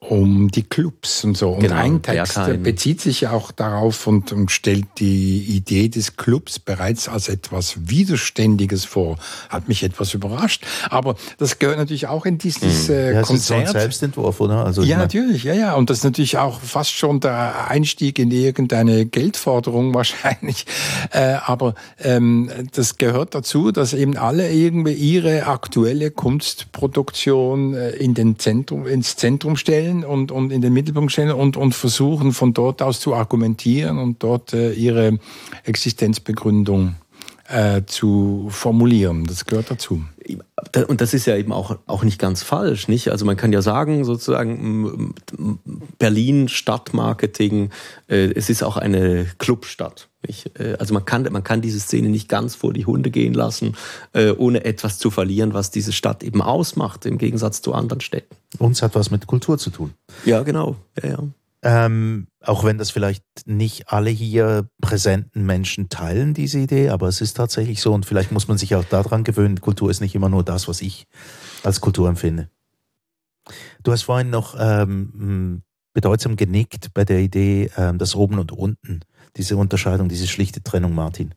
um 0.00 0.48
die 0.48 0.62
Clubs 0.62 1.24
und 1.24 1.36
so. 1.36 1.50
Und 1.50 1.60
genau, 1.60 1.74
ein 1.74 2.02
Text 2.02 2.38
bezieht 2.62 3.00
sich 3.00 3.22
ja 3.22 3.32
auch 3.32 3.50
darauf 3.50 4.06
und, 4.06 4.30
und, 4.30 4.52
stellt 4.52 4.86
die 4.98 5.40
Idee 5.40 5.88
des 5.88 6.16
Clubs 6.16 6.60
bereits 6.60 7.08
als 7.08 7.28
etwas 7.28 7.88
Widerständiges 7.88 8.84
vor. 8.84 9.18
Hat 9.48 9.66
mich 9.66 9.82
etwas 9.82 10.14
überrascht. 10.14 10.64
Aber 10.88 11.16
das 11.38 11.58
gehört 11.58 11.78
natürlich 11.78 12.06
auch 12.06 12.26
in 12.26 12.38
dieses 12.38 12.88
äh, 12.88 13.14
ja, 13.14 13.22
Konzert. 13.22 13.64
Ist 13.64 13.74
ein 13.74 13.80
Selbstentwurf, 13.80 14.40
oder? 14.40 14.64
Also 14.64 14.82
ja, 14.82 14.98
natürlich, 14.98 15.42
ja, 15.42 15.54
ja. 15.54 15.74
Und 15.74 15.90
das 15.90 15.98
ist 15.98 16.04
natürlich 16.04 16.38
auch 16.38 16.60
fast 16.60 16.92
schon 16.92 17.18
der 17.18 17.68
Einstieg 17.68 18.20
in 18.20 18.30
irgendeine 18.30 19.04
Geldforderung 19.04 19.94
wahrscheinlich. 19.94 20.64
Äh, 21.10 21.38
aber 21.44 21.74
ähm, 21.98 22.50
das 22.72 22.98
gehört 22.98 23.34
dazu, 23.34 23.72
dass 23.72 23.94
eben 23.94 24.16
alle 24.16 24.52
irgendwie 24.52 24.92
ihre 24.92 25.46
aktuelle 25.46 26.12
Kunstproduktion 26.12 27.74
äh, 27.74 27.90
in 27.90 28.14
den 28.14 28.38
Zentrum, 28.38 28.86
ins 28.86 29.16
Zentrum 29.16 29.56
stellen 29.56 29.87
stellen 29.88 30.04
und, 30.04 30.30
und 30.30 30.52
in 30.52 30.60
den 30.60 30.72
Mittelpunkt 30.72 31.12
stellen 31.12 31.32
und, 31.32 31.56
und 31.56 31.74
versuchen 31.74 32.32
von 32.32 32.52
dort 32.54 32.82
aus 32.82 33.00
zu 33.00 33.14
argumentieren 33.14 33.98
und 33.98 34.22
dort 34.22 34.52
äh, 34.52 34.72
ihre 34.72 35.18
Existenzbegründung 35.64 36.94
äh, 37.48 37.82
zu 37.86 38.48
formulieren. 38.50 39.24
Das 39.24 39.46
gehört 39.46 39.70
dazu. 39.70 40.02
Und 40.88 41.00
das 41.00 41.14
ist 41.14 41.26
ja 41.26 41.36
eben 41.36 41.52
auch, 41.52 41.78
auch 41.86 42.04
nicht 42.04 42.18
ganz 42.18 42.42
falsch, 42.42 42.88
nicht? 42.88 43.08
Also 43.08 43.24
man 43.24 43.38
kann 43.38 43.52
ja 43.52 43.62
sagen, 43.62 44.04
sozusagen, 44.04 45.14
Berlin 45.98 46.48
Stadtmarketing, 46.48 47.70
äh, 48.08 48.32
es 48.34 48.50
ist 48.50 48.62
auch 48.62 48.76
eine 48.76 49.26
Clubstadt. 49.38 50.10
Nicht? 50.26 50.58
Äh, 50.60 50.76
also 50.78 50.92
man 50.92 51.06
kann, 51.06 51.26
man 51.30 51.44
kann 51.44 51.62
diese 51.62 51.80
Szene 51.80 52.10
nicht 52.10 52.28
ganz 52.28 52.54
vor 52.54 52.74
die 52.74 52.84
Hunde 52.84 53.10
gehen 53.10 53.32
lassen, 53.32 53.76
äh, 54.12 54.32
ohne 54.32 54.64
etwas 54.66 54.98
zu 54.98 55.10
verlieren, 55.10 55.54
was 55.54 55.70
diese 55.70 55.92
Stadt 55.92 56.22
eben 56.22 56.42
ausmacht, 56.42 57.06
im 57.06 57.16
Gegensatz 57.16 57.62
zu 57.62 57.72
anderen 57.72 58.02
Städten. 58.02 58.36
Uns 58.58 58.82
hat 58.82 58.94
was 58.94 59.10
mit 59.10 59.26
Kultur 59.26 59.56
zu 59.56 59.70
tun. 59.70 59.94
Ja, 60.26 60.42
genau. 60.42 60.76
Ja, 61.02 61.08
ja. 61.10 61.18
Ähm, 61.62 62.28
auch 62.40 62.62
wenn 62.64 62.78
das 62.78 62.90
vielleicht 62.90 63.24
nicht 63.46 63.88
alle 63.92 64.10
hier 64.10 64.68
präsenten 64.80 65.44
Menschen 65.44 65.88
teilen, 65.88 66.32
diese 66.32 66.60
Idee, 66.60 66.90
aber 66.90 67.08
es 67.08 67.20
ist 67.20 67.34
tatsächlich 67.34 67.80
so 67.80 67.92
und 67.92 68.06
vielleicht 68.06 68.30
muss 68.30 68.46
man 68.46 68.58
sich 68.58 68.76
auch 68.76 68.84
daran 68.84 69.24
gewöhnen, 69.24 69.60
Kultur 69.60 69.90
ist 69.90 70.00
nicht 70.00 70.14
immer 70.14 70.28
nur 70.28 70.44
das, 70.44 70.68
was 70.68 70.80
ich 70.80 71.06
als 71.64 71.80
Kultur 71.80 72.08
empfinde. 72.08 72.48
Du 73.82 73.90
hast 73.90 74.02
vorhin 74.02 74.30
noch 74.30 74.54
ähm, 74.58 75.62
bedeutsam 75.94 76.36
genickt 76.36 76.94
bei 76.94 77.04
der 77.04 77.18
Idee, 77.18 77.70
ähm, 77.76 77.98
das 77.98 78.14
Oben 78.14 78.38
und 78.38 78.52
Unten, 78.52 79.00
diese 79.36 79.56
Unterscheidung, 79.56 80.08
diese 80.08 80.28
schlichte 80.28 80.62
Trennung, 80.62 80.94
Martin 80.94 81.34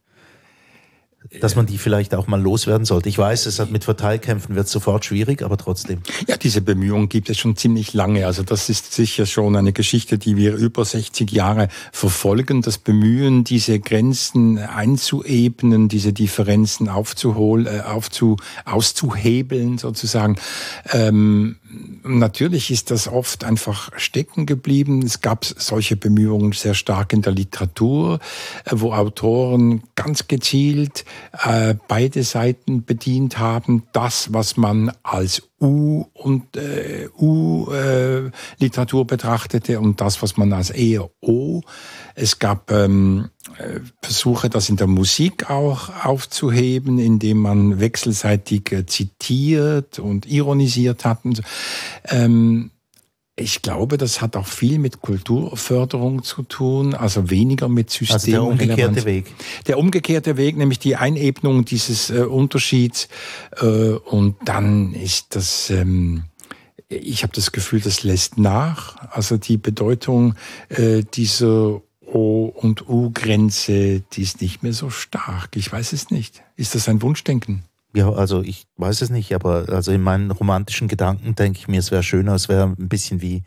dass 1.40 1.56
man 1.56 1.66
die 1.68 1.78
vielleicht 1.78 2.16
auch 2.16 2.28
mal 2.28 2.42
loswerden 2.42 2.84
sollte. 2.84 3.08
Ich 3.08 3.18
weiß, 3.18 3.46
es 3.46 3.60
hat 3.60 3.72
mit 3.72 3.84
Verteilkämpfen 3.84 4.56
wird 4.56 4.68
sofort 4.68 5.06
schwierig, 5.06 5.44
aber 5.44 5.56
trotzdem. 5.56 6.02
Ja, 6.28 6.36
diese 6.36 6.62
Bemühungen 6.62 7.10
gibt 7.10 7.30
es 7.30 7.38
schon 7.38 7.56
ziemlich 7.56 7.94
lange. 7.94 8.26
Also 8.26 8.44
das 8.44 8.70
ist 8.70 8.94
sicher 8.94 9.26
schon 9.26 9.56
eine 9.56 9.72
Geschichte, 9.72 10.18
die 10.18 10.36
wir 10.36 10.56
über 10.56 10.84
60 10.84 11.32
Jahre 11.32 11.68
verfolgen. 11.92 12.64
Das 12.64 12.80
Bemühen, 12.80 13.44
diese 13.44 13.80
Grenzen 13.80 14.58
einzuebnen, 14.58 15.90
diese 15.90 16.12
Differenzen 16.12 16.90
aufzuholen, 16.90 17.68
äh, 17.68 17.82
aufzu, 17.82 18.38
auszuhebeln 18.66 19.78
sozusagen. 19.78 20.38
Ähm, 20.92 21.58
natürlich 22.04 22.72
ist 22.72 22.92
das 22.92 23.08
oft 23.08 23.44
einfach 23.44 23.92
stecken 23.98 24.46
geblieben. 24.46 25.02
Es 25.04 25.22
gab 25.22 25.46
solche 25.46 25.96
Bemühungen 25.96 26.52
sehr 26.52 26.74
stark 26.74 27.14
in 27.14 27.22
der 27.22 27.34
Literatur, 27.34 28.20
äh, 28.66 28.72
wo 28.74 28.94
Autoren 28.94 29.84
ganz 29.96 30.28
gezielt 30.28 31.06
äh, 31.44 31.76
beide 31.88 32.24
Seiten 32.24 32.84
bedient 32.84 33.38
haben. 33.38 33.84
Das, 33.94 34.34
was 34.34 34.58
man 34.58 34.92
als 35.04 35.44
U- 35.62 36.06
und 36.14 36.58
äh, 36.58 37.08
U-Literatur 37.18 39.02
äh, 39.02 39.06
betrachtete 39.06 39.80
und 39.80 40.02
das, 40.02 40.22
was 40.22 40.36
man 40.38 40.52
als 40.54 40.72
eher 40.72 41.10
O. 41.22 41.62
Es 42.16 42.40
gab 42.40 42.72
ähm, 42.72 43.30
äh, 43.58 43.80
Versuche, 44.02 44.50
das 44.50 44.70
in 44.70 44.78
der 44.78 44.88
Musik 44.88 45.50
auch 45.50 46.06
aufzuheben, 46.06 46.98
indem 46.98 47.38
man 47.38 47.80
wechselseitig 47.80 48.72
äh, 48.72 48.86
zitiert 48.86 50.00
und 50.00 50.26
ironisiert 50.26 51.06
hat. 51.06 51.20
Ähm, 52.06 52.72
ich 53.42 53.62
glaube, 53.62 53.98
das 53.98 54.22
hat 54.22 54.36
auch 54.36 54.48
viel 54.48 54.80
mit 54.80 55.02
Kulturförderung 55.02 56.24
zu 56.24 56.44
tun, 56.44 56.94
also 56.94 57.30
weniger 57.30 57.68
mit 57.68 57.90
System. 57.90 58.16
Also 58.16 58.32
der 58.32 58.44
umgekehrte 58.44 59.06
Weg. 59.06 59.34
Der 59.68 59.78
umgekehrte 59.78 60.38
Weg, 60.38 60.58
nämlich 60.58 60.80
die 60.80 60.96
Einebnung 60.96 61.66
dieses 61.66 62.10
äh, 62.10 62.20
Unterschieds. 62.20 63.10
Äh, 63.60 63.66
und 63.66 64.36
dann 64.46 64.94
ist 64.94 65.36
das, 65.36 65.70
ähm, 65.70 66.24
ich 66.88 67.24
habe 67.24 67.34
das 67.34 67.52
Gefühl, 67.52 67.82
das 67.82 68.04
lässt 68.04 68.38
nach. 68.38 68.96
Also 69.12 69.38
die 69.38 69.58
Bedeutung 69.58 70.36
äh, 70.70 71.04
dieser 71.14 71.82
O- 72.06 72.54
und 72.56 72.88
U-Grenze, 72.90 74.02
die 74.14 74.22
ist 74.22 74.42
nicht 74.42 74.64
mehr 74.64 74.74
so 74.74 74.90
stark. 74.90 75.56
Ich 75.56 75.72
weiß 75.72 75.94
es 75.94 76.12
nicht. 76.12 76.44
Ist 76.56 76.76
das 76.76 76.90
ein 76.90 77.02
Wunschdenken? 77.02 77.64
Ja, 77.94 78.12
also 78.12 78.42
ich 78.42 78.68
weiß 78.78 79.02
es 79.02 79.10
nicht, 79.10 79.34
aber 79.36 79.66
also 79.70 79.92
in 79.92 80.02
meinen 80.02 80.32
romantischen 80.32 80.88
Gedanken 80.88 81.36
denke 81.36 81.60
ich 81.60 81.68
mir, 81.68 81.80
es 81.80 81.92
wäre 81.92 82.04
schöner, 82.04 82.36
es 82.36 82.48
wäre 82.48 82.64
ein 82.64 82.88
bisschen 82.88 83.22
wie 83.22 83.44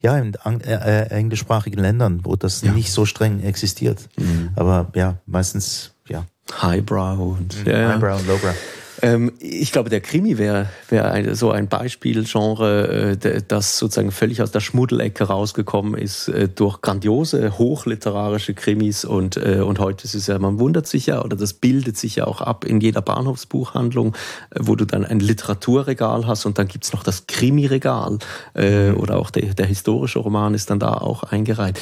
ja, 0.00 0.16
in 0.16 0.34
äh, 0.34 0.72
äh, 0.72 1.10
englischsprachigen 1.10 1.80
Ländern, 1.80 2.20
wo 2.24 2.36
das 2.36 2.62
ja. 2.62 2.72
nicht 2.72 2.90
so 2.90 3.04
streng 3.04 3.42
existiert. 3.42 4.08
Mhm. 4.16 4.50
Aber 4.56 4.90
ja, 4.94 5.18
meistens, 5.26 5.92
ja. 6.08 6.24
Highbrow 6.62 7.38
und 7.38 7.64
mhm. 7.64 7.70
ja. 7.70 7.88
Highbrow 7.94 8.18
und 8.18 8.26
Lowbrow. 8.26 8.54
Ähm, 9.02 9.32
ich 9.38 9.72
glaube, 9.72 9.90
der 9.90 10.00
Krimi 10.00 10.38
wäre 10.38 10.68
wär 10.88 11.34
so 11.34 11.50
ein 11.50 11.68
Beispielgenre, 11.68 13.16
äh, 13.22 13.42
das 13.46 13.78
sozusagen 13.78 14.10
völlig 14.10 14.42
aus 14.42 14.50
der 14.50 14.60
Schmuddelecke 14.60 15.24
rausgekommen 15.24 15.94
ist 15.94 16.28
äh, 16.28 16.48
durch 16.48 16.80
grandiose, 16.80 17.58
hochliterarische 17.58 18.54
Krimis. 18.54 19.04
Und, 19.04 19.36
äh, 19.36 19.60
und 19.60 19.78
heute 19.78 20.04
ist 20.04 20.14
es 20.14 20.26
ja, 20.26 20.38
man 20.38 20.58
wundert 20.58 20.86
sich 20.86 21.06
ja, 21.06 21.22
oder 21.22 21.36
das 21.36 21.54
bildet 21.54 21.96
sich 21.96 22.16
ja 22.16 22.26
auch 22.26 22.40
ab 22.40 22.64
in 22.64 22.80
jeder 22.80 23.02
Bahnhofsbuchhandlung, 23.02 24.16
wo 24.58 24.76
du 24.76 24.84
dann 24.84 25.04
ein 25.04 25.20
Literaturregal 25.20 26.26
hast 26.26 26.46
und 26.46 26.58
dann 26.58 26.68
gibt's 26.68 26.92
noch 26.92 27.02
das 27.02 27.26
Krimiregal 27.26 28.18
äh, 28.54 28.90
oder 28.90 29.18
auch 29.18 29.30
der, 29.30 29.54
der 29.54 29.66
historische 29.66 30.18
Roman 30.18 30.54
ist 30.54 30.70
dann 30.70 30.78
da 30.78 30.94
auch 30.94 31.22
eingereiht. 31.22 31.80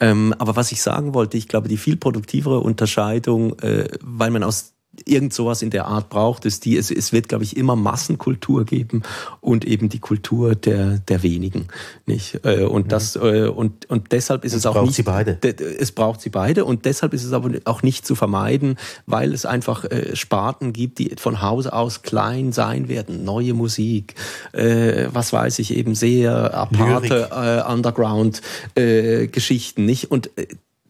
Ähm, 0.00 0.34
aber 0.38 0.56
was 0.56 0.72
ich 0.72 0.82
sagen 0.82 1.14
wollte, 1.14 1.36
ich 1.36 1.48
glaube, 1.48 1.68
die 1.68 1.76
viel 1.76 1.96
produktivere 1.96 2.60
Unterscheidung, 2.60 3.56
weil 4.00 4.30
man 4.30 4.42
aus 4.42 4.72
irgend 5.06 5.32
sowas 5.32 5.62
in 5.62 5.70
der 5.70 5.86
Art 5.86 6.08
braucht 6.08 6.46
es 6.46 6.60
die. 6.60 6.76
Es, 6.76 6.90
es 6.90 7.12
wird, 7.12 7.28
glaube 7.28 7.44
ich, 7.44 7.56
immer 7.56 7.76
Massenkultur 7.76 8.64
geben 8.64 9.02
und 9.40 9.64
eben 9.64 9.88
die 9.88 10.00
Kultur 10.00 10.54
der, 10.54 10.98
der 10.98 11.22
wenigen. 11.22 11.68
Nicht? 12.06 12.44
Äh, 12.44 12.64
und, 12.64 12.92
das, 12.92 13.16
äh, 13.16 13.48
und, 13.48 13.88
und 13.90 14.12
deshalb 14.12 14.44
ist 14.44 14.52
es, 14.52 14.60
es 14.60 14.66
auch 14.66 14.80
nicht. 14.82 14.94
Sie 14.94 15.02
beide. 15.02 15.38
Es 15.78 15.92
braucht 15.92 16.20
sie 16.20 16.30
beide 16.30 16.64
und 16.64 16.84
deshalb 16.84 17.14
ist 17.14 17.24
es 17.24 17.32
aber 17.32 17.50
auch 17.64 17.82
nicht 17.82 18.06
zu 18.06 18.14
vermeiden, 18.14 18.76
weil 19.06 19.32
es 19.32 19.46
einfach 19.46 19.84
äh, 19.84 20.16
Sparten 20.16 20.72
gibt, 20.72 20.98
die 20.98 21.14
von 21.18 21.42
Hause 21.42 21.72
aus 21.72 22.02
klein 22.02 22.52
sein 22.52 22.88
werden. 22.88 23.24
Neue 23.24 23.54
Musik, 23.54 24.14
was 24.52 25.32
weiß 25.32 25.58
ich, 25.60 25.74
eben 25.74 25.94
sehr 25.94 26.54
aparte 26.54 27.64
Underground-Geschichten. 27.68 29.84
nicht? 29.84 30.10
Und 30.10 30.30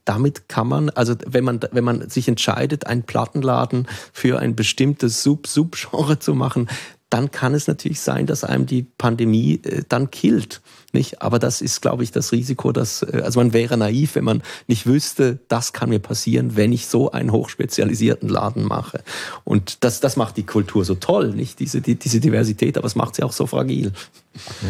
damit 0.08 0.48
kann 0.48 0.68
man, 0.68 0.88
also 0.90 1.14
wenn 1.26 1.44
man, 1.44 1.60
wenn 1.70 1.84
man 1.84 2.08
sich 2.08 2.28
entscheidet, 2.28 2.86
einen 2.86 3.02
Plattenladen 3.02 3.86
für 4.12 4.38
ein 4.38 4.56
bestimmtes 4.56 5.22
Sub-Sub-Genre 5.22 6.18
zu 6.18 6.34
machen, 6.34 6.68
dann 7.10 7.30
kann 7.30 7.54
es 7.54 7.68
natürlich 7.68 8.00
sein, 8.00 8.26
dass 8.26 8.42
einem 8.42 8.64
die 8.64 8.82
Pandemie 8.82 9.60
äh, 9.64 9.82
dann 9.88 10.10
killt. 10.10 10.62
Nicht? 10.92 11.20
Aber 11.20 11.38
das 11.38 11.60
ist, 11.60 11.82
glaube 11.82 12.02
ich, 12.02 12.12
das 12.12 12.32
Risiko, 12.32 12.72
dass, 12.72 13.02
äh, 13.02 13.20
also 13.22 13.40
man 13.40 13.52
wäre 13.52 13.76
naiv, 13.76 14.14
wenn 14.14 14.24
man 14.24 14.42
nicht 14.68 14.86
wüsste, 14.86 15.38
das 15.48 15.74
kann 15.74 15.90
mir 15.90 15.98
passieren, 15.98 16.56
wenn 16.56 16.72
ich 16.72 16.86
so 16.86 17.12
einen 17.12 17.30
hochspezialisierten 17.30 18.28
Laden 18.28 18.64
mache. 18.64 19.02
Und 19.44 19.84
das, 19.84 20.00
das 20.00 20.16
macht 20.16 20.38
die 20.38 20.44
Kultur 20.44 20.86
so 20.86 20.94
toll, 20.94 21.34
nicht? 21.34 21.60
Diese, 21.60 21.82
die, 21.82 21.96
diese 21.96 22.20
Diversität, 22.20 22.78
aber 22.78 22.86
es 22.86 22.94
macht 22.94 23.16
sie 23.16 23.22
auch 23.22 23.32
so 23.32 23.46
fragil. 23.46 23.92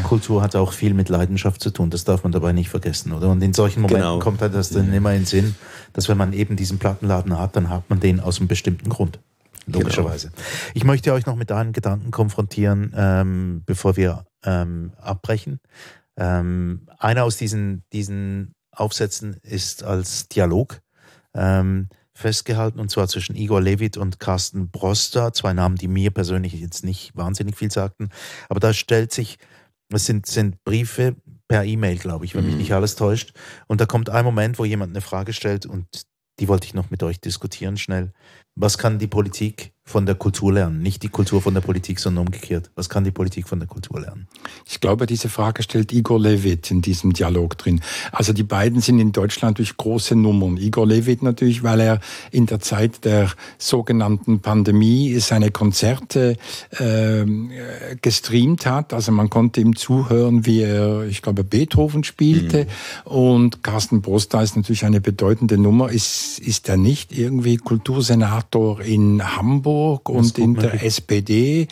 Kultur 0.02 0.42
hat 0.42 0.56
auch 0.56 0.72
viel 0.72 0.92
mit 0.92 1.08
Leidenschaft 1.08 1.60
zu 1.60 1.70
tun, 1.70 1.90
das 1.90 2.02
darf 2.04 2.24
man 2.24 2.32
dabei 2.32 2.52
nicht 2.52 2.70
vergessen, 2.70 3.12
oder? 3.12 3.28
Und 3.28 3.42
in 3.42 3.52
solchen 3.52 3.82
Momenten 3.82 4.02
genau. 4.02 4.18
kommt 4.18 4.40
halt 4.40 4.54
das 4.54 4.70
dann 4.70 4.92
immer 4.92 5.12
in 5.12 5.20
den 5.20 5.26
Sinn, 5.26 5.54
dass 5.92 6.08
wenn 6.08 6.16
man 6.16 6.32
eben 6.32 6.56
diesen 6.56 6.78
Plattenladen 6.78 7.38
hat, 7.38 7.54
dann 7.54 7.68
hat 7.68 7.88
man 7.90 8.00
den 8.00 8.18
aus 8.18 8.38
einem 8.38 8.48
bestimmten 8.48 8.88
Grund 8.88 9.20
logischerweise. 9.66 10.28
Genau. 10.28 10.42
Ich 10.74 10.84
möchte 10.84 11.12
euch 11.12 11.26
noch 11.26 11.36
mit 11.36 11.52
einem 11.52 11.72
Gedanken 11.72 12.10
konfrontieren, 12.10 12.92
ähm, 12.96 13.62
bevor 13.66 13.96
wir 13.96 14.24
ähm, 14.44 14.92
abbrechen. 15.00 15.60
Ähm, 16.18 16.86
einer 16.98 17.24
aus 17.24 17.36
diesen, 17.36 17.84
diesen 17.92 18.52
Aufsätzen 18.72 19.34
ist 19.42 19.84
als 19.84 20.28
Dialog 20.28 20.80
ähm, 21.34 21.88
festgehalten, 22.12 22.80
und 22.80 22.90
zwar 22.90 23.06
zwischen 23.06 23.36
Igor 23.36 23.60
Levit 23.60 23.96
und 23.96 24.18
Carsten 24.18 24.70
Broster, 24.70 25.32
zwei 25.32 25.52
Namen, 25.52 25.76
die 25.76 25.86
mir 25.86 26.10
persönlich 26.10 26.52
jetzt 26.54 26.84
nicht 26.84 27.16
wahnsinnig 27.16 27.56
viel 27.56 27.70
sagten. 27.70 28.10
Aber 28.48 28.58
da 28.58 28.72
stellt 28.72 29.12
sich, 29.12 29.38
es 29.90 30.06
sind, 30.06 30.26
sind 30.26 30.62
Briefe 30.64 31.14
per 31.46 31.64
E-Mail, 31.64 31.96
glaube 31.96 32.24
ich, 32.24 32.34
wenn 32.34 32.44
mich 32.44 32.54
mhm. 32.54 32.60
nicht 32.60 32.72
alles 32.74 32.96
täuscht. 32.96 33.32
Und 33.68 33.80
da 33.80 33.86
kommt 33.86 34.10
ein 34.10 34.24
Moment, 34.24 34.58
wo 34.58 34.64
jemand 34.64 34.90
eine 34.90 35.00
Frage 35.00 35.32
stellt 35.32 35.64
und 35.64 35.86
die 36.40 36.48
wollte 36.48 36.66
ich 36.66 36.74
noch 36.74 36.90
mit 36.90 37.02
euch 37.02 37.20
diskutieren 37.20 37.76
schnell. 37.76 38.12
Was 38.60 38.76
kann 38.76 38.98
die 38.98 39.06
Politik 39.06 39.70
von 39.84 40.04
der 40.04 40.16
Kultur 40.16 40.52
lernen? 40.52 40.82
Nicht 40.82 41.04
die 41.04 41.08
Kultur 41.08 41.40
von 41.40 41.54
der 41.54 41.60
Politik, 41.60 42.00
sondern 42.00 42.26
umgekehrt. 42.26 42.70
Was 42.74 42.88
kann 42.88 43.04
die 43.04 43.12
Politik 43.12 43.48
von 43.48 43.60
der 43.60 43.68
Kultur 43.68 44.00
lernen? 44.00 44.26
Ich 44.66 44.80
glaube, 44.80 45.06
diese 45.06 45.28
Frage 45.28 45.62
stellt 45.62 45.92
Igor 45.92 46.18
Levit 46.18 46.70
in 46.72 46.82
diesem 46.82 47.12
Dialog 47.12 47.56
drin. 47.56 47.80
Also 48.10 48.32
die 48.32 48.42
beiden 48.42 48.80
sind 48.80 48.98
in 48.98 49.12
Deutschland 49.12 49.58
durch 49.58 49.76
große 49.76 50.16
Nummern. 50.16 50.56
Igor 50.56 50.88
Levit 50.88 51.22
natürlich, 51.22 51.62
weil 51.62 51.78
er 51.78 52.00
in 52.32 52.46
der 52.46 52.58
Zeit 52.58 53.04
der 53.04 53.30
sogenannten 53.58 54.40
Pandemie 54.40 55.16
seine 55.20 55.52
Konzerte 55.52 56.36
äh, 56.72 57.24
gestreamt 58.02 58.66
hat. 58.66 58.92
Also 58.92 59.12
man 59.12 59.30
konnte 59.30 59.60
ihm 59.60 59.76
zuhören, 59.76 60.46
wie 60.46 60.62
er, 60.62 61.04
ich 61.04 61.22
glaube, 61.22 61.44
Beethoven 61.44 62.02
spielte. 62.02 62.64
Mhm. 62.64 63.12
Und 63.12 63.62
Carsten 63.62 64.02
Brosta 64.02 64.42
ist 64.42 64.56
natürlich 64.56 64.84
eine 64.84 65.00
bedeutende 65.00 65.56
Nummer. 65.58 65.90
Ist, 65.90 66.40
ist 66.40 66.68
er 66.68 66.76
nicht 66.76 67.16
irgendwie 67.16 67.56
Kultursenator? 67.56 68.47
Senator 68.48 68.80
in 68.80 69.36
Hamburg 69.36 70.08
und 70.08 70.38
in 70.38 70.54
der 70.54 70.82
SPD 70.82 71.68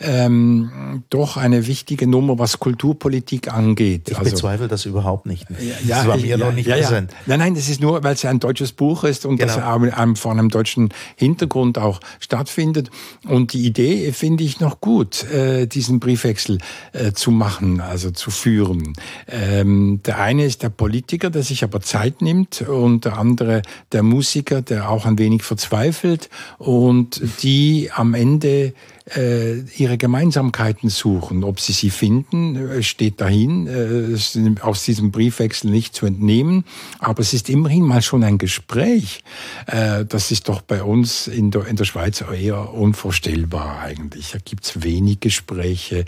ähm, 0.00 1.02
doch 1.10 1.36
eine 1.36 1.66
wichtige 1.66 2.06
Nummer, 2.06 2.38
was 2.38 2.58
Kulturpolitik 2.58 3.52
angeht. 3.52 4.08
Ich 4.10 4.18
also, 4.18 4.30
bezweifle 4.30 4.68
das 4.68 4.86
überhaupt 4.86 5.26
nicht. 5.26 5.46
Ja, 5.84 5.98
das 5.98 6.06
war 6.06 6.16
mir 6.16 6.26
ja, 6.26 6.36
noch 6.38 6.52
nicht 6.52 6.66
ja, 6.66 6.76
präsent. 6.76 7.12
Nein, 7.26 7.38
nein, 7.38 7.54
das 7.54 7.68
ist 7.68 7.80
nur, 7.80 8.02
weil 8.02 8.14
es 8.14 8.24
ein 8.24 8.40
deutsches 8.40 8.72
Buch 8.72 9.04
ist 9.04 9.26
und 9.26 9.36
genau. 9.36 9.54
das 9.54 9.62
auch 9.62 10.16
von 10.16 10.38
einem 10.38 10.48
deutschen 10.48 10.88
Hintergrund 11.16 11.78
auch 11.78 12.00
stattfindet. 12.18 12.90
Und 13.26 13.52
die 13.52 13.66
Idee 13.66 14.12
finde 14.12 14.44
ich 14.44 14.60
noch 14.60 14.80
gut, 14.80 15.24
äh, 15.24 15.66
diesen 15.66 16.00
Briefwechsel 16.00 16.58
äh, 16.92 17.12
zu 17.12 17.30
machen, 17.30 17.80
also 17.80 18.10
zu 18.10 18.30
führen. 18.30 18.94
Ähm, 19.28 20.00
der 20.06 20.18
eine 20.20 20.44
ist 20.44 20.62
der 20.62 20.70
Politiker, 20.70 21.28
der 21.30 21.42
sich 21.42 21.62
aber 21.62 21.80
Zeit 21.80 22.22
nimmt 22.22 22.62
und 22.62 23.04
der 23.04 23.18
andere 23.18 23.62
der 23.92 24.02
Musiker, 24.02 24.62
der 24.62 24.90
auch 24.90 25.04
ein 25.04 25.18
wenig 25.18 25.42
verzweifelt 25.42 26.09
und 26.58 27.20
die 27.42 27.90
am 27.94 28.14
Ende 28.14 28.72
äh, 29.16 29.60
ihre 29.76 29.98
Gemeinsamkeiten 29.98 30.88
suchen. 30.88 31.42
Ob 31.42 31.58
sie 31.58 31.72
sie 31.72 31.90
finden, 31.90 32.54
äh, 32.54 32.82
steht 32.82 33.20
dahin, 33.20 33.66
äh, 33.66 34.12
ist 34.12 34.38
aus 34.60 34.84
diesem 34.84 35.10
Briefwechsel 35.10 35.70
nicht 35.70 35.94
zu 35.94 36.06
entnehmen. 36.06 36.64
Aber 37.00 37.20
es 37.20 37.32
ist 37.32 37.50
immerhin 37.50 37.82
mal 37.82 38.02
schon 38.02 38.22
ein 38.22 38.38
Gespräch. 38.38 39.22
Das 39.66 40.30
ist 40.30 40.48
doch 40.48 40.60
bei 40.60 40.82
uns 40.82 41.26
in 41.26 41.50
der, 41.50 41.84
Schweiz 41.84 42.20
eher 42.20 42.72
unvorstellbar 42.72 43.80
eigentlich. 43.80 44.32
Da 44.32 44.38
gibt's 44.44 44.82
wenig 44.82 45.20
Gespräche, 45.20 46.04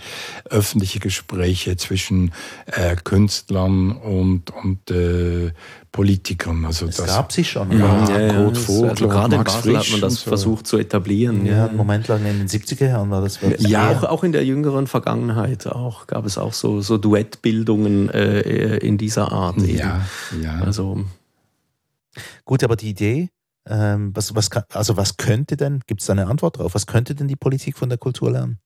öffentliche 0.49 1.01
Gespräche 1.01 1.77
zwischen 1.77 2.33
Künstlern 3.05 3.93
und, 3.93 4.51
und 4.51 4.91
Politikern. 5.93 6.65
Also 6.65 6.87
es 6.87 6.97
das 6.97 7.07
gab 7.07 7.31
sich 7.33 7.51
schon. 7.51 7.71
Ja, 7.71 8.09
ja, 8.09 8.21
ja, 8.21 8.35
Kurt 8.35 8.57
Vogel, 8.57 8.91
also 8.91 9.09
gerade 9.09 9.37
in 9.37 9.45
Basel 9.45 9.79
hat 9.79 9.91
man 9.91 10.01
das 10.01 10.15
so. 10.15 10.31
versucht 10.31 10.67
zu 10.67 10.79
etablieren. 10.79 11.45
Ja, 11.45 11.67
einen 11.67 11.77
Moment 11.77 12.09
lang 12.09 12.25
in 12.25 12.39
den 12.39 12.49
70er 12.49 12.87
Jahren 12.87 13.11
war 13.11 13.21
das. 13.21 13.39
Ja, 13.59 13.91
auch, 13.91 14.05
auch 14.05 14.25
in 14.25 14.33
der 14.33 14.43
jüngeren 14.45 14.87
Vergangenheit 14.87 15.67
auch 15.67 16.07
gab 16.07 16.25
es 16.25 16.39
auch 16.39 16.55
so, 16.55 16.81
so 16.81 16.97
Duettbildungen 16.97 18.09
äh, 18.09 18.79
in 18.79 18.97
dieser 18.97 19.33
Art. 19.33 19.59
Ja, 19.61 20.01
eben. 20.33 20.43
ja. 20.43 20.61
Also 20.63 21.05
gut, 22.47 22.65
aber 22.65 22.77
die 22.77 22.89
Idee, 22.89 23.29
ähm, 23.67 24.17
was, 24.17 24.35
was 24.35 24.51
also 24.73 24.97
was 24.97 25.19
könnte 25.19 25.59
denn, 25.59 25.81
gibt 25.87 26.01
es 26.01 26.07
da 26.07 26.15
eine 26.15 26.27
Antwort 26.27 26.57
drauf? 26.57 26.75
Was 26.75 26.87
könnte 26.87 27.15
denn 27.15 27.29
die 27.29 27.37
Politik 27.37 27.77
von 27.77 27.91
der 27.91 27.99
Kultur 27.99 28.33
lernen? 28.33 28.59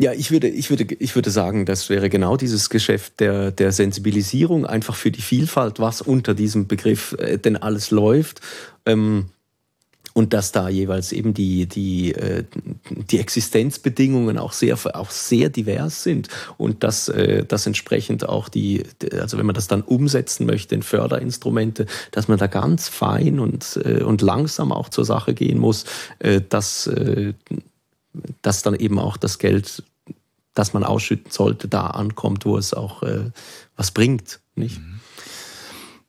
Ja, 0.00 0.14
ich 0.14 0.30
würde, 0.30 0.48
ich 0.48 0.70
würde, 0.70 0.86
ich 0.98 1.14
würde 1.14 1.30
sagen, 1.30 1.66
das 1.66 1.90
wäre 1.90 2.08
genau 2.08 2.38
dieses 2.38 2.70
Geschäft 2.70 3.20
der, 3.20 3.50
der 3.50 3.70
Sensibilisierung 3.70 4.64
einfach 4.64 4.94
für 4.94 5.10
die 5.10 5.20
Vielfalt, 5.20 5.78
was 5.78 6.00
unter 6.00 6.32
diesem 6.32 6.66
Begriff 6.66 7.14
äh, 7.18 7.36
denn 7.36 7.58
alles 7.58 7.90
läuft. 7.90 8.40
Ähm, 8.86 9.26
und 10.14 10.32
dass 10.32 10.52
da 10.52 10.70
jeweils 10.70 11.12
eben 11.12 11.34
die, 11.34 11.66
die, 11.66 12.14
äh, 12.14 12.44
die 13.10 13.20
Existenzbedingungen 13.20 14.38
auch 14.38 14.54
sehr, 14.54 14.78
auch 14.94 15.10
sehr 15.10 15.50
divers 15.50 16.02
sind 16.02 16.28
und 16.56 16.82
dass, 16.82 17.10
äh, 17.10 17.44
dass 17.44 17.66
entsprechend 17.66 18.26
auch 18.26 18.48
die, 18.48 18.84
also 19.12 19.36
wenn 19.36 19.44
man 19.44 19.54
das 19.54 19.68
dann 19.68 19.82
umsetzen 19.82 20.46
möchte 20.46 20.74
in 20.74 20.82
Förderinstrumente, 20.82 21.84
dass 22.10 22.26
man 22.26 22.38
da 22.38 22.46
ganz 22.46 22.88
fein 22.88 23.38
und, 23.38 23.78
äh, 23.84 24.02
und 24.02 24.22
langsam 24.22 24.72
auch 24.72 24.88
zur 24.88 25.04
Sache 25.04 25.34
gehen 25.34 25.58
muss, 25.58 25.84
dass, 26.48 26.90
dass 28.42 28.62
dann 28.62 28.74
eben 28.74 28.98
auch 28.98 29.16
das 29.16 29.38
Geld 29.38 29.84
das 30.54 30.72
man 30.72 30.84
ausschütten 30.84 31.30
sollte, 31.30 31.68
da 31.68 31.88
ankommt, 31.88 32.44
wo 32.44 32.56
es 32.56 32.74
auch 32.74 33.02
äh, 33.02 33.30
was 33.76 33.90
bringt. 33.90 34.40
Nicht? 34.54 34.80
Mhm. 34.80 35.00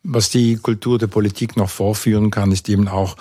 Was 0.04 0.32
die 0.32 0.56
Kultur 0.56 0.98
der 0.98 1.06
Politik 1.08 1.58
noch 1.58 1.70
vorführen 1.70 2.32
kann, 2.32 2.52
ist 2.52 2.68
eben 2.70 2.88
auch 2.88 3.18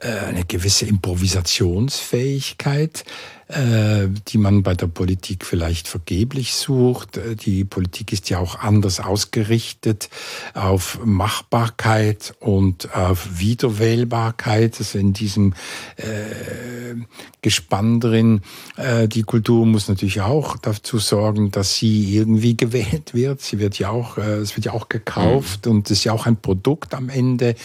äh, 0.00 0.08
eine 0.08 0.46
gewisse 0.46 0.86
Improvisationsfähigkeit. 0.86 3.04
Äh, 3.48 4.08
die 4.28 4.38
man 4.38 4.62
bei 4.62 4.74
der 4.74 4.86
Politik 4.86 5.44
vielleicht 5.44 5.88
vergeblich 5.88 6.54
sucht. 6.54 7.16
Äh, 7.16 7.36
die 7.36 7.64
Politik 7.64 8.12
ist 8.12 8.30
ja 8.30 8.38
auch 8.38 8.58
anders 8.60 9.00
ausgerichtet 9.00 10.08
auf 10.54 11.00
Machbarkeit 11.04 12.34
und 12.40 12.94
auf 12.94 13.38
Wiederwählbarkeit. 13.38 14.76
Also 14.78 14.98
in 14.98 15.12
diesem 15.12 15.54
äh, 15.96 16.94
Gespann 17.42 17.98
drin. 17.98 18.40
Äh, 18.76 19.08
die 19.08 19.24
Kultur 19.24 19.66
muss 19.66 19.88
natürlich 19.88 20.20
auch 20.20 20.56
dazu 20.56 20.98
sorgen, 20.98 21.50
dass 21.50 21.76
sie 21.76 22.16
irgendwie 22.16 22.56
gewählt 22.62 23.14
wird. 23.14 23.40
Sie 23.40 23.58
wird 23.58 23.78
ja 23.78 23.90
auch, 23.90 24.16
äh, 24.16 24.36
es 24.36 24.56
wird 24.56 24.66
ja 24.66 24.72
auch 24.72 24.88
gekauft 24.88 25.66
mhm. 25.66 25.72
und 25.72 25.90
es 25.90 25.98
ist 25.98 26.04
ja 26.04 26.12
auch 26.12 26.26
ein 26.26 26.36
Produkt 26.36 26.94
am 26.94 27.08
Ende. 27.08 27.56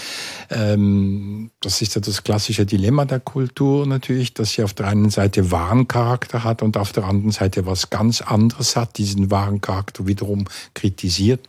Ähm, 0.50 1.52
das 1.62 1.82
ist 1.82 1.96
ja 1.96 2.02
das 2.02 2.24
klassische 2.24 2.66
Dilemma 2.66 3.06
der 3.06 3.20
Kultur 3.20 3.86
natürlich, 3.86 4.34
dass 4.34 4.52
sie 4.52 4.64
auf 4.64 4.74
der 4.74 4.88
einen 4.88 5.10
Seite 5.12 5.52
wahren 5.78 5.88
Charakter 5.88 6.44
hat 6.44 6.62
und 6.62 6.78
auf 6.78 6.92
der 6.92 7.04
anderen 7.04 7.32
Seite 7.32 7.66
was 7.66 7.90
ganz 7.90 8.22
anderes 8.22 8.76
hat, 8.76 8.98
diesen 8.98 9.30
wahren 9.30 9.62
Charakter 9.62 10.08
wiederum 10.08 10.46
kritisiert. 10.74 11.48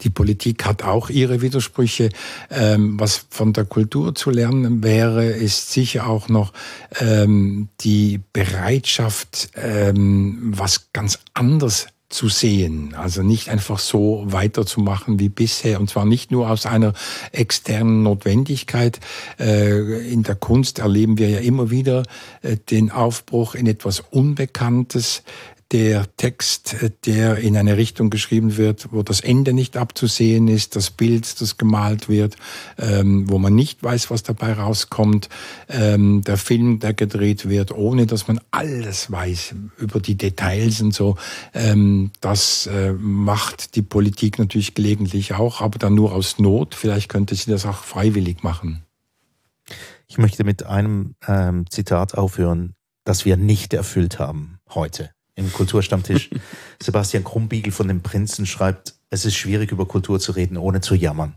Die 0.00 0.10
Politik 0.10 0.64
hat 0.64 0.82
auch 0.82 1.10
ihre 1.10 1.42
Widersprüche. 1.42 2.08
Ähm, 2.50 2.98
was 2.98 3.26
von 3.28 3.52
der 3.52 3.66
Kultur 3.66 4.14
zu 4.14 4.30
lernen 4.30 4.82
wäre, 4.82 5.26
ist 5.26 5.70
sicher 5.70 6.06
auch 6.06 6.28
noch 6.28 6.52
ähm, 6.98 7.68
die 7.80 8.20
Bereitschaft, 8.32 9.50
ähm, 9.54 10.52
was 10.56 10.92
ganz 10.92 11.18
anders 11.34 11.86
zu 12.14 12.28
sehen. 12.28 12.94
Also 12.94 13.22
nicht 13.22 13.48
einfach 13.48 13.80
so 13.80 14.22
weiterzumachen 14.26 15.18
wie 15.18 15.28
bisher. 15.28 15.80
Und 15.80 15.90
zwar 15.90 16.04
nicht 16.04 16.30
nur 16.30 16.48
aus 16.48 16.64
einer 16.64 16.94
externen 17.32 18.04
Notwendigkeit. 18.04 19.00
Äh, 19.38 20.12
in 20.12 20.22
der 20.22 20.36
Kunst 20.36 20.78
erleben 20.78 21.18
wir 21.18 21.28
ja 21.28 21.40
immer 21.40 21.70
wieder 21.70 22.04
äh, 22.42 22.56
den 22.70 22.92
Aufbruch 22.92 23.56
in 23.56 23.66
etwas 23.66 24.00
Unbekanntes 24.00 25.22
der 25.72 26.06
Text, 26.16 26.74
äh, 26.82 26.90
der 27.06 27.38
in 27.38 27.56
eine 27.56 27.76
Richtung 27.76 28.10
geschrieben 28.10 28.56
wird, 28.56 28.88
wo 28.92 29.02
das 29.02 29.20
Ende 29.20 29.52
nicht 29.52 29.76
abzusehen 29.76 30.48
ist, 30.48 30.76
das 30.76 30.90
Bild, 30.90 31.40
das 31.40 31.56
gemalt 31.56 32.08
wird, 32.08 32.36
ähm, 32.78 33.28
wo 33.28 33.38
man 33.38 33.54
nicht 33.54 33.82
weiß, 33.82 34.10
was 34.10 34.22
dabei 34.22 34.52
rauskommt, 34.52 35.28
ähm, 35.68 36.22
der 36.22 36.36
Film, 36.36 36.80
der 36.80 36.94
gedreht 36.94 37.48
wird, 37.48 37.72
ohne 37.72 38.06
dass 38.06 38.28
man 38.28 38.40
alles 38.50 39.10
weiß 39.10 39.54
über 39.78 40.00
die 40.00 40.16
Details 40.16 40.80
und 40.80 40.94
so. 40.94 41.16
Ähm, 41.54 42.10
das 42.20 42.66
äh, 42.66 42.92
macht 42.92 43.76
die 43.76 43.82
Politik 43.82 44.38
natürlich 44.38 44.74
gelegentlich 44.74 45.34
auch, 45.34 45.60
aber 45.60 45.78
dann 45.78 45.94
nur 45.94 46.12
aus 46.12 46.38
Not. 46.38 46.74
Vielleicht 46.74 47.08
könnte 47.08 47.34
sie 47.34 47.50
das 47.50 47.66
auch 47.66 47.84
freiwillig 47.84 48.42
machen. 48.42 48.82
Ich 50.06 50.18
möchte 50.18 50.44
mit 50.44 50.64
einem 50.64 51.14
ähm, 51.26 51.68
Zitat 51.70 52.14
aufhören, 52.14 52.74
das 53.04 53.24
wir 53.24 53.36
nicht 53.36 53.72
erfüllt 53.74 54.18
haben 54.18 54.58
heute 54.68 55.13
im 55.36 55.52
Kulturstammtisch. 55.52 56.30
Sebastian 56.82 57.24
Krumbiegel 57.24 57.72
von 57.72 57.88
den 57.88 58.02
Prinzen 58.02 58.46
schreibt, 58.46 58.94
es 59.14 59.24
ist 59.24 59.36
schwierig 59.36 59.70
über 59.70 59.86
Kultur 59.86 60.18
zu 60.18 60.32
reden, 60.32 60.56
ohne 60.56 60.80
zu 60.80 60.96
jammern. 60.96 61.34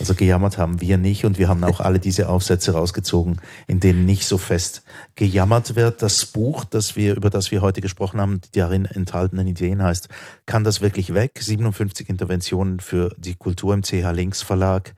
Also 0.00 0.14
gejammert 0.14 0.58
haben 0.58 0.80
wir 0.80 0.98
nicht 0.98 1.24
und 1.24 1.38
wir 1.38 1.48
haben 1.48 1.62
auch 1.62 1.78
alle 1.78 2.00
diese 2.00 2.28
Aufsätze 2.28 2.72
rausgezogen, 2.72 3.40
in 3.68 3.78
denen 3.78 4.04
nicht 4.04 4.26
so 4.26 4.36
fest 4.36 4.82
gejammert 5.14 5.76
wird. 5.76 6.02
Das 6.02 6.26
Buch, 6.26 6.64
das 6.64 6.96
wir, 6.96 7.14
über 7.14 7.30
das 7.30 7.52
wir 7.52 7.62
heute 7.62 7.80
gesprochen 7.80 8.20
haben, 8.20 8.40
die 8.40 8.58
darin 8.58 8.84
enthaltenen 8.84 9.46
Ideen 9.46 9.80
heißt, 9.80 10.08
kann 10.44 10.64
das 10.64 10.80
wirklich 10.80 11.14
weg? 11.14 11.38
57 11.40 12.08
Interventionen 12.08 12.80
für 12.80 13.14
die 13.16 13.36
Kultur 13.36 13.74
im 13.74 13.82
CH 13.82 14.10
Links 14.10 14.42
Verlag 14.42 14.94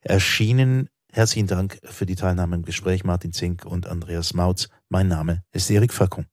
erschienen. 0.00 0.88
Herzlichen 1.12 1.46
Dank 1.46 1.78
für 1.84 2.04
die 2.04 2.16
Teilnahme 2.16 2.56
im 2.56 2.64
Gespräch, 2.64 3.04
Martin 3.04 3.32
Zink 3.32 3.64
und 3.64 3.86
Andreas 3.86 4.34
Mautz. 4.34 4.68
Mein 4.88 5.06
Name 5.06 5.44
ist 5.52 5.70
Erik 5.70 5.92
Fackung. 5.92 6.26